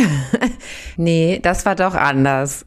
nee, 0.98 1.40
das 1.42 1.66
war 1.66 1.76
doch 1.76 1.96
anders. 1.96 2.66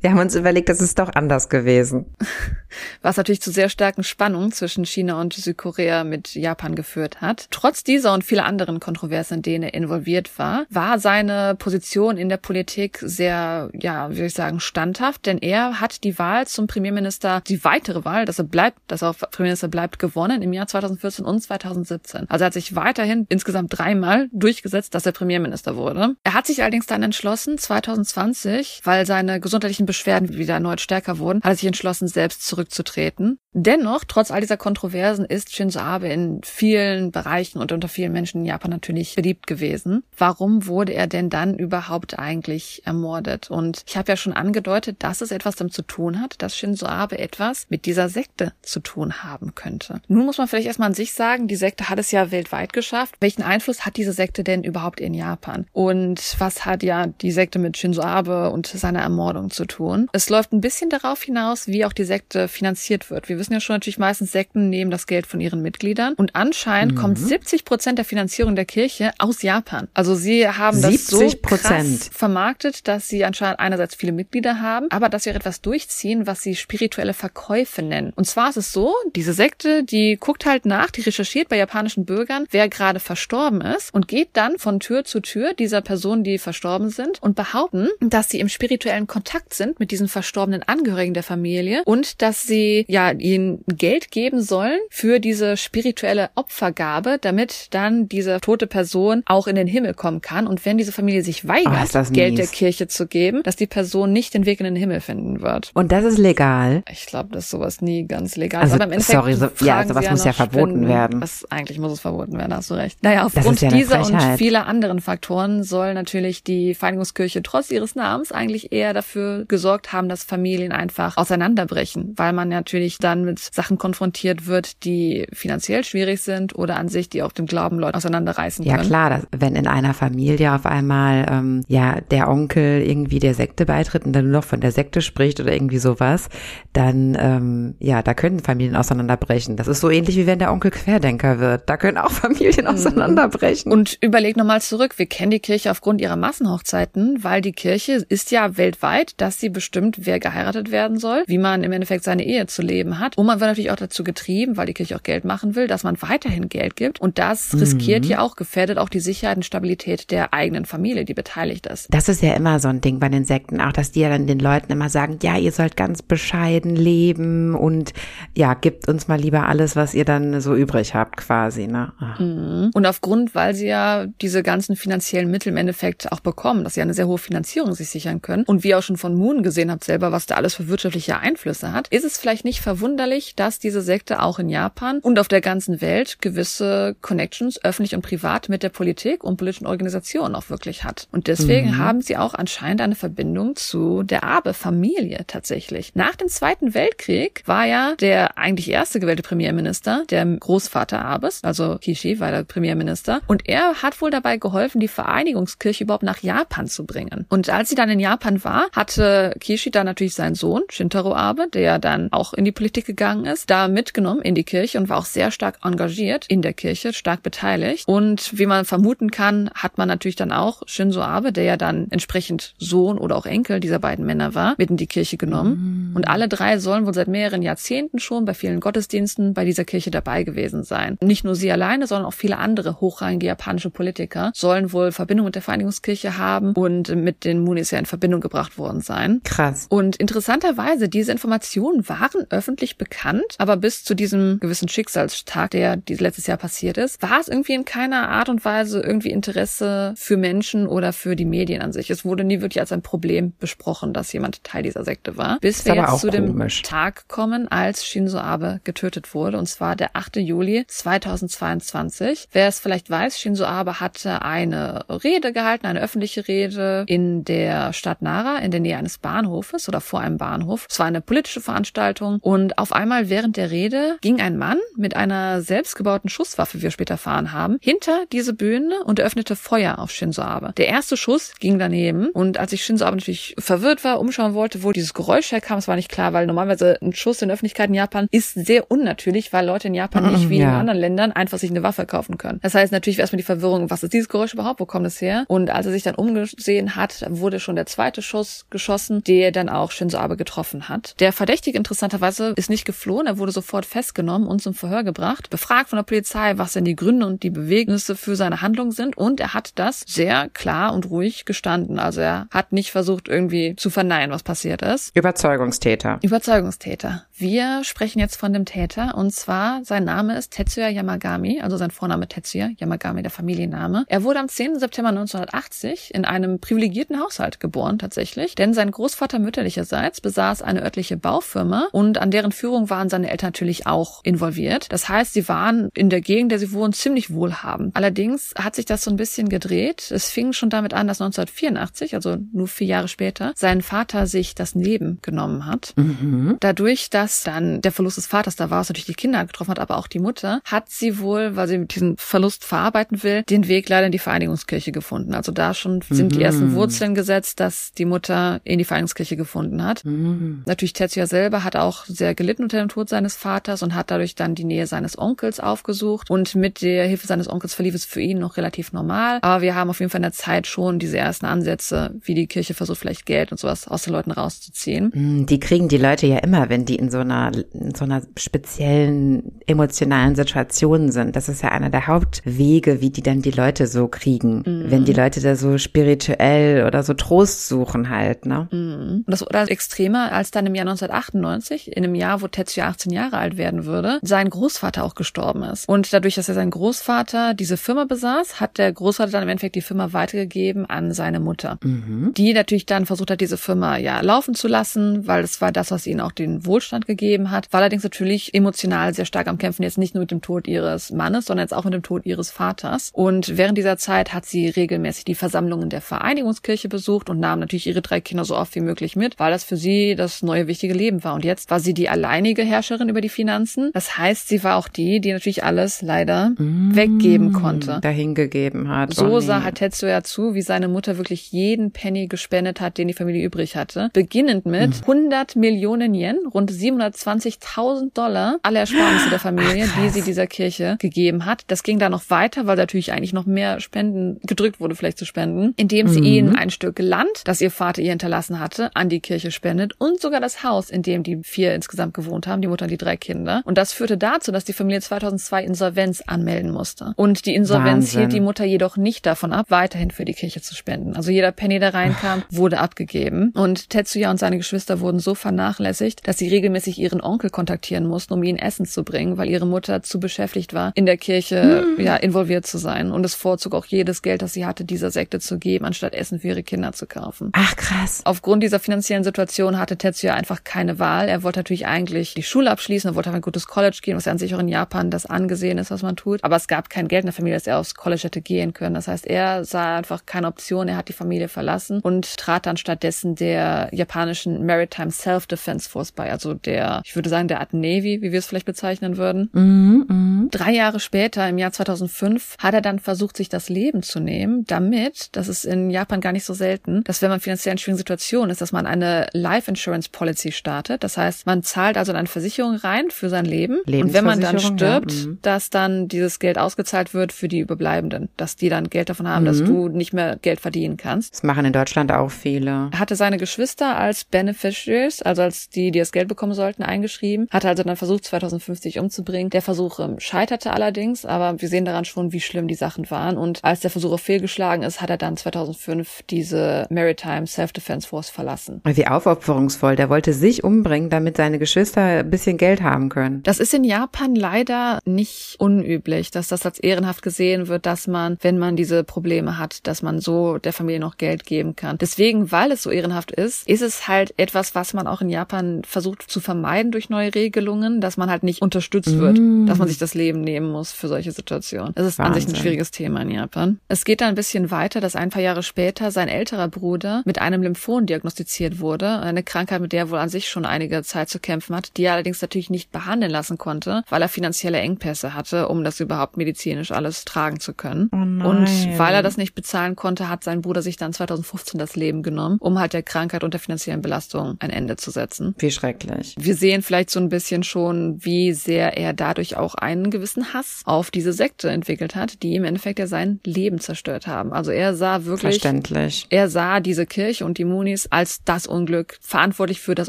Wir 0.00 0.10
haben 0.10 0.18
uns 0.18 0.34
überlegt, 0.34 0.68
das 0.68 0.80
ist 0.80 0.98
doch 0.98 1.10
anders 1.14 1.48
gewesen. 1.48 2.06
Was 3.02 3.16
natürlich 3.16 3.40
zu 3.40 3.50
sehr 3.50 3.68
starken 3.68 4.04
Spannungen 4.04 4.52
zwischen 4.52 4.84
China 4.84 5.20
und 5.20 5.32
Südkorea 5.32 6.04
mit 6.04 6.34
Japan 6.34 6.74
geführt 6.74 7.20
hat. 7.20 7.48
Trotz 7.50 7.82
dieser 7.82 8.12
und 8.12 8.24
vieler 8.24 8.44
anderen 8.44 8.78
Kontroversen, 8.78 9.34
in 9.34 9.42
denen 9.42 9.64
er 9.64 9.74
involviert 9.74 10.38
war, 10.38 10.66
war 10.68 10.98
seine 10.98 11.54
Position 11.56 12.16
in 12.16 12.28
der 12.28 12.36
Politik 12.36 12.98
sehr, 13.00 13.70
ja, 13.72 14.08
soll 14.12 14.26
ich 14.26 14.34
sagen, 14.34 14.60
standhaft, 14.60 15.26
denn 15.26 15.38
er 15.38 15.80
hat 15.80 16.04
die 16.04 16.18
Wahl 16.18 16.46
zum 16.46 16.66
Premierminister, 16.66 17.42
die 17.46 17.64
weitere 17.64 18.04
Wahl, 18.04 18.24
dass 18.24 18.38
er 18.38 18.44
bleibt, 18.44 18.78
dass 18.86 19.02
er 19.02 19.14
Premierminister 19.14 19.68
bleibt, 19.68 19.98
gewonnen 19.98 20.42
im 20.42 20.52
Jahr 20.52 20.66
2014 20.66 21.24
und 21.24 21.40
2017. 21.40 22.26
Also 22.28 22.44
er 22.44 22.46
hat 22.46 22.52
sich 22.52 22.74
weiterhin 22.74 23.26
insgesamt 23.28 23.76
dreimal 23.76 24.28
durchgesetzt, 24.32 24.94
dass 24.94 25.06
er 25.06 25.12
Premierminister 25.12 25.76
wurde. 25.76 26.16
Er 26.22 26.34
hat 26.34 26.46
sich 26.46 26.62
allerdings 26.62 26.86
dann 26.86 27.02
entschlossen, 27.02 27.58
2020, 27.58 28.82
weil 28.84 29.06
seine 29.06 29.40
gesundheitlichen 29.40 29.86
Beschwerden 29.88 30.36
wieder 30.36 30.54
erneut 30.54 30.82
stärker 30.82 31.18
wurden, 31.18 31.42
hat 31.42 31.52
er 31.52 31.56
sich 31.56 31.66
entschlossen, 31.66 32.08
selbst 32.08 32.46
zurückzutreten. 32.46 33.38
Dennoch, 33.54 34.04
trotz 34.06 34.30
all 34.30 34.42
dieser 34.42 34.58
Kontroversen, 34.58 35.24
ist 35.24 35.56
Shinzo 35.56 35.80
Abe 35.80 36.08
in 36.08 36.42
vielen 36.44 37.10
Bereichen 37.10 37.58
und 37.58 37.72
unter 37.72 37.88
vielen 37.88 38.12
Menschen 38.12 38.42
in 38.42 38.44
Japan 38.44 38.70
natürlich 38.70 39.14
beliebt 39.14 39.46
gewesen. 39.46 40.04
Warum 40.16 40.66
wurde 40.66 40.92
er 40.92 41.06
denn 41.06 41.30
dann 41.30 41.56
überhaupt 41.56 42.18
eigentlich 42.18 42.82
ermordet? 42.84 43.50
Und 43.50 43.82
ich 43.88 43.96
habe 43.96 44.12
ja 44.12 44.16
schon 44.16 44.34
angedeutet, 44.34 44.96
dass 45.00 45.22
es 45.22 45.30
etwas 45.30 45.56
damit 45.56 45.72
zu 45.72 45.80
tun 45.80 46.20
hat, 46.20 46.34
dass 46.42 46.54
Shinzo 46.54 46.86
Abe 46.86 47.18
etwas 47.18 47.66
mit 47.70 47.86
dieser 47.86 48.10
Sekte 48.10 48.52
zu 48.60 48.80
tun 48.80 49.24
haben 49.24 49.54
könnte. 49.54 50.02
Nun 50.06 50.26
muss 50.26 50.36
man 50.36 50.46
vielleicht 50.46 50.66
erstmal 50.66 50.88
an 50.88 50.94
sich 50.94 51.14
sagen, 51.14 51.48
die 51.48 51.56
Sekte 51.56 51.88
hat 51.88 51.98
es 51.98 52.10
ja 52.10 52.30
weltweit 52.30 52.74
geschafft. 52.74 53.14
Welchen 53.20 53.42
Einfluss 53.42 53.86
hat 53.86 53.96
diese 53.96 54.12
Sekte 54.12 54.44
denn 54.44 54.62
überhaupt 54.62 55.00
in 55.00 55.14
Japan? 55.14 55.66
Und 55.72 56.36
was 56.38 56.66
hat 56.66 56.82
ja 56.82 57.06
die 57.06 57.32
Sekte 57.32 57.58
mit 57.58 57.78
Shinzo 57.78 58.02
Abe 58.02 58.50
und 58.50 58.66
seiner 58.66 59.00
Ermordung 59.00 59.50
zu 59.50 59.64
tun? 59.64 59.77
Tun. 59.78 60.08
Es 60.12 60.28
läuft 60.28 60.52
ein 60.52 60.60
bisschen 60.60 60.90
darauf 60.90 61.22
hinaus, 61.22 61.68
wie 61.68 61.84
auch 61.84 61.92
die 61.92 62.04
Sekte 62.04 62.48
finanziert 62.48 63.10
wird. 63.10 63.28
Wir 63.28 63.38
wissen 63.38 63.52
ja 63.52 63.60
schon 63.60 63.76
natürlich 63.76 63.98
meistens, 63.98 64.32
Sekten 64.32 64.68
nehmen 64.70 64.90
das 64.90 65.06
Geld 65.06 65.26
von 65.26 65.40
ihren 65.40 65.62
Mitgliedern 65.62 66.14
und 66.14 66.34
anscheinend 66.34 66.94
mhm. 66.94 66.98
kommt 66.98 67.18
70 67.18 67.64
Prozent 67.64 67.98
der 67.98 68.04
Finanzierung 68.04 68.56
der 68.56 68.64
Kirche 68.64 69.12
aus 69.18 69.42
Japan. 69.42 69.88
Also 69.94 70.14
sie 70.16 70.48
haben 70.48 70.82
das 70.82 71.06
so 71.06 71.30
krass 71.42 72.10
vermarktet, 72.12 72.88
dass 72.88 73.08
sie 73.08 73.24
anscheinend 73.24 73.60
einerseits 73.60 73.94
viele 73.94 74.12
Mitglieder 74.12 74.60
haben, 74.60 74.86
aber 74.90 75.08
dass 75.08 75.22
sie 75.22 75.30
auch 75.30 75.36
etwas 75.36 75.60
durchziehen, 75.60 76.26
was 76.26 76.42
sie 76.42 76.56
spirituelle 76.56 77.14
Verkäufe 77.14 77.82
nennen. 77.82 78.12
Und 78.16 78.26
zwar 78.26 78.50
ist 78.50 78.56
es 78.56 78.72
so, 78.72 78.92
diese 79.14 79.32
Sekte, 79.32 79.84
die 79.84 80.16
guckt 80.18 80.44
halt 80.44 80.66
nach, 80.66 80.90
die 80.90 81.02
recherchiert 81.02 81.48
bei 81.48 81.56
japanischen 81.56 82.04
Bürgern, 82.04 82.46
wer 82.50 82.68
gerade 82.68 82.98
verstorben 82.98 83.60
ist 83.60 83.94
und 83.94 84.08
geht 84.08 84.30
dann 84.32 84.58
von 84.58 84.80
Tür 84.80 85.04
zu 85.04 85.20
Tür 85.20 85.54
dieser 85.54 85.82
Personen, 85.82 86.24
die 86.24 86.38
verstorben 86.38 86.90
sind 86.90 87.22
und 87.22 87.36
behaupten, 87.36 87.88
dass 88.00 88.28
sie 88.28 88.40
im 88.40 88.48
spirituellen 88.48 89.06
Kontakt 89.06 89.54
sind 89.54 89.67
mit 89.78 89.90
diesen 89.90 90.08
verstorbenen 90.08 90.62
Angehörigen 90.62 91.14
der 91.14 91.22
Familie 91.22 91.82
und 91.84 92.22
dass 92.22 92.42
sie 92.42 92.84
ja 92.88 93.10
ihnen 93.10 93.64
Geld 93.66 94.10
geben 94.10 94.40
sollen 94.40 94.78
für 94.90 95.20
diese 95.20 95.56
spirituelle 95.56 96.30
Opfergabe, 96.34 97.18
damit 97.20 97.68
dann 97.70 98.08
diese 98.08 98.40
tote 98.40 98.66
Person 98.66 99.22
auch 99.26 99.46
in 99.46 99.56
den 99.56 99.66
Himmel 99.66 99.94
kommen 99.94 100.20
kann. 100.20 100.46
Und 100.46 100.64
wenn 100.64 100.78
diese 100.78 100.92
Familie 100.92 101.22
sich 101.22 101.46
weigert, 101.46 101.94
oh, 101.94 102.12
Geld 102.12 102.34
mies. 102.34 102.40
der 102.40 102.46
Kirche 102.48 102.88
zu 102.88 103.06
geben, 103.06 103.42
dass 103.42 103.56
die 103.56 103.66
Person 103.66 104.12
nicht 104.12 104.34
den 104.34 104.46
Weg 104.46 104.60
in 104.60 104.64
den 104.64 104.76
Himmel 104.76 105.00
finden 105.00 105.40
wird. 105.40 105.70
Und 105.74 105.92
das 105.92 106.04
ist 106.04 106.18
legal? 106.18 106.82
Ich 106.90 107.06
glaube, 107.06 107.30
dass 107.32 107.50
sowas 107.50 107.80
nie 107.80 108.06
ganz 108.06 108.36
legal 108.36 108.62
also, 108.62 108.74
ist. 108.74 108.80
Aber 108.80 108.84
im 108.84 108.92
Endeffekt 108.92 109.18
sorry, 109.18 109.34
so, 109.34 109.64
ja, 109.64 109.86
sowas 109.86 110.04
ja 110.04 110.10
muss 110.10 110.24
ja 110.24 110.32
verboten 110.32 110.70
Spenden. 110.70 110.88
werden. 110.88 111.20
Das, 111.20 111.46
eigentlich 111.50 111.78
muss 111.78 111.92
es 111.92 112.00
verboten 112.00 112.38
werden, 112.38 112.54
hast 112.54 112.70
du 112.70 112.74
recht. 112.74 113.02
Naja, 113.02 113.24
aufgrund 113.24 113.60
ja 113.60 113.68
dieser 113.68 114.04
und 114.04 114.38
vieler 114.38 114.66
anderen 114.66 115.00
Faktoren 115.00 115.62
soll 115.62 115.94
natürlich 115.94 116.42
die 116.42 116.74
Vereinigungskirche 116.74 117.42
trotz 117.42 117.70
ihres 117.70 117.94
Namens 117.94 118.32
eigentlich 118.32 118.72
eher 118.72 118.94
dafür 118.94 119.44
gesorgt 119.58 119.92
haben, 119.92 120.08
dass 120.08 120.22
Familien 120.22 120.70
einfach 120.70 121.16
auseinanderbrechen, 121.16 122.14
weil 122.16 122.32
man 122.32 122.48
natürlich 122.48 122.98
dann 122.98 123.24
mit 123.24 123.40
Sachen 123.40 123.76
konfrontiert 123.76 124.46
wird, 124.46 124.84
die 124.84 125.26
finanziell 125.32 125.82
schwierig 125.82 126.20
sind 126.20 126.54
oder 126.54 126.76
an 126.76 126.88
sich, 126.88 127.08
die 127.08 127.22
auf 127.22 127.32
dem 127.32 127.46
Glauben 127.46 127.80
Leute 127.80 127.96
auseinanderreißen 127.96 128.64
können. 128.64 128.78
Ja 128.78 128.84
klar, 128.84 129.10
dass, 129.10 129.26
wenn 129.36 129.56
in 129.56 129.66
einer 129.66 129.94
Familie 129.94 130.54
auf 130.54 130.64
einmal 130.64 131.26
ähm, 131.28 131.64
ja 131.66 132.00
der 132.00 132.28
Onkel 132.28 132.82
irgendwie 132.82 133.18
der 133.18 133.34
Sekte 133.34 133.66
beitritt 133.66 134.04
und 134.04 134.12
dann 134.12 134.26
nur 134.26 134.34
noch 134.34 134.44
von 134.44 134.60
der 134.60 134.70
Sekte 134.70 135.02
spricht 135.02 135.40
oder 135.40 135.52
irgendwie 135.52 135.78
sowas, 135.78 136.28
dann 136.72 137.16
ähm, 137.18 137.74
ja, 137.80 138.02
da 138.02 138.14
können 138.14 138.38
Familien 138.38 138.76
auseinanderbrechen. 138.76 139.56
Das 139.56 139.66
ist 139.66 139.80
so 139.80 139.90
ähnlich 139.90 140.16
wie 140.16 140.28
wenn 140.28 140.38
der 140.38 140.52
Onkel 140.52 140.70
Querdenker 140.70 141.40
wird. 141.40 141.68
Da 141.68 141.76
können 141.76 141.98
auch 141.98 142.10
Familien 142.12 142.66
mhm. 142.66 142.74
auseinanderbrechen. 142.74 143.72
Und 143.72 143.98
überleg 144.00 144.36
nochmal 144.36 144.62
zurück, 144.62 145.00
wir 145.00 145.06
kennen 145.06 145.32
die 145.32 145.40
Kirche 145.40 145.72
aufgrund 145.72 146.00
ihrer 146.00 146.14
Massenhochzeiten, 146.14 147.24
weil 147.24 147.40
die 147.40 147.52
Kirche 147.52 148.04
ist 148.08 148.30
ja 148.30 148.56
weltweit, 148.56 149.20
dass 149.20 149.40
sie 149.40 149.47
bestimmt, 149.50 149.98
wer 150.02 150.20
geheiratet 150.20 150.70
werden 150.70 150.98
soll, 150.98 151.24
wie 151.26 151.38
man 151.38 151.62
im 151.62 151.72
Endeffekt 151.72 152.04
seine 152.04 152.24
Ehe 152.24 152.46
zu 152.46 152.62
leben 152.62 152.98
hat. 152.98 153.16
Und 153.16 153.26
man 153.26 153.40
wird 153.40 153.50
natürlich 153.50 153.70
auch 153.70 153.76
dazu 153.76 154.04
getrieben, 154.04 154.56
weil 154.56 154.66
die 154.66 154.74
Kirche 154.74 154.96
auch 154.96 155.02
Geld 155.02 155.24
machen 155.24 155.54
will, 155.54 155.66
dass 155.66 155.84
man 155.84 156.00
weiterhin 156.02 156.48
Geld 156.48 156.76
gibt. 156.76 157.00
Und 157.00 157.18
das 157.18 157.52
mhm. 157.52 157.60
riskiert 157.60 158.06
ja 158.06 158.20
auch, 158.20 158.36
gefährdet 158.36 158.78
auch 158.78 158.88
die 158.88 159.00
Sicherheit 159.00 159.36
und 159.36 159.44
Stabilität 159.44 160.10
der 160.10 160.32
eigenen 160.32 160.64
Familie, 160.64 161.04
die 161.04 161.14
beteiligt 161.14 161.66
ist. 161.66 161.88
Das 161.90 162.08
ist 162.08 162.22
ja 162.22 162.34
immer 162.34 162.60
so 162.60 162.68
ein 162.68 162.80
Ding 162.80 162.98
bei 162.98 163.08
den 163.08 163.24
Sekten, 163.24 163.60
auch 163.60 163.72
dass 163.72 163.92
die 163.92 164.00
ja 164.00 164.08
dann 164.08 164.26
den 164.26 164.38
Leuten 164.38 164.72
immer 164.72 164.88
sagen, 164.88 165.18
ja, 165.22 165.36
ihr 165.36 165.52
sollt 165.52 165.76
ganz 165.76 166.02
bescheiden 166.02 166.76
leben 166.76 167.54
und 167.54 167.92
ja, 168.36 168.54
gibt 168.54 168.88
uns 168.88 169.08
mal 169.08 169.18
lieber 169.18 169.46
alles, 169.46 169.76
was 169.76 169.94
ihr 169.94 170.04
dann 170.04 170.40
so 170.40 170.54
übrig 170.54 170.94
habt, 170.94 171.16
quasi. 171.16 171.66
Ne? 171.66 171.92
Mhm. 172.18 172.70
Und 172.74 172.86
aufgrund, 172.86 173.34
weil 173.34 173.54
sie 173.54 173.66
ja 173.66 174.06
diese 174.20 174.42
ganzen 174.42 174.76
finanziellen 174.76 175.30
Mittel 175.30 175.50
im 175.50 175.56
Endeffekt 175.56 176.10
auch 176.12 176.20
bekommen, 176.20 176.64
dass 176.64 176.74
sie 176.74 176.82
eine 176.82 176.94
sehr 176.94 177.06
hohe 177.06 177.18
Finanzierung 177.18 177.74
sich 177.74 177.88
sichern 177.88 178.22
können. 178.22 178.44
Und 178.44 178.64
wie 178.64 178.74
auch 178.74 178.82
schon 178.82 178.96
von 178.96 179.14
Moon 179.14 179.37
gesehen 179.42 179.70
habt 179.70 179.84
selber, 179.84 180.12
was 180.12 180.26
da 180.26 180.36
alles 180.36 180.54
für 180.54 180.68
wirtschaftliche 180.68 181.18
Einflüsse 181.18 181.72
hat, 181.72 181.88
ist 181.88 182.04
es 182.04 182.18
vielleicht 182.18 182.44
nicht 182.44 182.60
verwunderlich, 182.60 183.34
dass 183.36 183.58
diese 183.58 183.82
Sekte 183.82 184.22
auch 184.22 184.38
in 184.38 184.48
Japan 184.48 184.98
und 185.00 185.18
auf 185.18 185.28
der 185.28 185.40
ganzen 185.40 185.80
Welt 185.80 186.20
gewisse 186.20 186.96
Connections, 187.00 187.62
öffentlich 187.64 187.94
und 187.94 188.02
privat, 188.02 188.48
mit 188.48 188.62
der 188.62 188.68
Politik 188.68 189.24
und 189.24 189.36
politischen 189.36 189.66
Organisationen 189.66 190.34
auch 190.34 190.50
wirklich 190.50 190.84
hat. 190.84 191.08
Und 191.12 191.26
deswegen 191.26 191.72
mhm. 191.72 191.78
haben 191.78 192.00
sie 192.00 192.16
auch 192.16 192.34
anscheinend 192.34 192.80
eine 192.80 192.94
Verbindung 192.94 193.56
zu 193.56 194.02
der 194.02 194.24
Abe-Familie 194.24 195.24
tatsächlich. 195.26 195.94
Nach 195.94 196.14
dem 196.16 196.28
Zweiten 196.28 196.74
Weltkrieg 196.74 197.42
war 197.46 197.66
ja 197.66 197.94
der 198.00 198.38
eigentlich 198.38 198.70
erste 198.70 199.00
gewählte 199.00 199.22
Premierminister, 199.22 200.04
der 200.10 200.24
Großvater 200.26 201.04
Abes, 201.04 201.40
also 201.42 201.78
Kishi 201.80 202.20
war 202.20 202.30
der 202.30 202.44
Premierminister. 202.44 203.20
Und 203.26 203.48
er 203.48 203.82
hat 203.82 204.00
wohl 204.00 204.10
dabei 204.10 204.36
geholfen, 204.36 204.80
die 204.80 204.88
Vereinigungskirche 204.88 205.84
überhaupt 205.84 206.02
nach 206.02 206.22
Japan 206.22 206.66
zu 206.66 206.84
bringen. 206.84 207.26
Und 207.28 207.50
als 207.50 207.68
sie 207.68 207.74
dann 207.74 207.90
in 207.90 208.00
Japan 208.00 208.42
war, 208.44 208.66
hatte 208.72 209.27
Kishi 209.38 209.70
dann 209.70 209.86
natürlich 209.86 210.14
seinen 210.14 210.34
Sohn, 210.34 210.62
Shintaro 210.70 211.14
Abe, 211.14 211.48
der 211.52 211.78
dann 211.78 212.12
auch 212.12 212.34
in 212.34 212.44
die 212.44 212.52
Politik 212.52 212.86
gegangen 212.86 213.24
ist, 213.26 213.50
da 213.50 213.68
mitgenommen 213.68 214.22
in 214.22 214.34
die 214.34 214.44
Kirche 214.44 214.78
und 214.78 214.88
war 214.88 214.98
auch 214.98 215.04
sehr 215.04 215.30
stark 215.30 215.58
engagiert 215.62 216.26
in 216.28 216.42
der 216.42 216.52
Kirche, 216.52 216.92
stark 216.92 217.22
beteiligt. 217.22 217.86
Und 217.86 218.38
wie 218.38 218.46
man 218.46 218.64
vermuten 218.64 219.10
kann, 219.10 219.50
hat 219.54 219.78
man 219.78 219.88
natürlich 219.88 220.16
dann 220.16 220.32
auch 220.32 220.62
Shinzo 220.66 221.02
Abe, 221.02 221.32
der 221.32 221.44
ja 221.44 221.56
dann 221.56 221.88
entsprechend 221.90 222.54
Sohn 222.58 222.98
oder 222.98 223.16
auch 223.16 223.26
Enkel 223.26 223.60
dieser 223.60 223.78
beiden 223.78 224.04
Männer 224.04 224.34
war, 224.34 224.54
mit 224.58 224.70
in 224.70 224.76
die 224.76 224.86
Kirche 224.86 225.16
genommen. 225.16 225.90
Mhm. 225.90 225.96
Und 225.96 226.08
alle 226.08 226.28
drei 226.28 226.58
sollen 226.58 226.86
wohl 226.86 226.94
seit 226.94 227.08
mehreren 227.08 227.42
Jahrzehnten 227.42 227.98
schon 227.98 228.24
bei 228.24 228.34
vielen 228.34 228.60
Gottesdiensten 228.60 229.34
bei 229.34 229.44
dieser 229.44 229.64
Kirche 229.64 229.90
dabei 229.90 230.22
gewesen 230.24 230.64
sein. 230.64 230.96
Nicht 231.02 231.24
nur 231.24 231.34
sie 231.34 231.52
alleine, 231.52 231.86
sondern 231.86 232.06
auch 232.06 232.14
viele 232.14 232.38
andere 232.38 232.80
hochrangige 232.80 233.26
japanische 233.26 233.70
Politiker 233.70 234.32
sollen 234.34 234.72
wohl 234.72 234.92
Verbindung 234.92 235.26
mit 235.26 235.34
der 235.34 235.42
Vereinigungskirche 235.42 236.18
haben 236.18 236.52
und 236.52 236.94
mit 236.94 237.24
den 237.24 237.40
Munis 237.40 237.70
ja 237.70 237.78
in 237.78 237.86
Verbindung 237.86 238.20
gebracht 238.20 238.58
worden 238.58 238.80
sein. 238.80 239.07
Krass. 239.24 239.66
Und 239.68 239.96
interessanterweise, 239.96 240.88
diese 240.88 241.12
Informationen 241.12 241.88
waren 241.88 242.26
öffentlich 242.30 242.76
bekannt, 242.78 243.36
aber 243.38 243.56
bis 243.56 243.84
zu 243.84 243.94
diesem 243.94 244.38
gewissen 244.40 244.68
Schicksalstag, 244.68 245.50
der 245.50 245.80
letztes 245.88 246.26
Jahr 246.26 246.38
passiert 246.38 246.78
ist, 246.78 247.02
war 247.02 247.20
es 247.20 247.28
irgendwie 247.28 247.54
in 247.54 247.64
keiner 247.64 248.08
Art 248.08 248.28
und 248.28 248.44
Weise 248.44 248.80
irgendwie 248.80 249.10
Interesse 249.10 249.94
für 249.96 250.16
Menschen 250.16 250.66
oder 250.66 250.92
für 250.92 251.16
die 251.16 251.24
Medien 251.24 251.62
an 251.62 251.72
sich. 251.72 251.90
Es 251.90 252.04
wurde 252.04 252.24
nie 252.24 252.40
wirklich 252.40 252.60
als 252.60 252.72
ein 252.72 252.82
Problem 252.82 253.32
besprochen, 253.38 253.92
dass 253.92 254.12
jemand 254.12 254.44
Teil 254.44 254.62
dieser 254.62 254.84
Sekte 254.84 255.16
war. 255.16 255.38
Bis 255.40 255.64
wir 255.64 255.74
jetzt 255.74 256.00
zu 256.00 256.10
komisch. 256.10 256.62
dem 256.62 256.70
Tag 256.70 257.08
kommen, 257.08 257.48
als 257.48 257.86
Shinzo 257.86 258.18
Abe 258.18 258.60
getötet 258.64 259.14
wurde, 259.14 259.38
und 259.38 259.46
zwar 259.46 259.76
der 259.76 259.90
8. 259.94 260.16
Juli 260.16 260.64
2022. 260.66 262.28
Wer 262.32 262.48
es 262.48 262.60
vielleicht 262.60 262.90
weiß, 262.90 263.18
Shinzo 263.18 263.44
Abe 263.44 263.80
hatte 263.80 264.22
eine 264.22 264.84
Rede 264.88 265.32
gehalten, 265.32 265.66
eine 265.66 265.80
öffentliche 265.80 266.28
Rede 266.28 266.84
in 266.86 267.24
der 267.24 267.72
Stadt 267.72 268.02
Nara, 268.02 268.38
in 268.38 268.50
der 268.50 268.60
Nähe 268.60 268.76
eines 268.76 268.97
Bahnhofes 269.00 269.68
oder 269.68 269.80
vor 269.80 270.00
einem 270.00 270.18
Bahnhof. 270.18 270.66
Es 270.68 270.78
war 270.78 270.86
eine 270.86 271.00
politische 271.00 271.40
Veranstaltung 271.40 272.18
und 272.20 272.58
auf 272.58 272.72
einmal 272.72 273.08
während 273.08 273.36
der 273.36 273.50
Rede 273.50 273.96
ging 274.00 274.20
ein 274.20 274.36
Mann 274.36 274.58
mit 274.76 274.96
einer 274.96 275.40
selbstgebauten 275.40 276.10
Schusswaffe, 276.10 276.58
wie 276.58 276.62
wir 276.62 276.70
später 276.70 276.94
erfahren 276.94 277.32
haben, 277.32 277.58
hinter 277.60 278.04
diese 278.12 278.34
Bühne 278.34 278.82
und 278.84 278.98
eröffnete 278.98 279.36
Feuer 279.36 279.78
auf 279.78 279.90
Shinzo 279.90 280.22
Abe. 280.22 280.52
Der 280.56 280.68
erste 280.68 280.96
Schuss 280.96 281.32
ging 281.40 281.58
daneben 281.58 282.08
und 282.10 282.38
als 282.38 282.52
ich 282.52 282.64
Shinzo 282.64 282.84
Abe 282.84 282.96
natürlich 282.96 283.34
verwirrt 283.38 283.84
war, 283.84 284.00
umschauen 284.00 284.34
wollte, 284.34 284.62
wo 284.62 284.72
dieses 284.72 284.94
Geräusch 284.94 285.32
herkam, 285.32 285.58
es 285.58 285.68
war 285.68 285.76
nicht 285.76 285.90
klar, 285.90 286.12
weil 286.12 286.26
normalerweise 286.26 286.78
ein 286.82 286.94
Schuss 286.94 287.22
in 287.22 287.28
der 287.28 287.34
Öffentlichkeit 287.34 287.68
in 287.68 287.74
Japan 287.74 288.08
ist 288.10 288.34
sehr 288.34 288.70
unnatürlich, 288.70 289.32
weil 289.32 289.46
Leute 289.46 289.68
in 289.68 289.74
Japan 289.74 290.12
nicht 290.12 290.28
wie 290.30 290.38
ja. 290.38 290.48
in 290.48 290.54
anderen 290.54 290.78
Ländern 290.78 291.12
einfach 291.12 291.38
sich 291.38 291.50
eine 291.50 291.62
Waffe 291.62 291.86
kaufen 291.86 292.18
können. 292.18 292.40
Das 292.42 292.54
heißt 292.54 292.72
natürlich 292.72 292.98
erstmal 292.98 293.18
die 293.18 293.24
Verwirrung, 293.24 293.70
was 293.70 293.82
ist 293.82 293.92
dieses 293.92 294.08
Geräusch 294.08 294.34
überhaupt, 294.34 294.60
wo 294.60 294.66
kommt 294.66 294.86
es 294.86 295.00
her? 295.00 295.24
Und 295.28 295.50
als 295.50 295.66
er 295.66 295.72
sich 295.72 295.82
dann 295.82 295.94
umgesehen 295.94 296.76
hat, 296.76 297.04
wurde 297.08 297.40
schon 297.40 297.56
der 297.56 297.66
zweite 297.66 298.02
Schuss 298.02 298.46
geschossen, 298.50 298.87
der 298.88 299.32
dann 299.32 299.48
auch 299.48 299.70
Shinzo 299.70 299.98
Abe 299.98 300.16
getroffen 300.16 300.68
hat. 300.68 300.94
Der 301.00 301.12
Verdächtige 301.12 301.58
interessanterweise 301.58 302.32
ist 302.36 302.50
nicht 302.50 302.64
geflohen, 302.64 303.06
er 303.06 303.18
wurde 303.18 303.32
sofort 303.32 303.66
festgenommen 303.66 304.26
und 304.28 304.42
zum 304.42 304.54
Verhör 304.54 304.82
gebracht, 304.82 305.30
befragt 305.30 305.70
von 305.70 305.76
der 305.76 305.84
Polizei, 305.84 306.34
was 306.36 306.52
denn 306.52 306.64
die 306.64 306.76
Gründe 306.76 307.06
und 307.06 307.22
die 307.22 307.30
Bewegnisse 307.30 307.96
für 307.96 308.16
seine 308.16 308.42
Handlung 308.42 308.72
sind 308.72 308.96
und 308.96 309.20
er 309.20 309.34
hat 309.34 309.52
das 309.56 309.84
sehr 309.86 310.28
klar 310.30 310.72
und 310.74 310.90
ruhig 310.90 311.24
gestanden. 311.24 311.78
Also 311.78 312.00
er 312.00 312.26
hat 312.30 312.52
nicht 312.52 312.70
versucht 312.70 313.08
irgendwie 313.08 313.54
zu 313.56 313.70
verneinen, 313.70 314.12
was 314.12 314.22
passiert 314.22 314.62
ist. 314.62 314.94
Überzeugungstäter. 314.96 315.98
Überzeugungstäter. 316.02 317.04
Wir 317.14 317.64
sprechen 317.64 317.98
jetzt 317.98 318.16
von 318.16 318.32
dem 318.32 318.44
Täter 318.44 318.96
und 318.96 319.12
zwar 319.12 319.64
sein 319.64 319.84
Name 319.84 320.16
ist 320.16 320.32
Tetsuya 320.32 320.68
Yamagami, 320.68 321.40
also 321.40 321.56
sein 321.56 321.70
Vorname 321.70 322.08
Tetsuya 322.08 322.50
Yamagami, 322.56 323.02
der 323.02 323.10
Familienname. 323.10 323.84
Er 323.88 324.04
wurde 324.04 324.20
am 324.20 324.28
10. 324.28 324.58
September 324.58 324.90
1980 324.90 325.94
in 325.94 326.04
einem 326.04 326.38
privilegierten 326.38 327.00
Haushalt 327.00 327.40
geboren 327.40 327.78
tatsächlich, 327.78 328.34
denn 328.34 328.54
sein 328.54 328.70
Großvater 328.78 329.18
mütterlicherseits 329.18 330.00
besaß 330.00 330.40
eine 330.40 330.62
örtliche 330.62 330.96
Baufirma 330.96 331.66
und 331.72 331.98
an 331.98 332.12
deren 332.12 332.30
Führung 332.30 332.70
waren 332.70 332.88
seine 332.88 333.10
Eltern 333.10 333.30
natürlich 333.30 333.66
auch 333.66 334.04
involviert. 334.04 334.70
Das 334.70 334.88
heißt, 334.88 335.14
sie 335.14 335.28
waren 335.28 335.68
in 335.74 335.90
der 335.90 336.00
Gegend, 336.00 336.30
der 336.30 336.38
sie 336.38 336.52
wohnen, 336.52 336.72
ziemlich 336.72 337.12
wohlhabend. 337.12 337.74
Allerdings 337.74 338.34
hat 338.38 338.54
sich 338.54 338.66
das 338.66 338.84
so 338.84 338.92
ein 338.92 338.96
bisschen 338.96 339.28
gedreht. 339.28 339.90
Es 339.90 340.10
fing 340.10 340.32
schon 340.32 340.48
damit 340.48 340.74
an, 340.74 340.86
dass 340.86 341.00
1984, 341.00 341.96
also 341.96 342.18
nur 342.32 342.46
vier 342.46 342.68
Jahre 342.68 342.86
später, 342.86 343.32
sein 343.34 343.62
Vater 343.62 344.06
sich 344.06 344.36
das 344.36 344.54
Leben 344.54 345.00
genommen 345.02 345.44
hat. 345.44 345.74
Mhm. 345.74 346.36
Dadurch, 346.38 346.88
dass 346.88 347.24
dann 347.24 347.60
der 347.60 347.72
Verlust 347.72 347.96
des 347.96 348.06
Vaters 348.06 348.36
da 348.36 348.48
war, 348.48 348.60
was 348.60 348.68
natürlich 348.68 348.86
die 348.86 348.94
Kinder 348.94 349.26
getroffen 349.26 349.50
hat, 349.50 349.58
aber 349.58 349.76
auch 349.76 349.88
die 349.88 349.98
Mutter, 349.98 350.40
hat 350.44 350.70
sie 350.70 351.00
wohl, 351.00 351.34
weil 351.34 351.48
sie 351.48 351.58
mit 351.58 351.74
diesem 351.74 351.96
Verlust 351.96 352.44
verarbeiten 352.44 353.02
will, 353.02 353.24
den 353.24 353.48
Weg 353.48 353.68
leider 353.68 353.86
in 353.86 353.92
die 353.92 353.98
Vereinigungskirche 353.98 354.70
gefunden. 354.70 355.14
Also 355.14 355.32
da 355.32 355.52
schon 355.52 355.82
sind 355.90 356.12
mhm. 356.12 356.16
die 356.16 356.22
ersten 356.22 356.54
Wurzeln 356.54 356.94
gesetzt, 356.94 357.40
dass 357.40 357.72
die 357.72 357.84
Mutter 357.84 358.40
in 358.44 358.58
die 358.58 358.67
Vereinigungskirche 358.68 359.16
gefunden 359.16 359.64
hat. 359.64 359.84
Mhm. 359.84 360.42
Natürlich 360.46 360.72
Tetsuya 360.72 361.06
selber 361.06 361.44
hat 361.44 361.56
auch 361.56 361.84
sehr 361.86 362.14
gelitten 362.14 362.44
unter 362.44 362.58
dem 362.58 362.68
Tod 362.68 362.88
seines 362.88 363.16
Vaters 363.16 363.62
und 363.62 363.74
hat 363.74 363.90
dadurch 363.90 364.14
dann 364.14 364.34
die 364.34 364.44
Nähe 364.44 364.66
seines 364.66 364.98
Onkels 364.98 365.40
aufgesucht. 365.40 366.08
Und 366.08 366.34
mit 366.34 366.62
der 366.62 366.86
Hilfe 366.86 367.06
seines 367.06 367.28
Onkels 367.28 367.54
verlief 367.54 367.74
es 367.74 367.84
für 367.84 368.00
ihn 368.00 368.18
noch 368.18 368.36
relativ 368.36 368.72
normal. 368.72 369.18
Aber 369.22 369.42
wir 369.42 369.54
haben 369.54 369.70
auf 369.70 369.80
jeden 369.80 369.90
Fall 369.90 369.98
in 369.98 370.02
der 370.02 370.12
Zeit 370.12 370.46
schon 370.46 370.78
diese 370.78 370.98
ersten 370.98 371.26
Ansätze, 371.26 371.94
wie 372.02 372.14
die 372.14 372.26
Kirche 372.26 372.54
versucht, 372.54 372.78
vielleicht 372.78 373.06
Geld 373.06 373.32
und 373.32 373.38
sowas 373.40 373.66
aus 373.66 373.82
den 373.82 373.92
Leuten 373.92 374.10
rauszuziehen. 374.12 374.92
Mm, 374.94 375.26
Die 375.26 375.40
kriegen 375.40 375.68
die 375.68 375.78
Leute 375.78 376.06
ja 376.06 376.18
immer, 376.18 376.48
wenn 376.48 376.64
die 376.64 376.76
in 376.76 376.90
so 376.90 376.98
einer, 376.98 377.32
in 377.52 377.74
so 377.74 377.84
einer 377.84 378.02
speziellen 378.16 379.40
emotionalen 379.46 380.14
Situation 380.14 380.92
sind. 380.92 381.16
Das 381.16 381.28
ist 381.28 381.42
ja 381.42 381.50
einer 381.50 381.70
der 381.70 381.86
Hauptwege, 381.86 382.80
wie 382.80 382.90
die 382.90 383.02
dann 383.02 383.22
die 383.22 383.30
Leute 383.30 383.66
so 383.66 383.88
kriegen. 383.88 384.42
Wenn 384.44 384.84
die 384.84 384.92
Leute 384.92 385.20
da 385.20 385.34
so 385.36 385.58
spirituell 385.58 386.66
oder 386.66 386.82
so 386.82 386.94
Trost 386.94 387.48
suchen 387.48 387.88
halt, 387.88 388.26
ne? 388.26 388.48
Und 388.58 389.04
das 389.06 389.22
wurde 389.22 389.50
extremer, 389.50 390.12
als 390.12 390.30
dann 390.30 390.46
im 390.46 390.54
Jahr 390.54 390.66
1998, 390.66 391.76
in 391.76 391.84
einem 391.84 391.94
Jahr, 391.94 392.22
wo 392.22 392.28
Tetsuya 392.28 392.68
18 392.68 392.92
Jahre 392.92 393.18
alt 393.18 393.36
werden 393.36 393.64
würde, 393.64 393.98
sein 394.02 394.30
Großvater 394.30 394.84
auch 394.84 394.94
gestorben 394.94 395.42
ist. 395.42 395.68
Und 395.68 395.92
dadurch, 395.92 396.16
dass 396.16 396.28
er 396.28 396.34
sein 396.34 396.50
Großvater 396.50 397.34
diese 397.34 397.56
Firma 397.56 397.84
besaß, 397.84 398.40
hat 398.40 398.58
der 398.58 398.72
Großvater 398.72 399.12
dann 399.12 399.22
im 399.22 399.28
Endeffekt 399.28 399.54
die 399.54 399.62
Firma 399.62 399.92
weitergegeben 399.92 400.66
an 400.66 400.92
seine 400.92 401.20
Mutter. 401.20 401.58
Die 401.62 402.32
natürlich 402.32 402.66
dann 402.66 402.86
versucht 402.86 403.10
hat, 403.10 403.20
diese 403.20 403.36
Firma 403.36 403.76
ja 403.78 404.00
laufen 404.00 404.34
zu 404.34 404.48
lassen, 404.48 405.06
weil 405.06 405.24
es 405.24 405.40
war 405.40 405.52
das, 405.52 405.70
was 405.70 405.86
ihnen 405.86 406.00
auch 406.00 406.12
den 406.12 406.44
Wohlstand 406.46 406.86
gegeben 406.86 407.30
hat. 407.30 407.52
War 407.52 407.60
allerdings 407.60 407.84
natürlich 407.84 408.34
emotional 408.34 408.94
sehr 408.94 409.04
stark 409.04 409.28
am 409.28 409.38
Kämpfen, 409.38 409.62
jetzt 409.62 409.78
nicht 409.78 409.94
nur 409.94 410.02
mit 410.02 410.10
dem 410.10 410.20
Tod 410.20 410.46
ihres 410.46 410.90
Mannes, 410.90 411.26
sondern 411.26 411.44
jetzt 411.44 411.54
auch 411.54 411.64
mit 411.64 411.74
dem 411.74 411.82
Tod 411.82 412.06
ihres 412.06 412.30
Vaters. 412.30 412.90
Und 412.92 413.36
während 413.36 413.58
dieser 413.58 413.76
Zeit 413.76 414.12
hat 414.12 414.26
sie 414.26 414.48
regelmäßig 414.48 415.04
die 415.04 415.14
Versammlungen 415.14 415.70
der 415.70 415.80
Vereinigungskirche 415.80 416.68
besucht 416.68 417.10
und 417.10 417.20
nahm 417.20 417.40
natürlich 417.40 417.66
ihre 417.66 417.82
drei 417.82 418.00
Kinder 418.00 418.24
so 418.24 418.36
oft 418.36 418.47
wie 418.54 418.60
möglich 418.60 418.96
mit, 418.96 419.18
weil 419.18 419.30
das 419.30 419.44
für 419.44 419.56
sie 419.56 419.94
das 419.96 420.22
neue 420.22 420.46
wichtige 420.46 420.74
Leben 420.74 421.04
war. 421.04 421.14
Und 421.14 421.24
jetzt 421.24 421.50
war 421.50 421.60
sie 421.60 421.74
die 421.74 421.88
alleinige 421.88 422.42
Herrscherin 422.42 422.88
über 422.88 423.00
die 423.00 423.08
Finanzen. 423.08 423.70
Das 423.74 423.98
heißt, 423.98 424.28
sie 424.28 424.42
war 424.44 424.56
auch 424.56 424.68
die, 424.68 425.00
die 425.00 425.12
natürlich 425.12 425.44
alles 425.44 425.82
leider 425.82 426.32
weggeben 426.38 427.32
konnte. 427.32 427.78
Dahingegeben 427.82 428.68
hat. 428.68 428.94
So 428.94 429.06
Oh, 429.08 429.20
sah 429.20 429.38
nee. 429.38 429.44
halt 429.44 429.54
Tetsuya 429.56 430.04
zu, 430.04 430.34
wie 430.34 430.42
seine 430.42 430.68
Mutter 430.68 430.98
wirklich 430.98 431.32
jeden 431.32 431.72
Penny 431.72 432.06
gespendet 432.08 432.60
hat, 432.60 432.76
den 432.78 432.88
die 432.88 432.94
Familie 432.94 433.24
übrig 433.24 433.56
hatte. 433.56 433.88
Beginnend 433.92 434.44
mit 434.46 434.82
100 434.82 435.34
Millionen 435.36 435.94
Yen, 435.94 436.18
rund 436.32 436.50
720.000 436.52 437.94
Dollar, 437.94 438.38
alle 438.42 438.58
Ersparnisse 438.60 439.10
der 439.10 439.18
Familie, 439.18 439.68
die 439.82 439.88
sie 439.88 440.02
dieser 440.02 440.26
Kirche 440.26 440.76
gegeben 440.78 441.24
hat. 441.24 441.42
Das 441.48 441.62
ging 441.62 441.78
dann 441.78 441.92
noch 441.92 442.10
weiter, 442.10 442.46
weil 442.46 442.56
natürlich 442.56 442.92
eigentlich 442.92 443.12
noch 443.12 443.26
mehr 443.26 443.60
Spenden 443.60 444.20
gedrückt 444.24 444.60
wurde, 444.60 444.74
vielleicht 444.74 444.98
zu 444.98 445.04
spenden, 445.06 445.54
indem 445.56 445.88
sie 445.88 446.00
ihnen 446.00 446.36
ein 446.36 446.50
Stück 446.50 446.78
Land, 446.78 447.22
das 447.24 447.40
ihr 447.40 447.50
Vater 447.50 447.82
ihr 447.82 447.90
hinterlassen 447.90 448.37
hatte, 448.38 448.70
an 448.74 448.88
die 448.88 449.00
Kirche 449.00 449.30
spendet 449.30 449.74
und 449.78 450.00
sogar 450.00 450.20
das 450.20 450.42
Haus, 450.42 450.70
in 450.70 450.82
dem 450.82 451.02
die 451.02 451.20
vier 451.22 451.54
insgesamt 451.54 451.94
gewohnt 451.94 452.26
haben, 452.26 452.42
die 452.42 452.48
Mutter 452.48 452.64
und 452.64 452.70
die 452.70 452.78
drei 452.78 452.96
Kinder. 452.96 453.42
Und 453.44 453.58
das 453.58 453.72
führte 453.72 453.96
dazu, 453.96 454.32
dass 454.32 454.44
die 454.44 454.52
Familie 454.52 454.80
2002 454.80 455.44
Insolvenz 455.44 456.02
anmelden 456.06 456.50
musste. 456.50 456.92
Und 456.96 457.26
die 457.26 457.34
Insolvenz 457.34 457.86
Wahnsinn. 457.86 458.00
hielt 458.00 458.12
die 458.12 458.20
Mutter 458.20 458.44
jedoch 458.44 458.76
nicht 458.76 459.06
davon 459.06 459.32
ab, 459.32 459.46
weiterhin 459.48 459.90
für 459.90 460.04
die 460.04 460.14
Kirche 460.14 460.40
zu 460.40 460.54
spenden. 460.54 460.96
Also 460.96 461.10
jeder 461.10 461.32
Penny, 461.32 461.58
der 461.58 461.74
reinkam, 461.74 462.22
wurde 462.30 462.58
abgegeben. 462.58 463.32
Und 463.34 463.70
Tetsuya 463.70 464.10
und 464.10 464.18
seine 464.18 464.36
Geschwister 464.36 464.80
wurden 464.80 464.98
so 464.98 465.14
vernachlässigt, 465.14 466.06
dass 466.06 466.18
sie 466.18 466.28
regelmäßig 466.28 466.78
ihren 466.78 467.00
Onkel 467.00 467.30
kontaktieren 467.30 467.86
mussten, 467.86 468.14
um 468.14 468.22
ihnen 468.22 468.38
Essen 468.38 468.66
zu 468.66 468.84
bringen, 468.84 469.16
weil 469.16 469.28
ihre 469.28 469.46
Mutter 469.46 469.82
zu 469.82 470.00
beschäftigt 470.00 470.54
war, 470.54 470.72
in 470.74 470.86
der 470.86 470.96
Kirche 470.96 471.64
ja 471.78 471.96
involviert 471.96 472.46
zu 472.46 472.58
sein. 472.58 472.90
Und 472.90 473.04
es 473.04 473.14
vorzog 473.14 473.54
auch 473.54 473.66
jedes 473.66 474.02
Geld, 474.02 474.22
das 474.22 474.32
sie 474.32 474.46
hatte, 474.46 474.64
dieser 474.64 474.90
Sekte 474.90 475.20
zu 475.20 475.38
geben, 475.38 475.64
anstatt 475.64 475.94
Essen 475.94 476.20
für 476.20 476.28
ihre 476.28 476.42
Kinder 476.42 476.72
zu 476.72 476.86
kaufen. 476.86 477.30
Ach 477.32 477.56
krass. 477.56 478.02
Aufgrund 478.18 478.42
dieser 478.42 478.58
finanziellen 478.58 479.04
Situation 479.04 479.60
hatte 479.60 479.76
Tetsuya 479.76 480.12
einfach 480.12 480.42
keine 480.42 480.80
Wahl. 480.80 481.08
Er 481.08 481.22
wollte 481.22 481.38
natürlich 481.38 481.68
eigentlich 481.68 482.14
die 482.14 482.24
Schule 482.24 482.50
abschließen, 482.50 482.90
er 482.90 482.96
wollte 482.96 483.10
auf 483.10 483.14
ein 483.14 483.22
gutes 483.22 483.46
College 483.46 483.78
gehen, 483.80 483.96
was 483.96 484.06
ja 484.06 484.12
an 484.12 484.18
sich 484.18 484.34
auch 484.34 484.40
in 484.40 484.48
Japan 484.48 484.90
das 484.90 485.06
angesehen 485.06 485.56
ist, 485.56 485.70
was 485.70 485.82
man 485.82 485.94
tut. 485.94 486.24
Aber 486.24 486.34
es 486.34 486.48
gab 486.48 486.68
kein 486.68 486.88
Geld 486.88 487.02
in 487.02 487.06
der 487.06 487.12
Familie, 487.12 487.36
dass 487.36 487.46
er 487.46 487.60
aufs 487.60 487.76
College 487.76 488.02
hätte 488.02 488.20
gehen 488.20 488.54
können. 488.54 488.74
Das 488.74 488.88
heißt, 488.88 489.06
er 489.06 489.44
sah 489.44 489.76
einfach 489.76 490.04
keine 490.04 490.26
Option, 490.26 490.66
er 490.66 490.76
hat 490.76 490.88
die 490.88 490.94
Familie 490.94 491.28
verlassen 491.28 491.78
und 491.78 492.16
trat 492.16 492.44
dann 492.46 492.56
stattdessen 492.56 493.14
der 493.14 493.68
japanischen 493.70 494.44
Maritime 494.44 494.90
Self-Defense 494.90 495.70
Force 495.70 495.92
bei, 495.92 496.10
also 496.10 496.34
der, 496.34 496.82
ich 496.84 496.96
würde 496.96 497.10
sagen, 497.10 497.28
der 497.28 497.38
Art 497.38 497.54
Navy, 497.54 498.02
wie 498.02 498.10
wir 498.10 498.18
es 498.18 498.26
vielleicht 498.26 498.46
bezeichnen 498.46 498.96
würden. 498.96 499.30
Mhm, 499.32 499.84
mhm. 499.88 500.28
Drei 500.32 500.50
Jahre 500.50 500.80
später, 500.80 501.28
im 501.28 501.38
Jahr 501.38 501.52
2005, 501.52 502.34
hat 502.40 502.54
er 502.54 502.62
dann 502.62 502.80
versucht, 502.80 503.16
sich 503.16 503.28
das 503.28 503.48
Leben 503.48 503.84
zu 503.84 504.00
nehmen, 504.00 504.44
damit, 504.44 505.10
das 505.12 505.28
ist 505.28 505.44
in 505.44 505.70
Japan 505.70 506.00
gar 506.00 506.10
nicht 506.10 506.24
so 506.24 506.34
selten, 506.34 506.82
dass 506.82 507.00
wenn 507.00 507.10
man 507.10 507.20
finanziell 507.20 507.52
in 507.52 507.58
schwierigen 507.58 507.78
Situationen 507.78 508.07
ist, 508.30 508.40
dass 508.40 508.52
man 508.52 508.66
eine 508.66 509.06
Life 509.12 509.50
Insurance 509.50 509.88
Policy 509.90 510.32
startet. 510.32 510.82
Das 510.82 510.96
heißt, 510.96 511.26
man 511.26 511.42
zahlt 511.42 511.76
also 511.76 511.92
in 511.92 511.98
eine 511.98 512.08
Versicherung 512.08 512.56
rein 512.56 512.90
für 512.90 513.08
sein 513.08 513.24
Leben. 513.24 513.60
Und 513.66 513.92
wenn 513.92 514.04
man 514.04 514.20
dann 514.20 514.36
Lebensversicherung, 514.36 514.58
ja, 514.58 514.90
stirbt, 514.90 515.06
mhm. 515.06 515.18
dass 515.22 515.50
dann 515.50 515.88
dieses 515.88 516.18
Geld 516.18 516.38
ausgezahlt 516.38 516.94
wird 516.94 517.12
für 517.12 517.28
die 517.28 517.40
Überbleibenden. 517.40 518.08
Dass 518.16 518.36
die 518.36 518.48
dann 518.48 518.70
Geld 518.70 518.88
davon 518.88 519.08
haben, 519.08 519.24
dass 519.24 519.38
du 519.38 519.68
nicht 519.68 519.92
mehr 519.92 520.16
Geld 520.20 520.40
verdienen 520.40 520.76
kannst. 520.76 521.14
Das 521.14 521.22
machen 521.22 521.44
in 521.44 521.52
Deutschland 521.52 521.92
auch 521.92 522.10
viele. 522.10 522.70
Hatte 522.74 522.96
seine 522.96 523.18
Geschwister 523.18 523.76
als 523.76 524.04
Beneficiaries, 524.04 525.02
also 525.02 525.22
als 525.22 525.48
die, 525.48 525.70
die 525.70 525.78
das 525.78 525.92
Geld 525.92 526.08
bekommen 526.08 526.34
sollten, 526.34 526.62
eingeschrieben. 526.62 527.26
Hatte 527.30 527.48
also 527.48 527.62
dann 527.62 527.76
versucht, 527.76 528.04
2050 528.04 528.78
umzubringen. 528.78 529.30
Der 529.30 529.42
Versuch 529.42 529.80
ähm, 529.80 530.00
scheiterte 530.00 530.52
allerdings, 530.52 531.04
aber 531.04 531.40
wir 531.40 531.48
sehen 531.48 531.64
daran 531.64 531.84
schon, 531.84 532.12
wie 532.12 532.20
schlimm 532.20 532.48
die 532.48 532.54
Sachen 532.54 532.90
waren. 532.90 533.16
Und 533.16 533.44
als 533.44 533.60
der 533.60 533.70
Versuch 533.70 533.98
fehlgeschlagen 533.98 534.62
ist, 534.62 534.80
hat 534.80 534.90
er 534.90 534.96
dann 534.96 535.16
2005 535.16 536.02
diese 536.10 536.66
Maritime 536.70 537.26
Self-Defense 537.26 537.88
Force 537.98 538.10
verlassen. 538.10 538.60
Wie 538.64 538.86
aufopferungsvoll. 538.86 539.74
Der 539.74 539.90
wollte 539.90 540.12
sich 540.12 540.44
umbringen, 540.44 540.88
damit 540.88 541.16
seine 541.16 541.38
Geschwister 541.38 541.82
ein 541.82 542.10
bisschen 542.10 542.36
Geld 542.36 542.62
haben 542.62 542.90
können. 542.90 543.22
Das 543.24 543.40
ist 543.40 543.52
in 543.52 543.64
Japan 543.64 544.14
leider 544.14 544.78
nicht 544.84 545.34
unüblich, 545.38 546.12
dass 546.12 546.28
das 546.28 546.46
als 546.46 546.60
ehrenhaft 546.60 547.02
gesehen 547.02 547.48
wird, 547.48 547.66
dass 547.66 547.88
man, 547.88 548.16
wenn 548.20 548.38
man 548.38 548.54
diese 548.54 548.84
Probleme 548.84 549.38
hat, 549.38 549.66
dass 549.66 549.82
man 549.82 549.98
so 549.98 550.38
der 550.38 550.52
Familie 550.52 550.80
noch 550.80 550.96
Geld 550.96 551.24
geben 551.24 551.56
kann. 551.56 551.78
Deswegen, 551.78 552.30
weil 552.30 552.52
es 552.52 552.62
so 552.62 552.70
ehrenhaft 552.70 553.10
ist, 553.10 553.48
ist 553.48 553.62
es 553.62 553.88
halt 553.88 554.14
etwas, 554.16 554.54
was 554.54 554.74
man 554.74 554.86
auch 554.86 555.00
in 555.00 555.08
Japan 555.08 555.62
versucht 555.66 556.02
zu 556.08 556.20
vermeiden 556.20 556.70
durch 556.70 556.90
neue 556.90 557.14
Regelungen, 557.14 557.80
dass 557.80 557.96
man 557.96 558.10
halt 558.10 558.22
nicht 558.22 558.42
unterstützt 558.42 558.98
wird, 558.98 559.18
dass 559.48 559.58
man 559.58 559.66
sich 559.66 559.78
das 559.78 559.94
Leben 559.94 560.20
nehmen 560.20 560.50
muss 560.50 560.70
für 560.70 560.86
solche 560.86 561.10
Situationen. 561.10 561.72
Das 561.74 561.86
ist 561.86 561.98
an 561.98 562.14
sich 562.14 562.24
ein 562.24 562.28
Wahnsinn. 562.28 562.42
schwieriges 562.42 562.70
Thema 562.70 563.02
in 563.02 563.10
Japan. 563.10 563.58
Es 563.66 563.84
geht 563.84 564.00
dann 564.00 564.10
ein 564.10 564.14
bisschen 564.14 564.52
weiter, 564.52 564.80
dass 564.80 564.94
ein 564.94 565.10
paar 565.10 565.22
Jahre 565.22 565.42
später 565.42 565.90
sein 565.90 566.08
älterer 566.08 566.48
Bruder 566.48 567.02
mit 567.04 567.20
einem 567.20 567.42
Lymphom 567.42 567.87
diagnostiziert 567.88 568.60
wurde, 568.60 569.00
eine 569.00 569.22
Krankheit, 569.22 569.60
mit 569.60 569.72
der 569.72 569.84
er 569.84 569.90
wohl 569.90 569.98
an 569.98 570.08
sich 570.08 570.28
schon 570.28 570.44
einige 570.44 570.82
Zeit 570.82 571.08
zu 571.08 571.18
kämpfen 571.18 571.54
hat, 571.56 571.76
die 571.76 571.84
er 571.84 571.94
allerdings 571.94 572.20
natürlich 572.22 572.50
nicht 572.50 572.70
behandeln 572.72 573.10
lassen 573.10 573.38
konnte, 573.38 573.82
weil 573.88 574.02
er 574.02 574.08
finanzielle 574.08 574.58
Engpässe 574.58 575.14
hatte, 575.14 575.48
um 575.48 575.64
das 575.64 575.80
überhaupt 575.80 576.16
medizinisch 576.16 576.72
alles 576.72 577.04
tragen 577.04 577.40
zu 577.40 577.54
können. 577.54 577.90
Oh. 577.92 578.28
Und 578.28 578.78
weil 578.78 578.94
er 578.94 579.02
das 579.02 579.16
nicht 579.16 579.34
bezahlen 579.34 579.76
konnte, 579.76 580.08
hat 580.08 580.24
sein 580.24 580.42
Bruder 580.42 580.62
sich 580.62 580.76
dann 580.76 580.92
2015 580.92 581.58
das 581.58 581.76
Leben 581.76 582.02
genommen, 582.02 582.38
um 582.40 582.58
halt 582.58 582.72
der 582.72 582.82
Krankheit 582.82 583.24
und 583.24 583.34
der 583.34 583.40
finanziellen 583.40 583.82
Belastung 583.82 584.36
ein 584.40 584.50
Ende 584.50 584.76
zu 584.76 584.90
setzen. 584.90 585.34
Wie 585.38 585.50
schrecklich. 585.50 586.14
Wir 586.18 586.34
sehen 586.34 586.62
vielleicht 586.62 586.90
so 586.90 587.00
ein 587.00 587.08
bisschen 587.08 587.42
schon, 587.42 588.04
wie 588.04 588.32
sehr 588.32 588.76
er 588.76 588.92
dadurch 588.92 589.36
auch 589.36 589.54
einen 589.54 589.90
gewissen 589.90 590.32
Hass 590.34 590.62
auf 590.64 590.90
diese 590.90 591.12
Sekte 591.12 591.50
entwickelt 591.50 591.94
hat, 591.94 592.22
die 592.22 592.34
im 592.34 592.44
Endeffekt 592.44 592.78
ja 592.78 592.86
sein 592.86 593.20
Leben 593.24 593.60
zerstört 593.60 594.06
haben. 594.06 594.32
Also 594.32 594.50
er 594.50 594.74
sah 594.74 595.04
wirklich 595.04 595.40
Verständlich. 595.40 596.06
er 596.10 596.28
sah 596.28 596.60
diese 596.60 596.86
Kirche 596.86 597.24
und 597.24 597.38
die 597.38 597.44
Munis 597.78 597.88
als 597.90 598.24
das 598.24 598.46
Unglück, 598.46 598.98
verantwortlich 599.00 599.60
für 599.60 599.74
das 599.74 599.88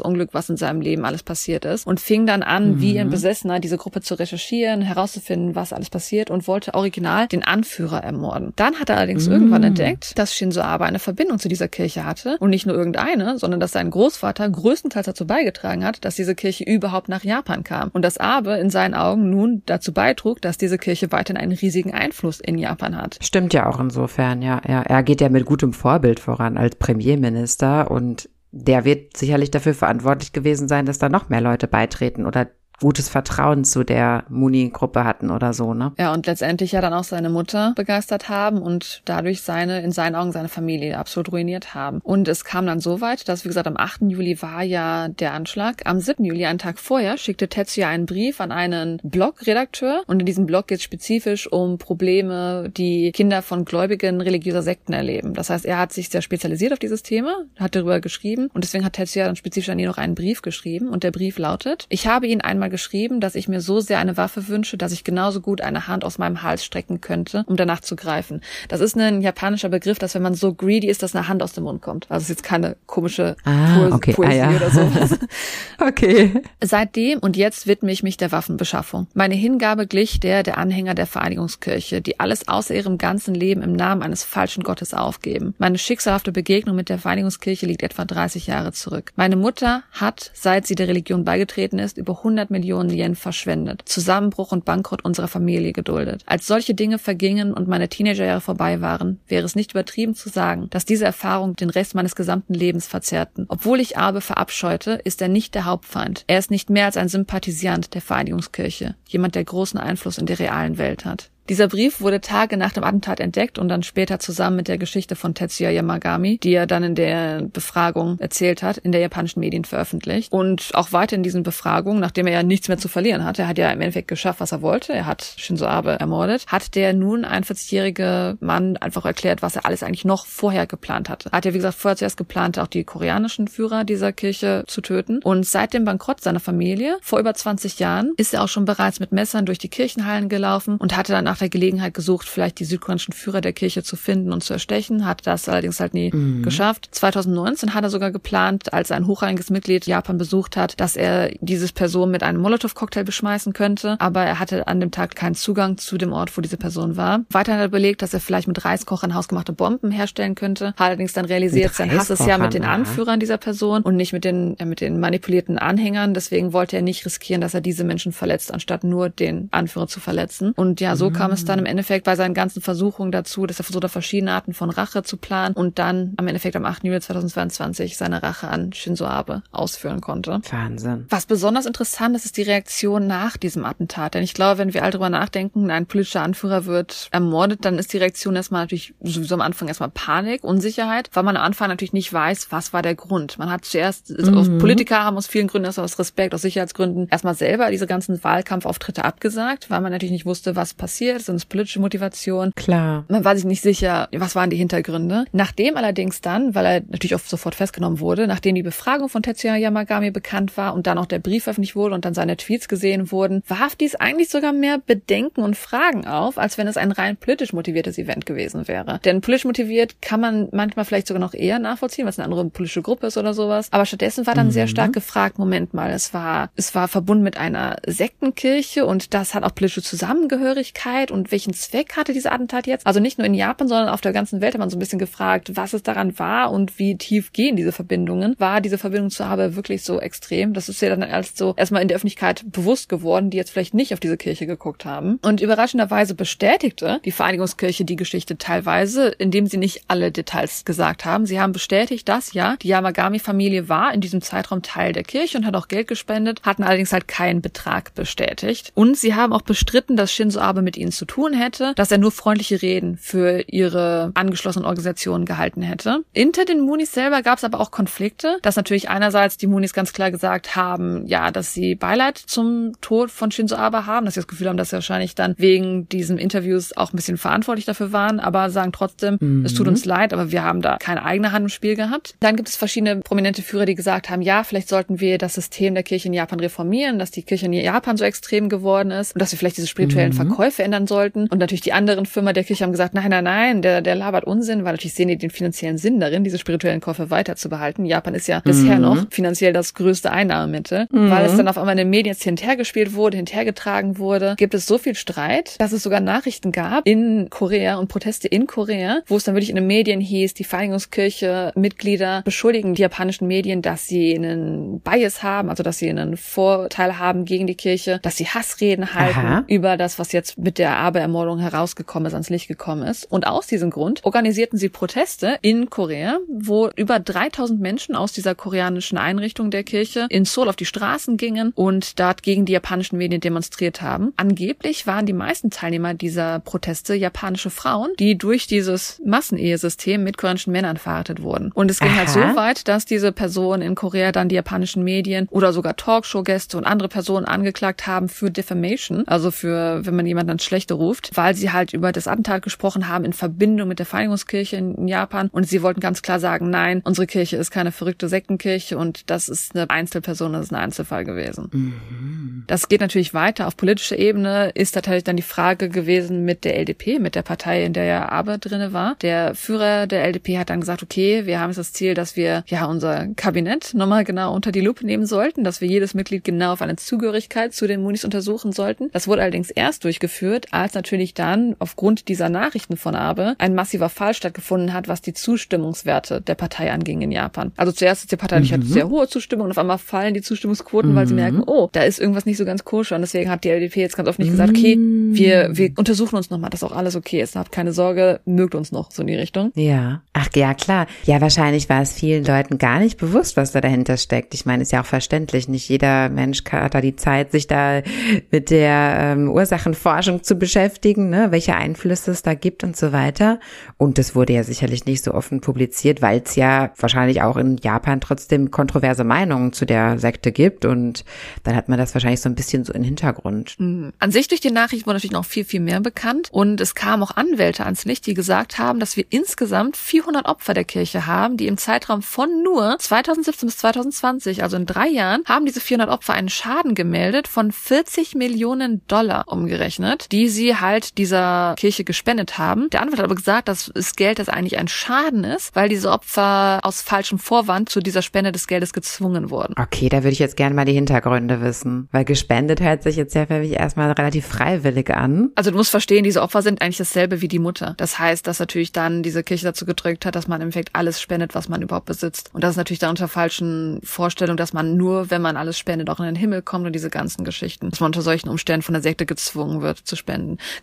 Unglück, 0.00 0.30
was 0.32 0.48
in 0.48 0.56
seinem 0.56 0.80
Leben 0.80 1.04
alles 1.04 1.22
passiert 1.22 1.64
ist. 1.64 1.86
Und 1.86 2.00
fing 2.00 2.26
dann 2.26 2.42
an, 2.42 2.80
wie 2.80 2.98
ein 2.98 3.10
Besessener, 3.10 3.60
diese 3.60 3.76
Gruppe 3.76 4.00
zu 4.00 4.14
recherchieren, 4.14 4.82
herauszufinden, 4.82 5.54
was 5.54 5.72
alles 5.72 5.90
passiert 5.90 6.30
und 6.30 6.46
wollte 6.46 6.74
original 6.74 7.26
den 7.26 7.42
Anführer 7.42 8.02
ermorden. 8.02 8.52
Dann 8.56 8.76
hat 8.76 8.90
er 8.90 8.98
allerdings 8.98 9.26
irgendwann 9.26 9.62
entdeckt, 9.62 10.18
dass 10.18 10.34
Shinzo 10.34 10.60
Abe 10.60 10.84
eine 10.84 10.98
Verbindung 10.98 11.38
zu 11.38 11.48
dieser 11.48 11.68
Kirche 11.68 12.04
hatte. 12.04 12.36
Und 12.38 12.50
nicht 12.50 12.66
nur 12.66 12.76
irgendeine, 12.76 13.38
sondern 13.38 13.60
dass 13.60 13.72
sein 13.72 13.90
Großvater 13.90 14.48
größtenteils 14.48 15.06
dazu 15.06 15.26
beigetragen 15.26 15.84
hat, 15.84 16.04
dass 16.04 16.14
diese 16.14 16.34
Kirche 16.34 16.64
überhaupt 16.64 17.08
nach 17.08 17.24
Japan 17.24 17.64
kam. 17.64 17.90
Und 17.92 18.02
dass 18.02 18.18
Abe 18.18 18.54
in 18.54 18.70
seinen 18.70 18.94
Augen 18.94 19.30
nun 19.30 19.62
dazu 19.66 19.92
beitrug, 19.92 20.40
dass 20.42 20.58
diese 20.58 20.78
Kirche 20.78 21.12
weiterhin 21.12 21.40
einen 21.40 21.52
riesigen 21.52 21.92
Einfluss 21.92 22.40
in 22.40 22.58
Japan 22.58 22.96
hat. 22.96 23.18
Stimmt 23.20 23.54
ja 23.54 23.66
auch 23.66 23.80
insofern, 23.80 24.42
ja. 24.42 24.60
ja. 24.66 24.82
Er 24.82 25.02
geht 25.02 25.20
ja 25.20 25.28
mit 25.28 25.44
gutem 25.44 25.72
Vorbild 25.72 26.20
voran 26.20 26.56
als 26.56 26.76
Premierminister 26.76 27.79
und 27.82 28.28
der 28.52 28.84
wird 28.84 29.16
sicherlich 29.16 29.50
dafür 29.50 29.74
verantwortlich 29.74 30.32
gewesen 30.32 30.68
sein, 30.68 30.86
dass 30.86 30.98
da 30.98 31.08
noch 31.08 31.28
mehr 31.28 31.40
Leute 31.40 31.68
beitreten 31.68 32.26
oder 32.26 32.50
gutes 32.80 33.08
Vertrauen 33.08 33.64
zu 33.64 33.84
der 33.84 34.24
Muni-Gruppe 34.28 35.04
hatten 35.04 35.30
oder 35.30 35.52
so, 35.52 35.74
ne? 35.74 35.92
Ja, 35.98 36.12
und 36.12 36.26
letztendlich 36.26 36.72
ja 36.72 36.80
dann 36.80 36.92
auch 36.92 37.04
seine 37.04 37.30
Mutter 37.30 37.72
begeistert 37.76 38.28
haben 38.28 38.62
und 38.62 39.02
dadurch 39.04 39.42
seine, 39.42 39.82
in 39.82 39.92
seinen 39.92 40.14
Augen 40.14 40.32
seine 40.32 40.48
Familie 40.48 40.98
absolut 40.98 41.32
ruiniert 41.32 41.74
haben. 41.74 42.00
Und 42.02 42.28
es 42.28 42.44
kam 42.44 42.66
dann 42.66 42.80
so 42.80 43.00
weit, 43.00 43.28
dass, 43.28 43.44
wie 43.44 43.48
gesagt, 43.48 43.66
am 43.66 43.76
8. 43.76 44.02
Juli 44.08 44.40
war 44.42 44.62
ja 44.62 45.08
der 45.08 45.34
Anschlag. 45.34 45.82
Am 45.84 46.00
7. 46.00 46.24
Juli, 46.24 46.46
einen 46.46 46.58
Tag 46.58 46.78
vorher, 46.78 47.18
schickte 47.18 47.48
Tetsuya 47.48 47.88
einen 47.88 48.06
Brief 48.06 48.40
an 48.40 48.52
einen 48.52 48.98
Blog-Redakteur 49.02 50.02
und 50.06 50.20
in 50.20 50.26
diesem 50.26 50.46
Blog 50.46 50.68
geht 50.68 50.78
es 50.78 50.84
spezifisch 50.84 51.50
um 51.50 51.78
Probleme, 51.78 52.70
die 52.74 53.12
Kinder 53.12 53.42
von 53.42 53.64
Gläubigen 53.64 54.20
religiöser 54.20 54.62
Sekten 54.62 54.92
erleben. 54.92 55.34
Das 55.34 55.50
heißt, 55.50 55.66
er 55.66 55.78
hat 55.78 55.92
sich 55.92 56.08
sehr 56.08 56.22
spezialisiert 56.22 56.72
auf 56.72 56.78
dieses 56.78 57.02
Thema, 57.02 57.44
hat 57.58 57.74
darüber 57.74 58.00
geschrieben 58.00 58.48
und 58.54 58.64
deswegen 58.64 58.84
hat 58.84 58.94
Tetsuya 58.94 59.26
dann 59.26 59.36
spezifisch 59.36 59.68
an 59.68 59.78
ihn 59.78 59.86
noch 59.86 59.98
einen 59.98 60.14
Brief 60.14 60.42
geschrieben 60.42 60.88
und 60.88 61.04
der 61.04 61.10
Brief 61.10 61.38
lautet, 61.38 61.86
ich 61.88 62.06
habe 62.06 62.26
Ihnen 62.26 62.40
einmal 62.40 62.69
geschrieben, 62.70 63.20
dass 63.20 63.34
ich 63.34 63.48
mir 63.48 63.60
so 63.60 63.80
sehr 63.80 63.98
eine 63.98 64.16
Waffe 64.16 64.48
wünsche, 64.48 64.76
dass 64.76 64.92
ich 64.92 65.04
genauso 65.04 65.40
gut 65.40 65.60
eine 65.60 65.86
Hand 65.86 66.04
aus 66.04 66.18
meinem 66.18 66.42
Hals 66.42 66.64
strecken 66.64 67.00
könnte, 67.00 67.44
um 67.46 67.56
danach 67.56 67.80
zu 67.80 67.96
greifen. 67.96 68.40
Das 68.68 68.80
ist 68.80 68.96
ein 68.96 69.20
japanischer 69.20 69.68
Begriff, 69.68 69.98
dass 69.98 70.14
wenn 70.14 70.22
man 70.22 70.34
so 70.34 70.54
greedy 70.54 70.88
ist, 70.88 71.02
dass 71.02 71.14
eine 71.14 71.28
Hand 71.28 71.42
aus 71.42 71.52
dem 71.52 71.64
Mund 71.64 71.82
kommt. 71.82 72.06
Also 72.08 72.24
ist 72.24 72.28
jetzt 72.30 72.42
keine 72.42 72.76
komische 72.86 73.36
ah, 73.44 73.88
po 73.88 73.94
okay. 73.94 74.12
Poesie 74.12 74.40
ah, 74.40 74.50
ja. 74.50 74.56
oder 74.56 74.70
sowas. 74.70 75.18
okay. 75.78 76.42
Seitdem 76.62 77.18
und 77.18 77.36
jetzt 77.36 77.66
widme 77.66 77.92
ich 77.92 78.02
mich 78.02 78.16
der 78.16 78.32
Waffenbeschaffung. 78.32 79.06
Meine 79.14 79.34
Hingabe 79.34 79.86
glich 79.86 80.20
der 80.20 80.42
der 80.42 80.58
Anhänger 80.58 80.94
der 80.94 81.06
Vereinigungskirche, 81.06 82.00
die 82.00 82.20
alles 82.20 82.48
außer 82.48 82.74
ihrem 82.74 82.98
ganzen 82.98 83.34
Leben 83.34 83.62
im 83.62 83.72
Namen 83.72 84.02
eines 84.02 84.24
falschen 84.24 84.62
Gottes 84.62 84.94
aufgeben. 84.94 85.54
Meine 85.58 85.78
schicksalhafte 85.78 86.32
Begegnung 86.32 86.76
mit 86.76 86.88
der 86.88 86.98
Vereinigungskirche 86.98 87.66
liegt 87.66 87.82
etwa 87.82 88.04
30 88.04 88.46
Jahre 88.46 88.72
zurück. 88.72 89.12
Meine 89.16 89.36
Mutter 89.36 89.82
hat, 89.92 90.30
seit 90.34 90.66
sie 90.66 90.74
der 90.74 90.88
Religion 90.88 91.24
beigetreten 91.24 91.78
ist, 91.78 91.98
über 91.98 92.18
100 92.18 92.50
Millionen 92.50 92.59
Yen 92.62 93.14
verschwendet, 93.14 93.82
Zusammenbruch 93.84 94.52
und 94.52 94.64
Bankrott 94.64 95.04
unserer 95.04 95.28
Familie 95.28 95.72
geduldet. 95.72 96.22
Als 96.26 96.46
solche 96.46 96.74
Dinge 96.74 96.98
vergingen 96.98 97.52
und 97.52 97.68
meine 97.68 97.88
Teenagerjahre 97.88 98.40
vorbei 98.40 98.80
waren, 98.80 99.20
wäre 99.26 99.44
es 99.44 99.56
nicht 99.56 99.72
übertrieben 99.72 100.14
zu 100.14 100.28
sagen, 100.28 100.68
dass 100.70 100.84
diese 100.84 101.04
Erfahrung 101.04 101.56
den 101.56 101.70
Rest 101.70 101.94
meines 101.94 102.14
gesamten 102.14 102.54
Lebens 102.54 102.86
verzerrten. 102.86 103.46
Obwohl 103.48 103.80
ich 103.80 103.96
Abe 103.96 104.20
verabscheute, 104.20 105.00
ist 105.04 105.22
er 105.22 105.28
nicht 105.28 105.54
der 105.54 105.64
Hauptfeind. 105.64 106.24
Er 106.26 106.38
ist 106.38 106.50
nicht 106.50 106.70
mehr 106.70 106.86
als 106.86 106.96
ein 106.96 107.08
Sympathisant 107.08 107.94
der 107.94 108.02
Vereinigungskirche, 108.02 108.94
jemand, 109.06 109.34
der 109.34 109.44
großen 109.44 109.78
Einfluss 109.78 110.18
in 110.18 110.26
der 110.26 110.38
realen 110.38 110.78
Welt 110.78 111.04
hat. 111.04 111.30
Dieser 111.50 111.66
Brief 111.66 112.00
wurde 112.00 112.20
Tage 112.20 112.56
nach 112.56 112.70
dem 112.70 112.84
Attentat 112.84 113.18
entdeckt 113.18 113.58
und 113.58 113.66
dann 113.68 113.82
später 113.82 114.20
zusammen 114.20 114.54
mit 114.54 114.68
der 114.68 114.78
Geschichte 114.78 115.16
von 115.16 115.34
Tetsuya 115.34 115.70
Yamagami, 115.70 116.38
die 116.38 116.52
er 116.52 116.68
dann 116.68 116.84
in 116.84 116.94
der 116.94 117.42
Befragung 117.42 118.20
erzählt 118.20 118.62
hat, 118.62 118.78
in 118.78 118.92
der 118.92 119.00
japanischen 119.00 119.40
Medien 119.40 119.64
veröffentlicht. 119.64 120.30
Und 120.30 120.70
auch 120.74 120.92
weiter 120.92 121.16
in 121.16 121.24
diesen 121.24 121.42
Befragungen, 121.42 121.98
nachdem 121.98 122.28
er 122.28 122.34
ja 122.34 122.42
nichts 122.44 122.68
mehr 122.68 122.78
zu 122.78 122.86
verlieren 122.86 123.24
hatte, 123.24 123.42
er 123.42 123.48
hat 123.48 123.58
ja 123.58 123.68
im 123.72 123.80
Endeffekt 123.80 124.06
geschafft, 124.06 124.38
was 124.38 124.52
er 124.52 124.62
wollte, 124.62 124.92
er 124.92 125.06
hat 125.06 125.34
Shinzo 125.38 125.66
Abe 125.66 125.98
ermordet, 125.98 126.44
hat 126.46 126.76
der 126.76 126.92
nun 126.92 127.24
41-jährige 127.24 128.36
Mann 128.38 128.76
einfach 128.76 129.04
erklärt, 129.04 129.42
was 129.42 129.56
er 129.56 129.66
alles 129.66 129.82
eigentlich 129.82 130.04
noch 130.04 130.26
vorher 130.26 130.68
geplant 130.68 131.08
hatte. 131.08 131.30
Er 131.32 131.38
hat 131.38 131.46
ja, 131.46 131.52
wie 131.52 131.58
gesagt, 131.58 131.78
vorher 131.78 131.96
zuerst 131.96 132.16
geplant, 132.16 132.60
auch 132.60 132.68
die 132.68 132.84
koreanischen 132.84 133.48
Führer 133.48 133.82
dieser 133.82 134.12
Kirche 134.12 134.62
zu 134.68 134.82
töten. 134.82 135.18
Und 135.24 135.44
seit 135.46 135.74
dem 135.74 135.84
Bankrott 135.84 136.20
seiner 136.20 136.38
Familie, 136.38 136.98
vor 137.02 137.18
über 137.18 137.34
20 137.34 137.80
Jahren, 137.80 138.12
ist 138.18 138.34
er 138.34 138.44
auch 138.44 138.48
schon 138.48 138.66
bereits 138.66 139.00
mit 139.00 139.10
Messern 139.10 139.46
durch 139.46 139.58
die 139.58 139.68
Kirchenhallen 139.68 140.28
gelaufen 140.28 140.76
und 140.76 140.96
hatte 140.96 141.10
dann 141.10 141.24
nach 141.24 141.39
der 141.40 141.48
Gelegenheit 141.48 141.94
gesucht, 141.94 142.28
vielleicht 142.28 142.60
die 142.60 142.64
südkoreanischen 142.64 143.12
Führer 143.12 143.40
der 143.40 143.52
Kirche 143.52 143.82
zu 143.82 143.96
finden 143.96 144.32
und 144.32 144.42
zu 144.42 144.52
erstechen, 144.52 145.06
hat 145.06 145.26
das 145.26 145.48
allerdings 145.48 145.80
halt 145.80 145.94
nie 145.94 146.10
mhm. 146.12 146.42
geschafft. 146.42 146.88
2019 146.92 147.74
hat 147.74 147.84
er 147.84 147.90
sogar 147.90 148.10
geplant, 148.10 148.72
als 148.72 148.90
ein 148.90 149.06
hochrangiges 149.06 149.50
Mitglied 149.50 149.86
Japan 149.86 150.18
besucht 150.18 150.56
hat, 150.56 150.80
dass 150.80 150.96
er 150.96 151.30
dieses 151.40 151.72
Person 151.72 152.10
mit 152.10 152.22
einem 152.22 152.40
Molotow-Cocktail 152.40 153.04
beschmeißen 153.04 153.52
könnte, 153.52 153.96
aber 153.98 154.22
er 154.22 154.38
hatte 154.38 154.66
an 154.66 154.80
dem 154.80 154.90
Tag 154.90 155.16
keinen 155.16 155.34
Zugang 155.34 155.78
zu 155.78 155.98
dem 155.98 156.12
Ort, 156.12 156.36
wo 156.36 156.40
diese 156.40 156.56
Person 156.56 156.96
war. 156.96 157.24
Weiter 157.30 157.54
hat 157.54 157.60
er 157.60 157.66
überlegt, 157.66 158.02
dass 158.02 158.14
er 158.14 158.20
vielleicht 158.20 158.48
mit 158.48 158.64
Reiskochern 158.64 159.14
hausgemachte 159.14 159.52
Bomben 159.52 159.90
herstellen 159.90 160.34
könnte, 160.34 160.68
hat 160.68 160.80
allerdings 160.80 161.12
dann 161.12 161.24
realisiert, 161.24 161.74
sein 161.74 161.90
Hass 161.90 162.10
ist 162.10 162.26
ja 162.26 162.38
mit 162.38 162.54
den 162.54 162.64
Anführern 162.64 163.20
dieser 163.20 163.38
Person 163.38 163.82
und 163.82 163.96
nicht 163.96 164.12
mit 164.12 164.24
den, 164.24 164.56
ja, 164.58 164.66
mit 164.66 164.80
den 164.80 165.00
manipulierten 165.00 165.58
Anhängern, 165.58 166.14
deswegen 166.14 166.52
wollte 166.52 166.76
er 166.76 166.82
nicht 166.82 167.04
riskieren, 167.04 167.40
dass 167.40 167.54
er 167.54 167.60
diese 167.60 167.84
Menschen 167.84 168.12
verletzt, 168.12 168.52
anstatt 168.52 168.84
nur 168.84 169.08
den 169.08 169.48
Anführer 169.50 169.86
zu 169.86 170.00
verletzen. 170.00 170.52
Und 170.52 170.80
ja, 170.80 170.96
so 170.96 171.10
mhm. 171.10 171.14
Kam 171.20 171.32
es 171.32 171.44
dann 171.44 171.58
im 171.58 171.66
Endeffekt 171.66 172.06
bei 172.06 172.16
seinen 172.16 172.34
ganzen 172.34 172.62
Versuchungen 172.62 173.12
dazu, 173.12 173.46
dass 173.46 173.60
er 173.60 173.64
versucht 173.64 173.84
hat, 173.84 173.90
verschiedene 173.90 174.32
Arten 174.32 174.54
von 174.54 174.70
Rache 174.70 175.02
zu 175.02 175.18
planen 175.18 175.54
und 175.54 175.78
dann 175.78 176.14
am 176.16 176.26
Endeffekt 176.26 176.56
am 176.56 176.64
8. 176.64 176.84
Juli 176.84 176.98
2022 176.98 177.98
seine 177.98 178.22
Rache 178.22 178.48
an 178.48 178.72
Shinzo 178.72 179.06
Abe 179.06 179.42
ausführen 179.52 180.00
konnte. 180.00 180.40
Wahnsinn. 180.50 181.04
Was 181.10 181.26
besonders 181.26 181.66
interessant 181.66 182.16
ist, 182.16 182.24
ist 182.24 182.38
die 182.38 182.42
Reaktion 182.42 183.06
nach 183.06 183.36
diesem 183.36 183.66
Attentat. 183.66 184.14
Denn 184.14 184.22
ich 184.22 184.32
glaube, 184.32 184.58
wenn 184.58 184.72
wir 184.72 184.82
all 184.82 184.92
drüber 184.92 185.10
nachdenken, 185.10 185.70
ein 185.70 185.84
politischer 185.84 186.22
Anführer 186.22 186.64
wird 186.64 187.08
ermordet, 187.10 187.66
dann 187.66 187.78
ist 187.78 187.92
die 187.92 187.98
Reaktion 187.98 188.34
erstmal 188.34 188.62
natürlich 188.62 188.94
sowieso 189.02 189.34
am 189.34 189.42
Anfang 189.42 189.68
erstmal 189.68 189.90
Panik, 189.90 190.42
Unsicherheit, 190.42 191.10
weil 191.12 191.22
man 191.22 191.36
am 191.36 191.42
Anfang 191.42 191.68
natürlich 191.68 191.92
nicht 191.92 192.10
weiß, 192.10 192.46
was 192.50 192.72
war 192.72 192.80
der 192.80 192.94
Grund. 192.94 193.38
Man 193.38 193.50
hat 193.50 193.66
zuerst, 193.66 194.10
also 194.16 194.32
mhm. 194.32 194.58
Politiker 194.58 195.04
haben 195.04 195.18
aus 195.18 195.26
vielen 195.26 195.48
Gründen, 195.48 195.66
also 195.66 195.82
aus 195.82 195.98
Respekt, 195.98 196.34
aus 196.34 196.42
Sicherheitsgründen, 196.42 197.08
erstmal 197.10 197.34
selber 197.34 197.70
diese 197.70 197.86
ganzen 197.86 198.24
Wahlkampfauftritte 198.24 199.04
abgesagt, 199.04 199.68
weil 199.68 199.82
man 199.82 199.92
natürlich 199.92 200.12
nicht 200.12 200.26
wusste, 200.26 200.56
was 200.56 200.72
passiert 200.72 201.09
sind 201.18 201.36
es 201.36 201.44
politische 201.44 201.80
Motivation. 201.80 202.52
Klar. 202.54 203.04
Man 203.08 203.24
war 203.24 203.34
sich 203.34 203.44
nicht 203.44 203.62
sicher, 203.62 204.08
was 204.12 204.34
waren 204.34 204.50
die 204.50 204.56
Hintergründe. 204.56 205.24
Nachdem 205.32 205.76
allerdings 205.76 206.20
dann, 206.20 206.54
weil 206.54 206.66
er 206.66 206.82
natürlich 206.88 207.14
auch 207.14 207.20
sofort 207.20 207.54
festgenommen 207.54 208.00
wurde, 208.00 208.26
nachdem 208.26 208.54
die 208.54 208.62
Befragung 208.62 209.08
von 209.08 209.22
Tetsuya 209.22 209.56
Yamagami 209.56 210.10
bekannt 210.10 210.56
war 210.56 210.74
und 210.74 210.86
dann 210.86 210.98
auch 210.98 211.06
der 211.06 211.18
Brief 211.18 211.44
veröffentlicht 211.44 211.76
wurde 211.76 211.94
und 211.94 212.04
dann 212.04 212.14
seine 212.14 212.36
Tweets 212.36 212.68
gesehen 212.68 213.10
wurden, 213.10 213.42
warf 213.48 213.76
dies 213.76 213.94
eigentlich 213.94 214.28
sogar 214.28 214.52
mehr 214.52 214.78
Bedenken 214.78 215.42
und 215.42 215.56
Fragen 215.56 216.06
auf, 216.06 216.38
als 216.38 216.58
wenn 216.58 216.68
es 216.68 216.76
ein 216.76 216.92
rein 216.92 217.16
politisch 217.16 217.52
motiviertes 217.52 217.98
Event 217.98 218.26
gewesen 218.26 218.68
wäre. 218.68 219.00
Denn 219.04 219.20
politisch 219.20 219.44
motiviert 219.44 220.02
kann 220.02 220.20
man 220.20 220.48
manchmal 220.52 220.84
vielleicht 220.84 221.06
sogar 221.06 221.20
noch 221.20 221.34
eher 221.34 221.58
nachvollziehen, 221.58 222.04
weil 222.04 222.10
es 222.10 222.18
eine 222.18 222.26
andere 222.26 222.44
politische 222.50 222.82
Gruppe 222.82 223.08
ist 223.08 223.16
oder 223.16 223.34
sowas. 223.34 223.68
Aber 223.70 223.86
stattdessen 223.86 224.26
war 224.26 224.34
dann 224.34 224.48
mhm. 224.48 224.52
sehr 224.52 224.66
stark 224.68 224.92
gefragt, 224.92 225.38
Moment 225.38 225.74
mal, 225.74 225.90
es 225.90 226.12
war, 226.14 226.50
es 226.56 226.74
war 226.74 226.88
verbunden 226.88 227.24
mit 227.24 227.36
einer 227.36 227.76
Sektenkirche 227.86 228.86
und 228.86 229.14
das 229.14 229.34
hat 229.34 229.44
auch 229.44 229.54
politische 229.54 229.82
Zusammengehörigkeit 229.82 230.99
und 231.10 231.32
welchen 231.32 231.54
Zweck 231.54 231.96
hatte 231.96 232.12
diese 232.12 232.32
Attentat 232.32 232.66
jetzt? 232.66 232.86
Also 232.86 233.00
nicht 233.00 233.18
nur 233.18 233.26
in 233.26 233.34
Japan, 233.34 233.68
sondern 233.68 233.88
auf 233.88 234.00
der 234.00 234.12
ganzen 234.12 234.40
Welt 234.40 234.54
hat 234.54 234.58
man 234.58 234.70
so 234.70 234.76
ein 234.76 234.80
bisschen 234.80 234.98
gefragt, 234.98 235.56
was 235.56 235.72
es 235.72 235.82
daran 235.82 236.18
war 236.18 236.52
und 236.52 236.78
wie 236.78 236.96
tief 236.96 237.32
gehen 237.32 237.56
diese 237.56 237.72
Verbindungen. 237.72 238.34
War 238.38 238.60
diese 238.60 238.78
Verbindung 238.78 239.10
zu 239.10 239.24
Abe 239.24 239.56
wirklich 239.56 239.82
so 239.82 240.00
extrem? 240.00 240.52
Das 240.52 240.68
ist 240.68 240.82
ja 240.82 240.90
dann 240.90 241.02
erst 241.02 241.38
so 241.38 241.54
erstmal 241.56 241.82
in 241.82 241.88
der 241.88 241.96
Öffentlichkeit 241.96 242.44
bewusst 242.46 242.88
geworden, 242.88 243.30
die 243.30 243.36
jetzt 243.36 243.50
vielleicht 243.50 243.74
nicht 243.74 243.94
auf 243.94 244.00
diese 244.00 244.16
Kirche 244.16 244.46
geguckt 244.46 244.84
haben. 244.84 245.18
Und 245.22 245.40
überraschenderweise 245.40 246.14
bestätigte 246.14 247.00
die 247.04 247.12
Vereinigungskirche 247.12 247.84
die 247.84 247.96
Geschichte 247.96 248.36
teilweise, 248.36 249.08
indem 249.08 249.46
sie 249.46 249.56
nicht 249.56 249.84
alle 249.88 250.12
Details 250.12 250.64
gesagt 250.64 251.04
haben. 251.04 251.26
Sie 251.26 251.40
haben 251.40 251.52
bestätigt, 251.52 252.08
dass 252.08 252.32
ja, 252.32 252.56
die 252.56 252.68
Yamagami-Familie 252.68 253.68
war 253.68 253.94
in 253.94 254.00
diesem 254.00 254.20
Zeitraum 254.20 254.62
Teil 254.62 254.92
der 254.92 255.04
Kirche 255.04 255.38
und 255.38 255.46
hat 255.46 255.56
auch 255.56 255.68
Geld 255.68 255.88
gespendet, 255.88 256.42
hatten 256.42 256.62
allerdings 256.62 256.92
halt 256.92 257.08
keinen 257.08 257.40
Betrag 257.40 257.94
bestätigt. 257.94 258.72
Und 258.74 258.96
sie 258.96 259.14
haben 259.14 259.32
auch 259.32 259.42
bestritten, 259.42 259.96
dass 259.96 260.12
Shinzo 260.12 260.40
Abe 260.40 260.62
mit 260.62 260.76
ihnen 260.76 260.89
zu 260.96 261.04
tun 261.04 261.32
hätte, 261.32 261.72
dass 261.76 261.90
er 261.90 261.98
nur 261.98 262.12
freundliche 262.12 262.62
Reden 262.62 262.96
für 262.96 263.44
ihre 263.48 264.12
angeschlossenen 264.14 264.66
Organisationen 264.66 265.24
gehalten 265.24 265.62
hätte. 265.62 266.04
Hinter 266.12 266.44
den 266.44 266.60
Moonies 266.60 266.92
selber 266.92 267.22
gab 267.22 267.38
es 267.38 267.44
aber 267.44 267.60
auch 267.60 267.70
Konflikte, 267.70 268.38
dass 268.42 268.56
natürlich 268.56 268.88
einerseits 268.88 269.36
die 269.36 269.46
Moonies 269.46 269.72
ganz 269.72 269.92
klar 269.92 270.10
gesagt 270.10 270.56
haben, 270.56 271.06
ja, 271.06 271.30
dass 271.30 271.54
sie 271.54 271.74
Beileid 271.74 272.18
zum 272.18 272.72
Tod 272.80 273.10
von 273.10 273.30
Shinzo 273.30 273.56
Abe 273.56 273.86
haben, 273.86 274.04
dass 274.04 274.14
sie 274.14 274.20
das 274.20 274.28
Gefühl 274.28 274.48
haben, 274.48 274.56
dass 274.56 274.70
sie 274.70 274.76
wahrscheinlich 274.76 275.14
dann 275.14 275.34
wegen 275.38 275.88
diesen 275.88 276.18
Interviews 276.18 276.76
auch 276.76 276.92
ein 276.92 276.96
bisschen 276.96 277.18
verantwortlich 277.18 277.66
dafür 277.66 277.92
waren, 277.92 278.20
aber 278.20 278.50
sagen 278.50 278.72
trotzdem, 278.72 279.18
mhm. 279.20 279.44
es 279.44 279.54
tut 279.54 279.68
uns 279.68 279.84
leid, 279.84 280.12
aber 280.12 280.32
wir 280.32 280.42
haben 280.42 280.62
da 280.62 280.76
keine 280.78 281.04
eigene 281.04 281.32
Hand 281.32 281.44
im 281.44 281.48
Spiel 281.48 281.76
gehabt. 281.76 282.14
Dann 282.20 282.36
gibt 282.36 282.48
es 282.48 282.56
verschiedene 282.56 282.96
prominente 282.96 283.42
Führer, 283.42 283.66
die 283.66 283.74
gesagt 283.74 284.10
haben, 284.10 284.22
ja, 284.22 284.44
vielleicht 284.44 284.68
sollten 284.68 285.00
wir 285.00 285.18
das 285.18 285.34
System 285.34 285.74
der 285.74 285.82
Kirche 285.82 286.08
in 286.08 286.14
Japan 286.14 286.40
reformieren, 286.40 286.98
dass 286.98 287.10
die 287.10 287.22
Kirche 287.22 287.46
in 287.46 287.52
Japan 287.52 287.96
so 287.96 288.04
extrem 288.04 288.48
geworden 288.48 288.90
ist 288.90 289.14
und 289.14 289.20
dass 289.20 289.32
wir 289.32 289.38
vielleicht 289.38 289.56
diese 289.56 289.66
spirituellen 289.66 290.12
mhm. 290.12 290.16
Verkäufe 290.16 290.62
ändern 290.62 290.79
sollten 290.86 291.10
sollten. 291.10 291.28
Und 291.28 291.38
natürlich 291.38 291.60
die 291.60 291.72
anderen 291.72 292.06
Firma 292.06 292.32
der 292.32 292.44
Kirche 292.44 292.64
haben 292.64 292.72
gesagt, 292.72 292.94
nein, 292.94 293.10
nein, 293.10 293.24
nein, 293.24 293.62
der, 293.62 293.80
der 293.80 293.94
labert 293.94 294.24
Unsinn, 294.24 294.64
weil 294.64 294.72
natürlich 294.72 294.94
sehen 294.94 295.08
die 295.08 295.16
den 295.16 295.30
finanziellen 295.30 295.78
Sinn 295.78 296.00
darin, 296.00 296.24
diese 296.24 296.38
spirituellen 296.38 296.80
Käufe 296.80 297.10
weiter 297.10 297.36
zu 297.36 297.48
behalten. 297.48 297.84
Japan 297.84 298.14
ist 298.14 298.26
ja 298.26 298.38
mhm. 298.38 298.42
bisher 298.44 298.78
noch 298.78 299.06
finanziell 299.10 299.52
das 299.52 299.74
größte 299.74 300.10
Einnahmemittel. 300.10 300.86
Mhm. 300.90 301.10
Weil 301.10 301.26
es 301.26 301.36
dann 301.36 301.48
auf 301.48 301.58
einmal 301.58 301.72
in 301.72 301.78
den 301.78 301.90
Medien 301.90 302.12
jetzt 302.14 302.22
hinterhergespielt 302.22 302.94
wurde, 302.94 303.16
hinterhergetragen 303.16 303.98
wurde, 303.98 304.34
gibt 304.36 304.54
es 304.54 304.66
so 304.66 304.78
viel 304.78 304.94
Streit, 304.94 305.60
dass 305.60 305.72
es 305.72 305.82
sogar 305.82 306.00
Nachrichten 306.00 306.52
gab 306.52 306.86
in 306.86 307.28
Korea 307.30 307.76
und 307.76 307.88
Proteste 307.88 308.28
in 308.28 308.46
Korea, 308.46 309.00
wo 309.06 309.16
es 309.16 309.24
dann 309.24 309.34
wirklich 309.34 309.50
in 309.50 309.56
den 309.56 309.66
Medien 309.66 310.00
hieß, 310.00 310.34
die 310.34 310.44
Vereinigungskirche 310.44 311.52
Mitglieder 311.54 312.22
beschuldigen 312.24 312.74
die 312.74 312.82
japanischen 312.82 313.26
Medien, 313.26 313.62
dass 313.62 313.86
sie 313.86 314.14
einen 314.14 314.80
Bias 314.80 315.22
haben, 315.22 315.50
also 315.50 315.62
dass 315.62 315.78
sie 315.78 315.88
einen 315.88 316.16
Vorteil 316.16 316.98
haben 316.98 317.24
gegen 317.24 317.46
die 317.46 317.54
Kirche, 317.54 317.98
dass 318.02 318.16
sie 318.16 318.26
Hassreden 318.26 318.94
halten 318.94 319.18
Aha. 319.18 319.44
über 319.46 319.76
das, 319.76 319.98
was 319.98 320.12
jetzt 320.12 320.38
mit 320.38 320.58
der 320.58 320.69
der 320.70 320.78
Abe-Ermordung 320.78 321.40
herausgekommen 321.40 322.06
ist, 322.06 322.12
ans 322.12 322.30
Licht 322.30 322.46
gekommen 322.46 322.86
ist. 322.86 323.10
Und 323.10 323.26
aus 323.26 323.48
diesem 323.48 323.70
Grund 323.70 324.04
organisierten 324.04 324.56
sie 324.56 324.68
Proteste 324.68 325.36
in 325.42 325.68
Korea, 325.68 326.18
wo 326.28 326.70
über 326.76 327.00
3000 327.00 327.60
Menschen 327.60 327.96
aus 327.96 328.12
dieser 328.12 328.36
koreanischen 328.36 328.96
Einrichtung 328.96 329.50
der 329.50 329.64
Kirche 329.64 330.06
in 330.10 330.24
Seoul 330.24 330.48
auf 330.48 330.54
die 330.54 330.66
Straßen 330.66 331.16
gingen 331.16 331.50
und 331.56 331.98
dort 331.98 332.22
gegen 332.22 332.44
die 332.44 332.52
japanischen 332.52 332.98
Medien 332.98 333.20
demonstriert 333.20 333.82
haben. 333.82 334.12
Angeblich 334.16 334.86
waren 334.86 335.06
die 335.06 335.12
meisten 335.12 335.50
Teilnehmer 335.50 335.94
dieser 335.94 336.38
Proteste 336.38 336.94
japanische 336.94 337.50
Frauen, 337.50 337.90
die 337.98 338.16
durch 338.16 338.46
dieses 338.46 339.02
Massenehesystem 339.04 340.04
mit 340.04 340.18
koreanischen 340.18 340.52
Männern 340.52 340.76
verheiratet 340.76 341.20
wurden. 341.20 341.50
Und 341.52 341.68
es 341.68 341.80
ging 341.80 341.96
halt 341.96 342.08
Aha. 342.10 342.14
halt 342.14 342.30
so 342.30 342.36
weit, 342.36 342.68
dass 342.68 342.84
diese 342.84 343.10
Personen 343.10 343.62
in 343.62 343.74
Korea 343.74 344.12
dann 344.12 344.28
die 344.28 344.36
japanischen 344.36 344.84
Medien 344.84 345.26
oder 345.30 345.52
sogar 345.52 345.74
Talkshow-Gäste 345.74 346.56
und 346.56 346.64
andere 346.64 346.88
Personen 346.88 347.26
angeklagt 347.26 347.88
haben 347.88 348.08
für 348.08 348.30
Defamation, 348.30 349.02
also 349.08 349.32
für, 349.32 349.84
wenn 349.84 349.96
man 349.96 350.06
jemanden 350.06 350.28
dann 350.28 350.38
schlechte 350.60 350.74
ruft, 350.74 351.10
weil 351.14 351.34
sie 351.34 351.52
halt 351.52 351.72
über 351.72 351.92
das 351.92 352.06
Attentat 352.06 352.42
gesprochen 352.42 352.88
haben 352.88 353.04
in 353.04 353.12
Verbindung 353.12 353.68
mit 353.68 353.78
der 353.78 353.86
Vereinigungskirche 353.86 354.56
in 354.56 354.88
Japan 354.88 355.28
und 355.32 355.48
sie 355.48 355.62
wollten 355.62 355.80
ganz 355.80 356.02
klar 356.02 356.20
sagen, 356.20 356.50
nein, 356.50 356.82
unsere 356.84 357.06
Kirche 357.06 357.36
ist 357.36 357.50
keine 357.50 357.72
verrückte 357.72 358.08
Sektenkirche 358.08 358.76
und 358.76 359.10
das 359.10 359.28
ist 359.28 359.54
eine 359.54 359.70
Einzelperson, 359.70 360.32
das 360.32 360.46
ist 360.46 360.52
ein 360.52 360.56
Einzelfall 360.56 361.04
gewesen. 361.04 362.44
Das 362.46 362.68
geht 362.68 362.80
natürlich 362.80 363.14
weiter. 363.14 363.46
Auf 363.46 363.56
politischer 363.56 363.98
Ebene 363.98 364.50
ist 364.54 364.74
natürlich 364.74 365.04
dann 365.04 365.16
die 365.16 365.22
Frage 365.22 365.68
gewesen 365.68 366.24
mit 366.24 366.44
der 366.44 366.58
LDP, 366.58 366.98
mit 366.98 367.14
der 367.14 367.22
Partei, 367.22 367.64
in 367.64 367.72
der 367.72 367.84
ja 367.84 368.08
Abe 368.10 368.38
drinne 368.38 368.72
war. 368.72 368.96
Der 369.02 369.34
Führer 369.34 369.86
der 369.86 370.04
LDP 370.04 370.38
hat 370.38 370.50
dann 370.50 370.60
gesagt, 370.60 370.82
okay, 370.82 371.26
wir 371.26 371.40
haben 371.40 371.50
jetzt 371.50 371.58
das 371.58 371.72
Ziel, 371.72 371.94
dass 371.94 372.16
wir 372.16 372.44
ja 372.46 372.66
unser 372.66 373.08
Kabinett 373.16 373.72
nochmal 373.74 374.04
genau 374.04 374.34
unter 374.34 374.52
die 374.52 374.60
Lupe 374.60 374.84
nehmen 374.84 375.06
sollten, 375.06 375.44
dass 375.44 375.60
wir 375.60 375.68
jedes 375.68 375.94
Mitglied 375.94 376.24
genau 376.24 376.52
auf 376.52 376.62
eine 376.62 376.76
Zugehörigkeit 376.76 377.54
zu 377.54 377.66
den 377.66 377.82
Munis 377.82 378.04
untersuchen 378.04 378.52
sollten. 378.52 378.90
Das 378.92 379.08
wurde 379.08 379.22
allerdings 379.22 379.50
erst 379.50 379.84
durchgeführt, 379.84 380.49
als 380.50 380.74
natürlich 380.74 381.14
dann 381.14 381.56
aufgrund 381.58 382.08
dieser 382.08 382.28
Nachrichten 382.28 382.76
von 382.76 382.94
Abe 382.94 383.34
ein 383.38 383.54
massiver 383.54 383.88
Fall 383.88 384.14
stattgefunden 384.14 384.72
hat, 384.72 384.88
was 384.88 385.00
die 385.02 385.12
Zustimmungswerte 385.12 386.20
der 386.20 386.34
Partei 386.34 386.72
anging 386.72 387.02
in 387.02 387.12
Japan. 387.12 387.52
Also 387.56 387.72
zuerst 387.72 388.02
ist 388.02 388.12
die 388.12 388.16
Partei 388.16 388.40
nicht 388.40 388.52
hat 388.52 388.64
sehr 388.64 388.88
hohe 388.88 389.08
Zustimmung 389.08 389.46
und 389.46 389.50
auf 389.52 389.58
einmal 389.58 389.78
fallen 389.78 390.14
die 390.14 390.22
Zustimmungsquoten, 390.22 390.94
weil 390.94 391.06
sie 391.06 391.14
merken, 391.14 391.42
oh, 391.46 391.68
da 391.72 391.82
ist 391.82 391.98
irgendwas 391.98 392.26
nicht 392.26 392.36
so 392.36 392.44
ganz 392.44 392.64
koscher 392.64 392.96
und 392.96 393.02
deswegen 393.02 393.30
hat 393.30 393.44
die 393.44 393.50
LDP 393.50 393.80
jetzt 393.80 393.96
ganz 393.96 394.08
oft 394.08 394.18
nicht 394.18 394.30
gesagt, 394.30 394.50
okay, 394.50 394.76
wir, 394.78 395.50
wir 395.52 395.72
untersuchen 395.76 396.16
uns 396.16 396.30
nochmal, 396.30 396.50
dass 396.50 396.62
auch 396.62 396.72
alles 396.72 396.96
okay 396.96 397.20
ist. 397.20 397.36
Habt 397.36 397.52
keine 397.52 397.72
Sorge, 397.72 398.20
mögt 398.24 398.54
uns 398.54 398.72
noch 398.72 398.90
so 398.90 399.02
in 399.02 399.08
die 399.08 399.14
Richtung. 399.14 399.52
Ja. 399.54 400.02
Ach 400.12 400.28
ja, 400.34 400.54
klar. 400.54 400.86
Ja, 401.04 401.20
wahrscheinlich 401.20 401.68
war 401.68 401.82
es 401.82 401.92
vielen 401.92 402.24
Leuten 402.24 402.58
gar 402.58 402.78
nicht 402.80 402.98
bewusst, 402.98 403.36
was 403.36 403.52
da 403.52 403.60
dahinter 403.60 403.96
steckt. 403.96 404.34
Ich 404.34 404.46
meine, 404.46 404.62
ist 404.62 404.72
ja 404.72 404.82
auch 404.82 404.86
verständlich. 404.86 405.48
Nicht 405.48 405.68
jeder 405.68 406.08
Mensch 406.08 406.42
hat 406.50 406.74
da 406.74 406.80
die 406.80 406.96
Zeit, 406.96 407.32
sich 407.32 407.46
da 407.46 407.82
mit 408.30 408.50
der 408.50 408.96
ähm, 408.98 409.30
Ursachenforschung 409.30 410.22
zu 410.22 410.29
beschäftigen, 410.36 411.10
ne? 411.10 411.28
welche 411.30 411.56
Einflüsse 411.56 412.10
es 412.10 412.22
da 412.22 412.34
gibt 412.34 412.64
und 412.64 412.76
so 412.76 412.92
weiter. 412.92 413.40
Und 413.76 413.98
das 413.98 414.14
wurde 414.14 414.32
ja 414.32 414.44
sicherlich 414.44 414.84
nicht 414.84 415.04
so 415.04 415.12
offen 415.12 415.40
publiziert, 415.40 416.02
weil 416.02 416.22
es 416.24 416.36
ja 416.36 416.72
wahrscheinlich 416.78 417.22
auch 417.22 417.36
in 417.36 417.56
Japan 417.58 418.00
trotzdem 418.00 418.50
kontroverse 418.50 419.04
Meinungen 419.04 419.52
zu 419.52 419.64
der 419.64 419.98
Sekte 419.98 420.32
gibt. 420.32 420.64
Und 420.64 421.04
dann 421.44 421.56
hat 421.56 421.68
man 421.68 421.78
das 421.78 421.94
wahrscheinlich 421.94 422.20
so 422.20 422.28
ein 422.28 422.34
bisschen 422.34 422.64
so 422.64 422.72
im 422.72 422.82
Hintergrund. 422.82 423.56
Mhm. 423.58 423.92
An 423.98 424.10
sich 424.10 424.28
durch 424.28 424.40
die 424.40 424.50
Nachricht 424.50 424.86
wurde 424.86 424.94
natürlich 424.96 425.12
noch 425.12 425.24
viel, 425.24 425.44
viel 425.44 425.60
mehr 425.60 425.80
bekannt. 425.80 426.28
Und 426.30 426.60
es 426.60 426.74
kamen 426.74 427.02
auch 427.02 427.16
Anwälte 427.16 427.64
ans 427.64 427.84
Licht, 427.84 428.06
die 428.06 428.14
gesagt 428.14 428.58
haben, 428.58 428.80
dass 428.80 428.96
wir 428.96 429.04
insgesamt 429.10 429.76
400 429.76 430.26
Opfer 430.26 430.54
der 430.54 430.64
Kirche 430.64 431.06
haben, 431.06 431.36
die 431.36 431.46
im 431.46 431.58
Zeitraum 431.58 432.02
von 432.02 432.42
nur 432.42 432.78
2017 432.78 433.46
bis 433.46 433.58
2020, 433.58 434.42
also 434.42 434.56
in 434.56 434.66
drei 434.66 434.88
Jahren, 434.88 435.22
haben 435.26 435.46
diese 435.46 435.60
400 435.60 435.90
Opfer 435.90 436.14
einen 436.14 436.28
Schaden 436.28 436.74
gemeldet 436.74 437.28
von 437.28 437.52
40 437.52 438.14
Millionen 438.14 438.86
Dollar 438.86 439.28
umgerechnet, 439.28 440.12
die 440.12 440.19
sie 440.28 440.56
halt 440.56 440.98
dieser 440.98 441.54
Kirche 441.56 441.84
gespendet 441.84 442.38
haben. 442.38 442.70
Der 442.70 442.82
Anwalt 442.82 442.98
hat 442.98 443.04
aber 443.04 443.14
gesagt, 443.14 443.48
dass 443.48 443.70
das 443.74 443.94
Geld, 443.96 444.18
das 444.18 444.28
eigentlich 444.28 444.58
ein 444.58 444.68
Schaden 444.68 445.24
ist, 445.24 445.54
weil 445.56 445.68
diese 445.68 445.90
Opfer 445.90 446.60
aus 446.62 446.82
falschem 446.82 447.18
Vorwand 447.18 447.68
zu 447.68 447.80
dieser 447.80 448.02
Spende 448.02 448.32
des 448.32 448.46
Geldes 448.46 448.72
gezwungen 448.72 449.30
wurden. 449.30 449.54
Okay, 449.58 449.88
da 449.88 449.98
würde 449.98 450.12
ich 450.12 450.18
jetzt 450.18 450.36
gerne 450.36 450.54
mal 450.54 450.64
die 450.64 450.72
Hintergründe 450.72 451.40
wissen, 451.40 451.88
weil 451.92 452.04
gespendet 452.04 452.60
hört 452.60 452.82
sich 452.82 452.96
jetzt 452.96 453.14
ja 453.14 453.26
für 453.26 453.40
mich 453.40 453.52
erstmal 453.52 453.92
relativ 453.92 454.26
freiwillig 454.26 454.90
an. 454.90 455.30
Also 455.34 455.50
du 455.50 455.56
musst 455.56 455.70
verstehen, 455.70 456.04
diese 456.04 456.22
Opfer 456.22 456.42
sind 456.42 456.60
eigentlich 456.62 456.78
dasselbe 456.78 457.20
wie 457.20 457.28
die 457.28 457.38
Mutter. 457.38 457.74
Das 457.76 457.98
heißt, 457.98 458.26
dass 458.26 458.38
natürlich 458.38 458.72
dann 458.72 459.02
diese 459.02 459.22
Kirche 459.22 459.44
dazu 459.44 459.66
gedrückt 459.66 460.06
hat, 460.06 460.14
dass 460.14 460.28
man 460.28 460.40
im 460.40 460.48
Endeffekt 460.48 460.70
alles 460.74 461.00
spendet, 461.00 461.34
was 461.34 461.48
man 461.48 461.62
überhaupt 461.62 461.86
besitzt. 461.86 462.30
Und 462.32 462.44
das 462.44 462.52
ist 462.52 462.56
natürlich 462.56 462.80
dann 462.80 462.90
unter 462.90 463.08
falschen 463.08 463.80
Vorstellungen, 463.82 464.36
dass 464.36 464.52
man 464.52 464.76
nur, 464.76 465.10
wenn 465.10 465.22
man 465.22 465.36
alles 465.36 465.58
spendet, 465.58 465.90
auch 465.90 466.00
in 466.00 466.06
den 466.06 466.16
Himmel 466.16 466.42
kommt 466.42 466.66
und 466.66 466.72
diese 466.72 466.90
ganzen 466.90 467.24
Geschichten. 467.24 467.70
Dass 467.70 467.80
man 467.80 467.88
unter 467.88 468.02
solchen 468.02 468.28
Umständen 468.28 468.62
von 468.62 468.74
der 468.74 468.82
Sekte 468.82 469.06
gezwungen 469.06 469.62
wird 469.62 469.78
zu 469.78 469.96
spenden. 469.96 470.09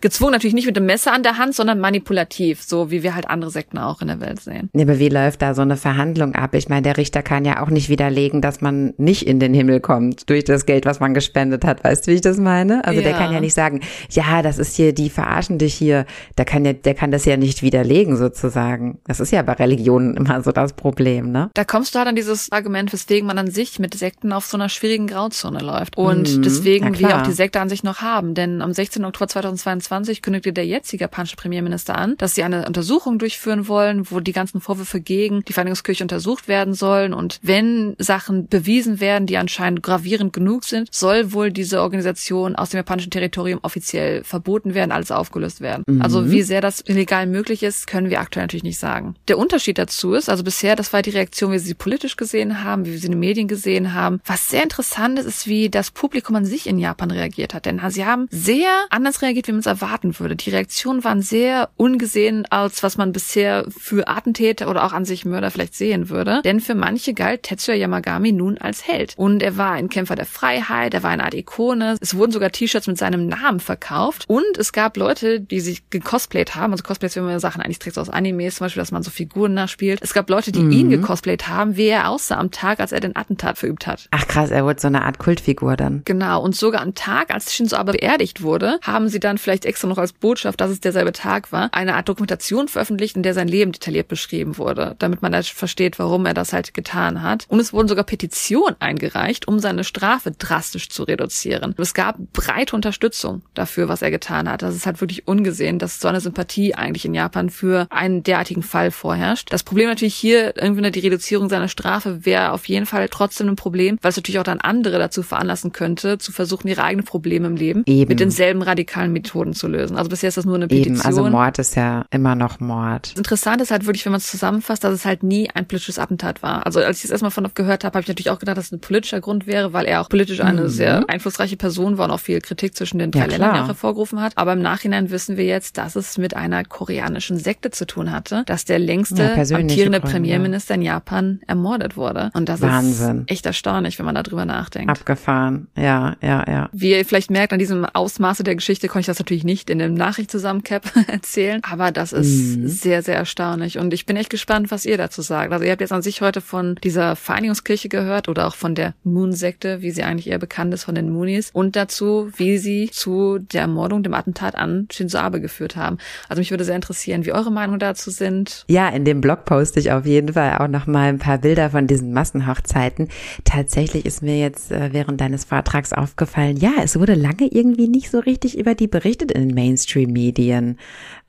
Gezwungen 0.00 0.32
natürlich 0.32 0.54
nicht 0.54 0.66
mit 0.66 0.76
dem 0.76 0.86
Messer 0.86 1.12
an 1.12 1.22
der 1.22 1.38
Hand, 1.38 1.54
sondern 1.54 1.80
manipulativ, 1.80 2.62
so 2.62 2.90
wie 2.90 3.02
wir 3.02 3.14
halt 3.14 3.28
andere 3.28 3.50
Sekten 3.50 3.78
auch 3.78 4.00
in 4.00 4.08
der 4.08 4.20
Welt 4.20 4.40
sehen. 4.40 4.70
Nee, 4.72 4.82
aber 4.82 4.98
wie 4.98 5.08
läuft 5.08 5.42
da 5.42 5.54
so 5.54 5.62
eine 5.62 5.76
Verhandlung 5.76 6.34
ab? 6.34 6.54
Ich 6.54 6.68
meine, 6.68 6.82
der 6.82 6.96
Richter 6.96 7.22
kann 7.22 7.44
ja 7.44 7.62
auch 7.62 7.70
nicht 7.70 7.88
widerlegen, 7.88 8.40
dass 8.40 8.60
man 8.60 8.94
nicht 8.96 9.26
in 9.26 9.40
den 9.40 9.54
Himmel 9.54 9.80
kommt 9.80 10.28
durch 10.30 10.44
das 10.44 10.66
Geld, 10.66 10.86
was 10.86 11.00
man 11.00 11.14
gespendet 11.14 11.64
hat. 11.64 11.84
Weißt 11.84 12.06
du, 12.06 12.10
wie 12.10 12.16
ich 12.16 12.20
das 12.20 12.38
meine? 12.38 12.84
Also 12.84 13.00
der 13.00 13.12
Ja. 13.12 13.18
kann 13.18 13.32
ja 13.32 13.40
nicht 13.40 13.54
sagen, 13.54 13.80
ja, 14.10 14.42
das 14.42 14.58
ist 14.58 14.74
hier, 14.76 14.92
die 14.92 15.10
verarschen 15.10 15.58
dich 15.58 15.74
hier. 15.74 16.06
Der 16.36 16.44
kann 16.44 16.64
ja, 16.64 16.72
der 16.72 16.94
kann 16.94 17.10
das 17.10 17.24
ja 17.24 17.36
nicht 17.36 17.62
widerlegen 17.62 18.16
sozusagen. 18.16 18.98
Das 19.06 19.20
ist 19.20 19.30
ja 19.32 19.42
bei 19.42 19.52
Religionen 19.54 20.16
immer 20.16 20.42
so 20.42 20.52
das 20.52 20.72
Problem, 20.74 21.30
ne? 21.32 21.50
Da 21.54 21.64
kommst 21.64 21.94
du 21.94 21.98
halt 21.98 22.08
an 22.08 22.16
dieses 22.16 22.50
Argument, 22.52 22.92
weswegen 22.92 23.26
man 23.26 23.38
an 23.38 23.50
sich 23.50 23.78
mit 23.78 23.94
Sekten 23.94 24.32
auf 24.32 24.46
so 24.46 24.56
einer 24.56 24.68
schwierigen 24.68 25.06
Grauzone 25.06 25.60
läuft. 25.60 25.96
Und 25.96 26.36
Mhm, 26.38 26.42
deswegen 26.42 26.98
wir 26.98 27.16
auch 27.16 27.22
die 27.22 27.32
Sekte 27.32 27.60
an 27.60 27.68
sich 27.68 27.82
noch 27.82 28.00
haben. 28.00 28.34
Denn 28.34 28.62
am 28.62 28.72
16. 28.72 29.04
Oktober 29.04 29.18
2022 29.40 30.22
kündigte 30.22 30.52
der 30.52 30.66
jetzige 30.66 31.04
japanische 31.04 31.36
Premierminister 31.36 31.96
an, 31.96 32.16
dass 32.18 32.34
sie 32.34 32.42
eine 32.42 32.66
Untersuchung 32.66 33.18
durchführen 33.18 33.68
wollen, 33.68 34.10
wo 34.10 34.20
die 34.20 34.32
ganzen 34.32 34.60
Vorwürfe 34.60 35.00
gegen 35.00 35.44
die 35.44 35.52
Vereinigungskirche 35.52 36.04
untersucht 36.04 36.48
werden 36.48 36.74
sollen. 36.74 37.14
Und 37.14 37.38
wenn 37.42 37.94
Sachen 37.98 38.48
bewiesen 38.48 39.00
werden, 39.00 39.26
die 39.26 39.36
anscheinend 39.36 39.82
gravierend 39.82 40.32
genug 40.32 40.64
sind, 40.64 40.88
soll 40.92 41.32
wohl 41.32 41.50
diese 41.50 41.82
Organisation 41.82 42.56
aus 42.56 42.70
dem 42.70 42.78
japanischen 42.78 43.10
Territorium 43.10 43.60
offiziell 43.62 44.24
verboten 44.24 44.74
werden, 44.74 44.92
alles 44.92 45.10
aufgelöst 45.10 45.60
werden. 45.60 45.84
Also 46.00 46.30
wie 46.30 46.42
sehr 46.42 46.60
das 46.60 46.82
illegal 46.86 47.26
möglich 47.26 47.62
ist, 47.62 47.86
können 47.86 48.10
wir 48.10 48.20
aktuell 48.20 48.44
natürlich 48.44 48.64
nicht 48.64 48.78
sagen. 48.78 49.14
Der 49.28 49.38
Unterschied 49.38 49.78
dazu 49.78 50.14
ist, 50.14 50.28
also 50.28 50.44
bisher, 50.44 50.76
das 50.76 50.92
war 50.92 51.02
die 51.02 51.10
Reaktion, 51.10 51.50
wie 51.50 51.54
wir 51.54 51.60
sie 51.60 51.74
politisch 51.74 52.16
gesehen 52.16 52.64
haben, 52.64 52.84
wie 52.84 52.92
wir 52.92 52.98
sie 52.98 53.06
in 53.06 53.12
den 53.12 53.20
Medien 53.20 53.48
gesehen 53.48 53.94
haben. 53.94 54.20
Was 54.24 54.48
sehr 54.48 54.62
interessant 54.62 55.18
ist, 55.18 55.26
ist, 55.26 55.46
wie 55.46 55.68
das 55.68 55.90
Publikum 55.90 56.34
an 56.36 56.44
sich 56.44 56.66
in 56.66 56.78
Japan 56.78 57.10
reagiert 57.10 57.54
hat. 57.54 57.66
Denn 57.66 57.80
sie 57.90 58.04
haben 58.04 58.28
sehr 58.30 58.86
anders 58.90 59.22
reagiert, 59.22 59.27
wie 59.34 59.52
man 59.52 59.60
es 59.60 59.66
erwarten 59.66 60.18
würde. 60.18 60.36
Die 60.36 60.50
Reaktionen 60.50 61.04
waren 61.04 61.22
sehr 61.22 61.70
ungesehen, 61.76 62.46
als 62.50 62.82
was 62.82 62.96
man 62.96 63.12
bisher 63.12 63.66
für 63.68 64.08
Attentäter 64.08 64.68
oder 64.68 64.84
auch 64.84 64.92
an 64.92 65.04
sich 65.04 65.24
Mörder 65.24 65.50
vielleicht 65.50 65.74
sehen 65.74 66.08
würde. 66.08 66.40
Denn 66.44 66.60
für 66.60 66.74
manche 66.74 67.14
galt 67.14 67.42
Tetsuya 67.42 67.76
Yamagami 67.76 68.32
nun 68.32 68.58
als 68.58 68.86
Held. 68.86 69.14
Und 69.16 69.42
er 69.42 69.56
war 69.56 69.72
ein 69.72 69.88
Kämpfer 69.88 70.16
der 70.16 70.26
Freiheit, 70.26 70.94
er 70.94 71.02
war 71.02 71.10
eine 71.10 71.24
Art 71.24 71.34
Ikone. 71.34 71.96
Es 72.00 72.16
wurden 72.16 72.32
sogar 72.32 72.50
T-Shirts 72.50 72.86
mit 72.86 72.98
seinem 72.98 73.26
Namen 73.26 73.60
verkauft. 73.60 74.24
Und 74.28 74.58
es 74.58 74.72
gab 74.72 74.96
Leute, 74.96 75.40
die 75.40 75.60
sich 75.60 75.90
gecosplayt 75.90 76.54
haben. 76.54 76.72
Also 76.72 76.84
Cosplays, 76.84 77.16
wenn 77.16 77.24
man 77.24 77.40
Sachen 77.40 77.62
eigentlich 77.62 77.78
trägt 77.78 77.98
aus 77.98 78.08
Animes, 78.08 78.56
zum 78.56 78.64
Beispiel, 78.64 78.80
dass 78.80 78.92
man 78.92 79.02
so 79.02 79.10
Figuren 79.10 79.54
nachspielt. 79.54 80.00
Es 80.02 80.14
gab 80.14 80.28
Leute, 80.30 80.52
die 80.52 80.60
ihn 80.60 80.90
gecosplayt 80.90 81.48
haben, 81.48 81.76
wie 81.76 81.86
er 81.86 82.08
aussah 82.08 82.36
am 82.36 82.50
Tag, 82.50 82.80
als 82.80 82.92
er 82.92 83.00
den 83.00 83.16
Attentat 83.16 83.58
verübt 83.58 83.86
hat. 83.86 84.08
Ach 84.10 84.26
krass, 84.26 84.50
er 84.50 84.64
wurde 84.64 84.80
so 84.80 84.88
eine 84.88 85.04
Art 85.04 85.18
Kultfigur 85.18 85.76
dann. 85.76 86.02
Genau, 86.04 86.42
und 86.42 86.56
sogar 86.56 86.82
am 86.82 86.94
Tag, 86.94 87.32
als 87.32 87.54
Shinzo 87.54 87.76
Abe 87.76 87.92
beerdigt 87.92 88.42
wurde, 88.42 88.78
haben 88.82 89.08
sie 89.08 89.17
dann 89.20 89.38
vielleicht 89.38 89.64
extra 89.64 89.88
noch 89.88 89.98
als 89.98 90.12
Botschaft, 90.12 90.60
dass 90.60 90.70
es 90.70 90.80
derselbe 90.80 91.12
Tag 91.12 91.52
war, 91.52 91.68
eine 91.72 91.94
Art 91.94 92.08
Dokumentation 92.08 92.68
veröffentlicht, 92.68 93.16
in 93.16 93.22
der 93.22 93.34
sein 93.34 93.48
Leben 93.48 93.72
detailliert 93.72 94.08
beschrieben 94.08 94.58
wurde, 94.58 94.96
damit 94.98 95.22
man 95.22 95.38
versteht, 95.42 95.98
warum 95.98 96.26
er 96.26 96.34
das 96.34 96.52
halt 96.52 96.74
getan 96.74 97.22
hat. 97.22 97.46
Und 97.48 97.60
es 97.60 97.72
wurden 97.72 97.88
sogar 97.88 98.04
Petitionen 98.04 98.76
eingereicht, 98.80 99.46
um 99.46 99.58
seine 99.58 99.84
Strafe 99.84 100.32
drastisch 100.32 100.88
zu 100.88 101.04
reduzieren. 101.04 101.74
Es 101.78 101.94
gab 101.94 102.16
breite 102.32 102.74
Unterstützung 102.74 103.42
dafür, 103.54 103.88
was 103.88 104.02
er 104.02 104.10
getan 104.10 104.48
hat. 104.48 104.62
Das 104.62 104.74
ist 104.74 104.86
halt 104.86 105.00
wirklich 105.00 105.28
ungesehen, 105.28 105.78
dass 105.78 106.00
so 106.00 106.08
eine 106.08 106.20
Sympathie 106.20 106.74
eigentlich 106.74 107.04
in 107.04 107.14
Japan 107.14 107.50
für 107.50 107.86
einen 107.90 108.22
derartigen 108.22 108.62
Fall 108.62 108.90
vorherrscht. 108.90 109.52
Das 109.52 109.62
Problem 109.62 109.88
natürlich 109.88 110.14
hier, 110.14 110.54
irgendwie 110.56 110.90
die 110.90 111.00
Reduzierung 111.00 111.48
seiner 111.48 111.68
Strafe 111.68 112.24
wäre 112.24 112.52
auf 112.52 112.68
jeden 112.68 112.86
Fall 112.86 113.08
trotzdem 113.08 113.48
ein 113.48 113.56
Problem, 113.56 113.98
weil 114.02 114.10
es 114.10 114.16
natürlich 114.16 114.38
auch 114.38 114.44
dann 114.44 114.60
andere 114.60 114.98
dazu 114.98 115.22
veranlassen 115.22 115.72
könnte, 115.72 116.18
zu 116.18 116.32
versuchen, 116.32 116.68
ihre 116.68 116.82
eigenen 116.82 117.04
Probleme 117.04 117.46
im 117.46 117.56
Leben 117.56 117.82
Eben. 117.86 118.08
mit 118.08 118.20
denselben 118.20 118.62
radikalen 118.62 119.07
Methoden 119.08 119.54
zu 119.54 119.68
lösen. 119.68 119.96
Also 119.96 120.08
bisher 120.10 120.28
ist 120.28 120.36
das 120.36 120.44
nur 120.44 120.54
eine 120.56 120.64
Eben, 120.64 120.82
Petition. 120.94 121.06
also 121.06 121.28
Mord 121.28 121.58
ist 121.58 121.74
ja 121.76 122.04
immer 122.10 122.34
noch 122.34 122.60
Mord. 122.60 123.14
Interessant 123.16 123.60
ist 123.62 123.70
halt 123.70 123.86
wirklich, 123.86 124.04
wenn 124.04 124.12
man 124.12 124.18
es 124.20 124.30
zusammenfasst, 124.30 124.84
dass 124.84 124.92
es 124.92 125.04
halt 125.04 125.22
nie 125.22 125.48
ein 125.50 125.66
politisches 125.66 125.98
Attentat 125.98 126.42
war. 126.42 126.64
Also 126.66 126.80
als 126.80 126.98
ich 126.98 127.02
das 127.02 127.10
erstmal 127.12 127.30
von 127.30 127.48
gehört 127.54 127.84
habe, 127.84 127.94
habe 127.94 128.02
ich 128.02 128.08
natürlich 128.08 128.30
auch 128.30 128.38
gedacht, 128.38 128.56
dass 128.58 128.66
es 128.66 128.72
ein 128.72 128.80
politischer 128.80 129.20
Grund 129.20 129.46
wäre, 129.46 129.72
weil 129.72 129.86
er 129.86 130.00
auch 130.02 130.08
politisch 130.08 130.40
eine 130.40 130.68
sehr 130.68 131.08
einflussreiche 131.08 131.56
Person 131.56 131.98
war 131.98 132.06
und 132.06 132.10
auch 132.10 132.20
viel 132.20 132.40
Kritik 132.40 132.76
zwischen 132.76 132.98
den 132.98 133.10
drei 133.10 133.18
Mhm. 133.26 133.30
Ja, 133.32 133.36
Ländern 133.38 133.62
auch 133.62 133.66
hervorgerufen 133.68 134.20
hat. 134.20 134.32
Aber 134.36 134.52
im 134.52 134.62
Nachhinein 134.62 135.10
wissen 135.10 135.36
wir 135.36 135.44
jetzt, 135.44 135.78
dass 135.78 135.96
es 135.96 136.18
mit 136.18 136.34
einer 136.36 136.64
koreanischen 136.64 137.38
Sekte 137.38 137.70
zu 137.70 137.86
tun 137.86 138.10
hatte, 138.12 138.42
dass 138.46 138.64
der 138.64 138.78
längste 138.78 139.22
Ja, 139.22 139.32
amtierende 139.56 140.00
Gründe. 140.00 140.00
Premierminister 140.00 140.74
in 140.74 140.82
Japan 140.82 141.40
ermordet 141.46 141.96
wurde. 141.96 142.30
Und 142.34 142.48
das 142.48 142.60
Wahnsinn. 142.62 143.22
ist 143.26 143.30
echt 143.30 143.46
erstaunlich, 143.46 143.98
wenn 143.98 144.06
man 144.06 144.14
darüber 144.14 144.44
nachdenkt. 144.44 144.90
Abgefahren. 144.90 145.68
Ja, 145.76 146.16
ja, 146.22 146.44
ja. 146.48 146.68
Wie 146.72 146.90
ihr 146.90 147.04
vielleicht 147.04 147.30
merkt, 147.30 147.52
an 147.52 147.58
diesem 147.58 147.84
Ausmaße 147.84 148.44
der 148.44 148.54
Geschichte 148.54 148.88
konnte 148.98 149.12
ich 149.12 149.16
das 149.16 149.20
natürlich 149.20 149.44
nicht 149.44 149.70
in 149.70 149.78
dem 149.78 149.94
Nachricht 149.94 150.28
zusammen 150.28 150.64
Cap 150.64 150.90
erzählen, 151.06 151.60
aber 151.62 151.92
das 151.92 152.12
ist 152.12 152.56
mhm. 152.56 152.66
sehr, 152.66 153.02
sehr 153.02 153.14
erstaunlich 153.14 153.78
und 153.78 153.94
ich 153.94 154.06
bin 154.06 154.16
echt 154.16 154.28
gespannt, 154.28 154.72
was 154.72 154.84
ihr 154.84 154.96
dazu 154.96 155.22
sagt. 155.22 155.52
Also 155.52 155.64
ihr 155.64 155.70
habt 155.70 155.80
jetzt 155.80 155.92
an 155.92 156.02
sich 156.02 156.20
heute 156.20 156.40
von 156.40 156.74
dieser 156.82 157.14
Vereinigungskirche 157.14 157.88
gehört 157.88 158.28
oder 158.28 158.48
auch 158.48 158.56
von 158.56 158.74
der 158.74 158.94
Moon-Sekte, 159.04 159.82
wie 159.82 159.92
sie 159.92 160.02
eigentlich 160.02 160.28
eher 160.28 160.40
bekannt 160.40 160.74
ist, 160.74 160.82
von 160.82 160.96
den 160.96 161.10
Moonies 161.10 161.50
und 161.52 161.76
dazu, 161.76 162.32
wie 162.36 162.58
sie 162.58 162.90
zu 162.90 163.38
der 163.38 163.62
Ermordung, 163.62 164.02
dem 164.02 164.14
Attentat 164.14 164.56
an 164.56 164.88
Shinzo 164.90 165.18
Abe 165.18 165.40
geführt 165.40 165.76
haben. 165.76 165.98
Also 166.28 166.40
mich 166.40 166.50
würde 166.50 166.64
sehr 166.64 166.74
interessieren, 166.74 167.24
wie 167.24 167.32
eure 167.32 167.52
Meinungen 167.52 167.78
dazu 167.78 168.10
sind. 168.10 168.64
Ja, 168.66 168.88
in 168.88 169.04
dem 169.04 169.20
Blog 169.20 169.44
poste 169.44 169.78
ich 169.78 169.92
auf 169.92 170.06
jeden 170.06 170.32
Fall 170.32 170.58
auch 170.58 170.66
noch 170.66 170.88
mal 170.88 171.08
ein 171.08 171.20
paar 171.20 171.38
Bilder 171.38 171.70
von 171.70 171.86
diesen 171.86 172.12
Massenhochzeiten. 172.12 173.10
Tatsächlich 173.44 174.06
ist 174.06 174.22
mir 174.22 174.40
jetzt 174.40 174.72
äh, 174.72 174.88
während 174.92 175.20
deines 175.20 175.44
Vortrags 175.44 175.92
aufgefallen, 175.92 176.56
ja, 176.56 176.72
es 176.82 176.98
wurde 176.98 177.14
lange 177.14 177.46
irgendwie 177.48 177.86
nicht 177.86 178.10
so 178.10 178.18
richtig 178.18 178.58
über 178.58 178.74
die 178.74 178.87
berichtet 178.90 179.32
in 179.32 179.48
den 179.48 179.54
Mainstream-Medien, 179.54 180.78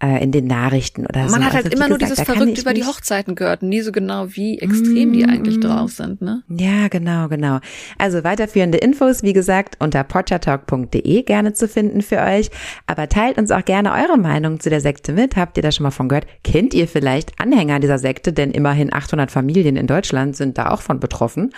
äh, 0.02 0.24
in 0.24 0.32
den 0.32 0.47
Nachrichten 0.47 1.06
oder 1.06 1.22
Man 1.22 1.30
so. 1.30 1.36
Man 1.36 1.45
hat 1.45 1.54
halt 1.54 1.66
also, 1.66 1.76
immer 1.76 1.88
gesagt, 1.88 2.02
nur 2.02 2.10
dieses 2.10 2.22
verrückt 2.22 2.58
über 2.58 2.74
die 2.74 2.86
Hochzeiten 2.86 3.36
gehört, 3.36 3.64
nie 3.64 3.82
so 3.82 3.91
genau, 3.91 4.28
wie 4.30 4.60
extrem 4.60 5.10
mm, 5.10 5.14
die 5.14 5.26
eigentlich 5.26 5.60
drauf 5.60 5.91
sind, 5.91 6.22
ne? 6.22 6.43
Ja, 6.47 6.88
genau, 6.88 7.28
genau. 7.28 7.60
Also 7.97 8.24
weiterführende 8.24 8.78
Infos, 8.78 9.24
wie 9.24 9.34
gesagt, 9.34 9.76
unter 9.80 10.04
potchatalk.de 10.04 11.24
gerne 11.24 11.54
zu 11.54 11.68
finden 11.68 12.02
für 12.02 12.20
euch. 12.20 12.50
Aber 12.88 13.10
teilt 13.10 13.38
uns 13.38 13.52
auch 13.52 13.66
gerne 13.66 13.91
eure 13.91 14.18
Meinung 14.18 14.60
zu 14.60 14.70
der 14.70 14.82
Sekte 14.82 15.12
mit. 15.12 15.36
Habt 15.36 15.58
ihr 15.58 15.64
da 15.64 15.72
schon 15.72 15.84
mal 15.84 15.91
von 15.91 16.08
gehört? 16.08 16.28
Kennt 16.43 16.74
ihr 16.74 16.88
vielleicht 16.88 17.39
Anhänger 17.39 17.80
dieser 17.80 18.00
Sekte? 18.00 18.32
Denn 18.32 18.52
immerhin 18.52 18.93
800 18.93 19.32
Familien 19.32 19.76
in 19.76 19.88
Deutschland 19.88 20.36
sind 20.36 20.58
da 20.58 20.72
auch 20.72 20.82
von 20.82 21.00
betroffen. 21.00 21.52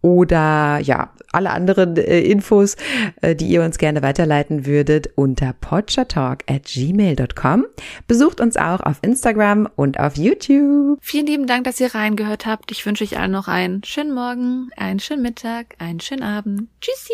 Oder 0.00 0.78
ja, 0.80 1.10
alle 1.32 1.50
anderen 1.50 1.96
äh, 1.96 2.20
Infos, 2.20 2.76
äh, 3.22 3.36
die 3.36 3.46
ihr 3.46 3.62
uns 3.62 3.78
gerne 3.78 4.02
weiterleiten 4.02 4.66
würdet, 4.66 5.10
unter 5.14 5.52
podchatalk 5.52 6.42
at 6.48 6.64
gmail.com. 6.64 7.66
Besucht 8.06 8.40
uns 8.40 8.56
auch 8.56 8.80
auf 8.80 8.98
Instagram 9.02 9.68
und 9.76 9.98
auf 9.98 10.16
YouTube. 10.16 10.98
Vielen 11.00 11.26
lieben 11.26 11.46
Dank, 11.46 11.64
dass 11.64 11.80
ihr 11.80 11.94
reingehört 11.94 12.46
habt. 12.46 12.70
Ich 12.72 12.84
wünsche 12.86 13.04
euch 13.04 13.18
allen 13.18 13.32
noch 13.32 13.48
einen 13.48 13.82
schönen 13.84 14.14
Morgen, 14.14 14.70
einen 14.76 15.00
schönen 15.00 15.22
Mittag, 15.22 15.74
einen 15.78 16.00
schönen 16.00 16.22
Abend. 16.22 16.68
Tschüssi. 16.80 17.12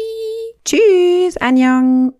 Tschüss, 0.65 1.37
Anjong. 1.39 2.15